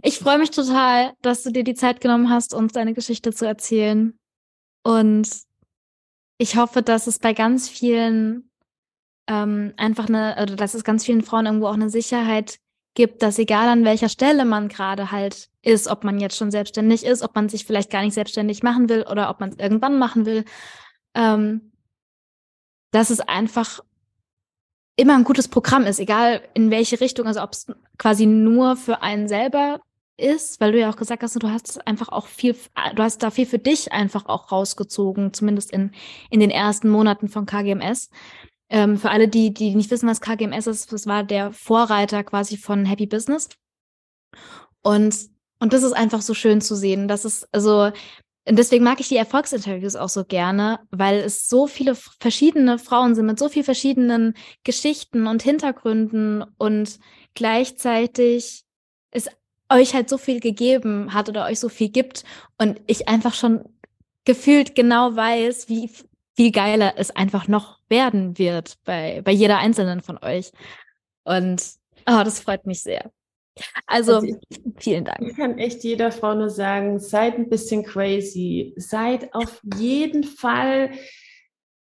Ich 0.02 0.20
freue 0.20 0.40
mich 0.40 0.52
total, 0.52 1.14
dass 1.22 1.44
du 1.44 1.52
dir 1.52 1.64
die 1.64 1.76
Zeit 1.76 2.02
genommen 2.02 2.30
hast, 2.30 2.54
uns 2.54 2.74
deine 2.74 2.94
Geschichte 2.94 3.32
zu 3.32 3.46
erzählen. 3.46 4.18
Und 4.84 5.30
ich 6.38 6.56
hoffe, 6.56 6.82
dass 6.82 7.08
es 7.08 7.20
bei 7.20 7.34
ganz 7.34 7.70
vielen 7.70 8.50
ähm, 9.28 9.74
einfach 9.78 10.10
eine, 10.10 10.36
oder 10.42 10.56
dass 10.56 10.74
es 10.74 10.84
ganz 10.84 11.06
vielen 11.06 11.22
Frauen 11.22 11.46
irgendwo 11.46 11.68
auch 11.68 11.74
eine 11.74 11.92
Sicherheit 11.92 12.58
gibt, 12.94 13.22
dass 13.22 13.40
egal 13.40 13.68
an 13.70 13.86
welcher 13.86 14.10
Stelle 14.10 14.46
man 14.46 14.68
gerade 14.68 15.12
halt 15.12 15.50
ist, 15.62 15.88
ob 15.88 16.04
man 16.04 16.20
jetzt 16.20 16.36
schon 16.36 16.52
selbstständig 16.52 17.06
ist, 17.06 17.22
ob 17.22 17.36
man 17.36 17.50
sich 17.50 17.66
vielleicht 17.66 17.90
gar 17.90 18.02
nicht 18.02 18.14
selbstständig 18.14 18.64
machen 18.64 18.90
will 18.90 19.06
oder 19.10 19.30
ob 19.30 19.40
man 19.40 19.50
es 19.50 19.58
irgendwann 19.58 19.98
machen 19.98 20.26
will, 20.26 20.46
ähm, 21.14 21.72
dass 22.92 23.10
es 23.10 23.22
einfach 23.22 23.80
immer 24.98 25.16
ein 25.16 25.24
gutes 25.24 25.48
Programm 25.48 25.86
ist, 25.86 26.00
egal 26.00 26.42
in 26.54 26.70
welche 26.70 27.00
Richtung, 27.00 27.28
also 27.28 27.42
ob 27.42 27.54
es 27.54 27.68
quasi 27.98 28.26
nur 28.26 28.76
für 28.76 29.02
einen 29.02 29.28
selber 29.28 29.80
ist, 30.18 30.60
weil 30.60 30.72
du 30.72 30.80
ja 30.80 30.90
auch 30.90 30.98
gesagt 30.98 31.24
hast, 31.24 31.42
du 31.42 31.50
hast 31.50 31.86
einfach 31.88 32.10
auch 32.10 32.28
viel, 32.28 32.56
du 32.96 33.04
hast 33.04 33.24
da 33.24 33.32
viel 33.32 33.46
für 33.46 33.60
dich 33.60 33.92
einfach 33.92 34.28
auch 34.28 34.52
rausgezogen, 34.52 35.34
zumindest 35.34 35.72
in, 35.72 35.92
in 36.30 36.40
den 36.40 36.52
ersten 36.52 36.90
Monaten 36.90 37.30
von 37.30 37.46
KGMS. 37.46 38.10
Ähm, 38.72 38.98
für 38.98 39.10
alle, 39.10 39.28
die, 39.28 39.54
die 39.54 39.76
nicht 39.76 39.92
wissen, 39.92 40.08
was 40.08 40.22
KGMS 40.22 40.66
ist, 40.66 40.94
das 40.94 41.06
war 41.06 41.24
der 41.24 41.52
Vorreiter 41.52 42.24
quasi 42.24 42.56
von 42.56 42.86
Happy 42.86 43.06
Business. 43.06 43.50
Und, 44.82 45.14
und 45.60 45.74
das 45.74 45.84
ist 45.84 45.92
einfach 45.92 46.22
so 46.22 46.34
schön 46.34 46.62
zu 46.62 46.76
sehen. 46.76 47.10
Das 47.10 47.26
ist, 47.26 47.48
also, 47.52 47.92
und 48.48 48.58
deswegen 48.58 48.86
mag 48.86 49.02
ich 49.02 49.10
die 49.10 49.18
Erfolgsinterviews 49.18 49.98
auch 49.98 50.08
so 50.08 50.24
gerne, 50.24 50.80
weil 50.90 51.20
es 51.20 51.50
so 51.50 51.68
viele 51.68 51.96
verschiedene 51.96 52.80
Frauen 52.80 53.14
sind 53.14 53.26
mit 53.26 53.38
so 53.38 53.50
vielen 53.50 53.66
verschiedenen 53.66 54.36
Geschichten 54.64 55.28
und 55.28 55.44
Hintergründen 55.44 56.44
und 56.58 56.98
gleichzeitig 57.34 58.64
es 59.12 59.28
euch 59.70 59.94
halt 59.94 60.10
so 60.10 60.18
viel 60.18 60.40
gegeben 60.40 61.14
hat 61.14 61.28
oder 61.28 61.46
euch 61.46 61.60
so 61.60 61.70
viel 61.70 61.90
gibt 61.90 62.24
und 62.58 62.82
ich 62.88 63.10
einfach 63.10 63.34
schon 63.34 63.66
gefühlt 64.26 64.76
genau 64.76 65.16
weiß, 65.16 65.68
wie 65.70 65.90
viel 66.42 66.52
geiler 66.52 66.94
es 66.98 67.12
einfach 67.12 67.48
noch 67.48 67.78
werden 67.88 68.40
wird 68.40 68.80
bei, 68.84 69.22
bei 69.24 69.32
jeder 69.32 69.60
einzelnen 69.60 70.02
von 70.02 70.18
euch. 70.24 70.52
Und 71.24 71.62
oh, 72.08 72.24
das 72.24 72.40
freut 72.40 72.66
mich 72.66 72.82
sehr. 72.82 73.12
Also, 73.86 74.16
also 74.16 74.26
ich, 74.50 74.60
vielen 74.78 75.06
Dank. 75.06 75.22
Ich 75.22 75.36
kann 75.36 75.60
echt 75.60 75.84
jeder 75.84 76.12
Frau 76.12 76.34
nur 76.34 76.50
sagen, 76.50 77.00
seid 77.00 77.36
ein 77.38 77.48
bisschen 77.48 77.84
crazy. 77.84 78.74
Seid 78.76 79.36
auf 79.36 79.62
jeden 79.78 80.24
Fall, 80.24 80.90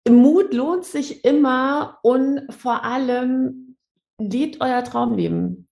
Mut 0.06 0.52
lohnt 0.52 0.84
sich 0.84 1.24
immer 1.24 1.98
und 2.02 2.46
vor 2.52 2.84
allem 2.84 3.78
lebt 4.20 4.60
euer 4.60 4.84
Traumleben. 4.84 5.68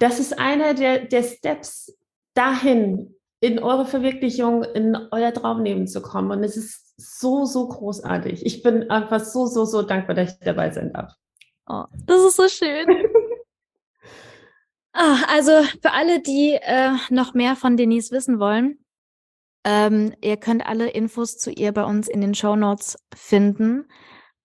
Das 0.00 0.18
ist 0.18 0.36
einer 0.36 0.74
der, 0.74 1.04
der 1.04 1.22
Steps 1.22 1.96
dahin, 2.34 3.14
in 3.40 3.58
eure 3.58 3.86
Verwirklichung, 3.86 4.64
in 4.64 4.96
euer 5.10 5.32
Traumleben 5.32 5.86
zu 5.86 6.02
kommen. 6.02 6.30
Und 6.30 6.44
es 6.44 6.56
ist 6.56 6.94
so, 6.96 7.46
so 7.46 7.68
großartig. 7.68 8.44
Ich 8.44 8.62
bin 8.62 8.90
einfach 8.90 9.20
so, 9.20 9.46
so, 9.46 9.64
so 9.64 9.82
dankbar, 9.82 10.14
dass 10.14 10.34
ich 10.34 10.38
dabei 10.40 10.70
sein 10.70 10.92
darf. 10.92 11.14
Oh, 11.66 11.84
das 12.06 12.22
ist 12.22 12.36
so 12.36 12.48
schön. 12.48 12.86
Ah, 14.92 15.18
also 15.28 15.52
für 15.80 15.92
alle, 15.92 16.20
die 16.20 16.58
äh, 16.60 16.90
noch 17.10 17.32
mehr 17.32 17.54
von 17.54 17.76
Denise 17.76 18.10
wissen 18.10 18.40
wollen, 18.40 18.84
ähm, 19.64 20.14
ihr 20.20 20.36
könnt 20.36 20.66
alle 20.66 20.90
Infos 20.90 21.38
zu 21.38 21.52
ihr 21.52 21.72
bei 21.72 21.84
uns 21.84 22.08
in 22.08 22.20
den 22.20 22.34
Show 22.34 22.56
Notes 22.56 22.96
finden. 23.14 23.86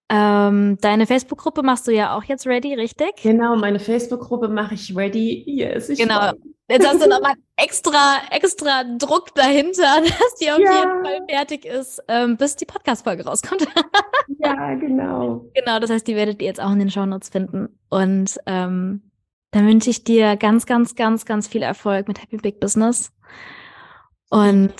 Ähm, 0.09 0.77
deine 0.81 1.07
Facebook-Gruppe 1.07 1.63
machst 1.63 1.87
du 1.87 1.91
ja 1.91 2.15
auch 2.15 2.23
jetzt 2.23 2.45
ready, 2.45 2.75
richtig? 2.75 3.15
Genau, 3.23 3.55
meine 3.55 3.79
Facebook-Gruppe 3.79 4.47
mache 4.47 4.75
ich 4.75 4.95
ready. 4.95 5.43
Yes, 5.47 5.89
ich 5.89 5.99
genau. 5.99 6.31
Jetzt 6.69 6.87
hast 6.87 7.03
du 7.03 7.09
nochmal 7.09 7.33
extra, 7.57 8.17
extra 8.31 8.83
Druck 8.97 9.33
dahinter, 9.35 10.01
dass 10.01 10.35
die 10.39 10.51
auf 10.51 10.59
ja. 10.59 10.79
jeden 10.79 11.03
Fall 11.03 11.19
fertig 11.29 11.65
ist, 11.65 12.03
ähm, 12.07 12.37
bis 12.37 12.55
die 12.55 12.65
Podcast-Folge 12.65 13.25
rauskommt. 13.25 13.67
ja, 14.39 14.75
genau. 14.75 15.49
Genau, 15.53 15.79
das 15.79 15.89
heißt, 15.89 16.07
die 16.07 16.15
werdet 16.15 16.41
ihr 16.41 16.47
jetzt 16.47 16.61
auch 16.61 16.71
in 16.71 16.79
den 16.79 16.91
Show 16.91 17.05
Notes 17.05 17.29
finden. 17.29 17.69
Und 17.89 18.37
ähm, 18.45 19.11
dann 19.51 19.67
wünsche 19.67 19.89
ich 19.89 20.03
dir 20.03 20.35
ganz, 20.37 20.65
ganz, 20.65 20.95
ganz, 20.95 21.25
ganz 21.25 21.47
viel 21.47 21.61
Erfolg 21.61 22.07
mit 22.07 22.21
Happy 22.21 22.37
Big 22.37 22.59
Business. 22.59 23.11
Und 24.29 24.75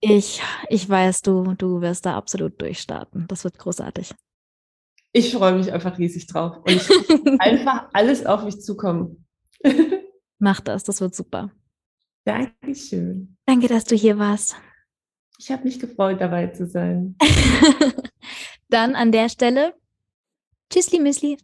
ich, 0.00 0.42
ich 0.68 0.88
weiß, 0.88 1.22
du, 1.22 1.54
du 1.54 1.80
wirst 1.80 2.06
da 2.06 2.16
absolut 2.16 2.60
durchstarten. 2.60 3.26
Das 3.28 3.44
wird 3.44 3.58
großartig. 3.58 4.14
Ich 5.12 5.32
freue 5.32 5.54
mich 5.54 5.72
einfach 5.72 5.96
riesig 5.98 6.26
drauf. 6.26 6.56
Und 6.58 6.70
ich 6.70 6.88
einfach 7.40 7.88
alles 7.92 8.26
auf 8.26 8.44
mich 8.44 8.60
zukommen. 8.60 9.26
Mach 10.38 10.60
das, 10.60 10.84
das 10.84 11.00
wird 11.00 11.14
super. 11.14 11.50
Dankeschön. 12.24 13.36
Danke, 13.46 13.68
dass 13.68 13.84
du 13.84 13.94
hier 13.94 14.18
warst. 14.18 14.56
Ich 15.38 15.50
habe 15.50 15.64
mich 15.64 15.78
gefreut, 15.78 16.20
dabei 16.20 16.48
zu 16.48 16.66
sein. 16.66 17.16
Dann 18.68 18.94
an 18.94 19.12
der 19.12 19.28
Stelle, 19.28 19.74
tschüssli, 20.70 21.00
Müsli. 21.00 21.38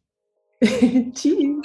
Tschüss. 1.14 1.64